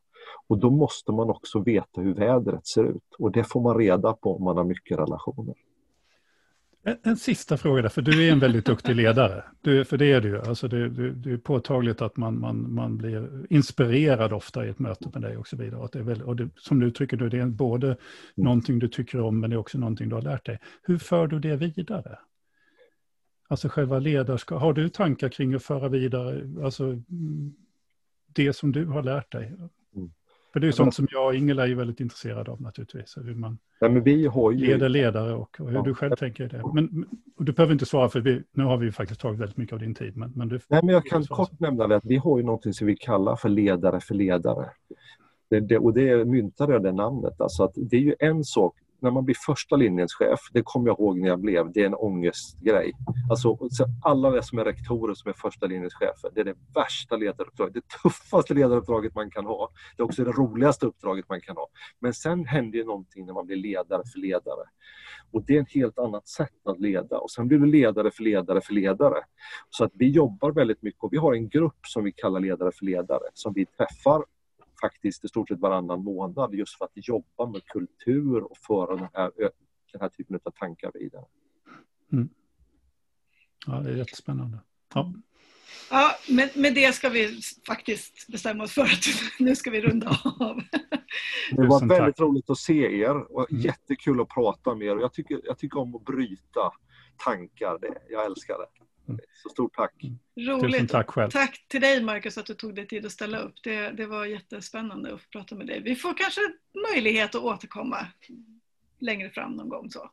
Och 0.48 0.58
då 0.58 0.70
måste 0.70 1.12
man 1.12 1.30
också 1.30 1.60
veta 1.60 2.00
hur 2.00 2.14
vädret 2.14 2.66
ser 2.66 2.84
ut 2.84 3.14
och 3.18 3.32
det 3.32 3.44
får 3.44 3.60
man 3.60 3.78
reda 3.78 4.12
på 4.12 4.36
om 4.36 4.44
man 4.44 4.56
har 4.56 4.64
mycket 4.64 4.98
relationer. 4.98 5.54
En, 6.86 6.96
en, 7.02 7.16
sista 7.16 7.56
fråga 7.56 7.82
där, 7.82 7.88
för 7.88 8.02
du 8.02 8.28
är 8.28 8.32
en 8.32 8.38
väldigt 8.38 8.66
duktig 8.66 8.96
ledare. 8.96 9.44
Du, 9.60 9.84
för 9.84 9.96
det 9.96 10.12
är 10.12 10.20
du 10.20 10.28
ju. 10.28 10.38
Alltså 10.38 10.68
det, 10.68 10.88
det, 10.88 11.10
det, 11.12 11.32
är 11.32 11.36
påtagligt 11.36 12.02
att 12.02 12.16
man, 12.16 12.40
man, 12.40 12.74
man 12.74 12.96
blir 12.96 13.46
inspirerad 13.50 14.32
ofta 14.32 14.66
i 14.66 14.68
ett 14.68 14.78
möte 14.78 15.08
med 15.12 15.22
dig 15.22 15.36
och 15.36 15.48
så 15.48 15.56
vidare. 15.56 15.80
Och 15.80 15.88
det 15.92 15.98
är 15.98 16.02
väl, 16.02 16.22
och 16.22 16.36
det, 16.36 16.48
som 16.56 16.80
du 16.80 16.86
uttrycker 16.86 17.16
det, 17.16 17.28
det 17.28 17.38
är 17.38 17.46
både 17.46 17.86
mm. 17.86 17.98
någonting 18.36 18.78
du 18.78 18.88
tycker 18.88 19.20
om, 19.20 19.40
men 19.40 19.50
det 19.50 19.56
är 19.56 19.58
också 19.58 19.78
någonting 19.78 20.08
du 20.08 20.14
har 20.14 20.22
lärt 20.22 20.46
dig. 20.46 20.58
Hur 20.82 20.98
för 20.98 21.26
du 21.26 21.38
det 21.38 21.56
vidare? 21.56 22.18
Alltså 23.48 23.68
själva 23.68 23.98
ledarskap. 23.98 24.60
Har 24.60 24.72
du 24.72 24.88
tankar 24.88 25.28
kring 25.28 25.54
att 25.54 25.62
föra 25.62 25.88
vidare 25.88 26.64
alltså, 26.64 26.84
mm, 26.84 27.54
det 28.26 28.52
som 28.52 28.72
du 28.72 28.86
har 28.86 29.02
lärt 29.02 29.32
dig? 29.32 29.52
För 30.56 30.60
det 30.60 30.68
är 30.68 30.72
sånt 30.72 30.94
som 30.94 31.06
jag 31.10 31.26
och 31.26 31.34
Ingela 31.34 31.68
är 31.68 31.74
väldigt 31.74 32.00
intresserade 32.00 32.50
av 32.50 32.60
naturligtvis. 32.60 33.16
Hur 33.16 33.34
man 33.34 33.58
har 34.30 34.52
ju... 34.52 34.66
leder 34.66 34.88
ledare 34.88 35.34
och, 35.34 35.60
och 35.60 35.68
hur 35.68 35.76
ja. 35.76 35.82
du 35.82 35.94
själv 35.94 36.16
tänker 36.16 36.44
i 36.44 36.48
det. 36.48 36.62
Men, 36.74 37.06
du 37.38 37.52
behöver 37.52 37.72
inte 37.72 37.86
svara 37.86 38.08
för 38.08 38.20
vi, 38.20 38.42
nu 38.52 38.64
har 38.64 38.76
vi 38.76 38.92
faktiskt 38.92 39.20
tagit 39.20 39.40
väldigt 39.40 39.56
mycket 39.56 39.72
av 39.72 39.78
din 39.78 39.94
tid. 39.94 40.16
Men, 40.16 40.32
men 40.34 40.48
du, 40.48 40.60
Nej, 40.68 40.80
men 40.84 40.94
jag 40.94 41.06
kan 41.06 41.24
kort 41.24 41.60
nämna 41.60 41.84
att 41.84 42.04
vi 42.04 42.16
har 42.16 42.38
ju 42.38 42.44
någonting 42.44 42.72
som 42.72 42.86
vi 42.86 42.96
kallar 42.96 43.36
för 43.36 43.48
ledare 43.48 44.00
för 44.00 44.14
ledare. 44.14 44.70
Det, 45.50 45.60
det, 45.60 45.78
och 45.78 45.94
det 45.94 46.24
myntade 46.24 46.72
jag 46.72 46.82
det 46.82 46.92
namnet. 46.92 47.40
Alltså 47.40 47.62
att 47.62 47.72
det 47.76 47.96
är 47.96 48.00
ju 48.00 48.14
en 48.18 48.44
sak, 48.44 48.74
när 49.00 49.10
man 49.10 49.24
blir 49.24 49.36
första 49.46 49.76
linjens 49.76 50.14
chef, 50.14 50.40
det 50.52 50.62
kommer 50.62 50.86
jag 50.86 51.00
ihåg 51.00 51.18
när 51.18 51.28
jag 51.28 51.40
blev, 51.40 51.72
det 51.72 51.82
är 51.82 51.86
en 51.86 51.94
ångestgrej. 51.94 52.92
Alltså, 53.30 53.58
alla 54.02 54.30
det 54.30 54.42
som 54.42 54.58
är 54.58 54.64
rektorer 54.64 55.14
som 55.14 55.28
är 55.28 55.32
första 55.32 55.66
linjens 55.66 55.94
chefer, 55.94 56.30
det 56.34 56.40
är 56.40 56.44
det 56.44 56.56
värsta 56.74 57.16
ledaruppdraget, 57.16 57.74
det 57.74 57.98
tuffaste 58.02 58.54
ledaruppdraget 58.54 59.14
man 59.14 59.30
kan 59.30 59.46
ha. 59.46 59.70
Det 59.96 60.02
är 60.02 60.04
också 60.04 60.24
det 60.24 60.32
roligaste 60.32 60.86
uppdraget 60.86 61.28
man 61.28 61.40
kan 61.40 61.56
ha. 61.56 61.68
Men 62.00 62.14
sen 62.14 62.44
händer 62.44 62.78
ju 62.78 62.84
någonting 62.84 63.26
när 63.26 63.34
man 63.34 63.46
blir 63.46 63.56
ledare 63.56 64.02
för 64.12 64.20
ledare. 64.20 64.64
Och 65.30 65.42
det 65.46 65.56
är 65.56 65.62
ett 65.62 65.72
helt 65.72 65.98
annat 65.98 66.28
sätt 66.28 66.66
att 66.66 66.80
leda. 66.80 67.18
Och 67.18 67.30
sen 67.30 67.48
blir 67.48 67.58
du 67.58 67.66
ledare 67.66 68.10
för 68.10 68.22
ledare 68.22 68.60
för 68.60 68.72
ledare. 68.72 69.24
Så 69.70 69.84
att 69.84 69.92
vi 69.94 70.10
jobbar 70.10 70.52
väldigt 70.52 70.82
mycket 70.82 71.02
och 71.02 71.12
vi 71.12 71.16
har 71.16 71.34
en 71.34 71.48
grupp 71.48 71.86
som 71.86 72.04
vi 72.04 72.12
kallar 72.12 72.40
ledare 72.40 72.72
för 72.72 72.84
ledare 72.84 73.24
som 73.34 73.52
vi 73.52 73.66
träffar 73.66 74.24
faktiskt 74.80 75.24
i 75.24 75.28
stort 75.28 75.48
sett 75.48 75.60
varannan 75.60 76.04
månad 76.04 76.54
just 76.54 76.78
för 76.78 76.84
att 76.84 76.90
jobba 76.94 77.46
med 77.46 77.64
kultur 77.64 78.42
och 78.42 78.56
föra 78.66 78.96
den 78.96 79.08
här, 79.14 79.30
den 79.92 80.00
här 80.00 80.08
typen 80.08 80.40
av 80.44 80.50
tankar 80.50 80.90
vidare. 80.94 81.24
Mm. 82.12 82.28
Ja, 83.66 83.80
det 83.80 83.90
är 83.90 83.96
jättespännande. 83.96 84.58
Ja. 84.94 85.12
Ja, 85.90 86.10
med, 86.28 86.50
med 86.56 86.74
det 86.74 86.94
ska 86.94 87.08
vi 87.08 87.40
faktiskt 87.66 88.26
bestämma 88.28 88.64
oss 88.64 88.72
för 88.72 88.82
att 88.82 89.04
nu 89.38 89.56
ska 89.56 89.70
vi 89.70 89.80
runda 89.80 90.20
av. 90.40 90.60
Det 91.50 91.66
var 91.66 91.88
väldigt 91.88 92.20
roligt 92.20 92.50
att 92.50 92.58
se 92.58 93.00
er 93.00 93.32
och 93.32 93.50
mm. 93.50 93.62
jättekul 93.62 94.20
att 94.20 94.28
prata 94.28 94.74
med 94.74 94.86
er. 94.86 94.96
Jag 94.96 95.12
tycker, 95.12 95.40
jag 95.44 95.58
tycker 95.58 95.78
om 95.78 95.94
att 95.94 96.04
bryta 96.04 96.72
tankar. 97.24 97.78
Det, 97.80 97.98
jag 98.08 98.26
älskar 98.26 98.58
det. 98.58 98.85
Mm. 99.08 99.20
Så 99.42 99.48
stort 99.48 99.74
tack. 99.74 100.02
Mm. 100.02 100.18
Roligt. 100.48 100.72
Tusen 100.72 100.86
tack 100.86 101.10
själv. 101.10 101.30
Tack 101.30 101.64
till 101.68 101.80
dig 101.80 102.02
Marcus 102.02 102.38
att 102.38 102.46
du 102.46 102.54
tog 102.54 102.74
dig 102.74 102.86
tid 102.86 103.06
att 103.06 103.12
ställa 103.12 103.38
upp. 103.38 103.54
Det, 103.62 103.90
det 103.90 104.06
var 104.06 104.24
jättespännande 104.24 105.14
att 105.14 105.20
få 105.20 105.28
prata 105.32 105.54
med 105.54 105.66
dig. 105.66 105.80
Vi 105.80 105.96
får 105.96 106.16
kanske 106.16 106.40
möjlighet 106.92 107.34
att 107.34 107.42
återkomma 107.42 108.06
längre 108.98 109.30
fram 109.30 109.52
någon 109.52 109.68
gång. 109.68 109.90
Så. 109.90 110.10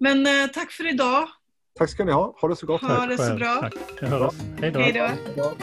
Men 0.00 0.26
eh, 0.26 0.46
tack 0.54 0.72
för 0.72 0.88
idag. 0.88 1.28
Tack 1.74 1.90
ska 1.90 2.04
ni 2.04 2.12
ha. 2.12 2.36
Ha 2.40 2.48
det 2.48 2.56
så 2.56 2.66
gott. 2.66 2.82
Ha 2.82 3.06
det 3.06 3.18
så 3.18 3.34
bra. 3.34 3.60
Tack. 3.60 3.74
Hej 4.00 4.72
då. 4.72 4.80
Hej 4.80 4.92
då. 5.36 5.56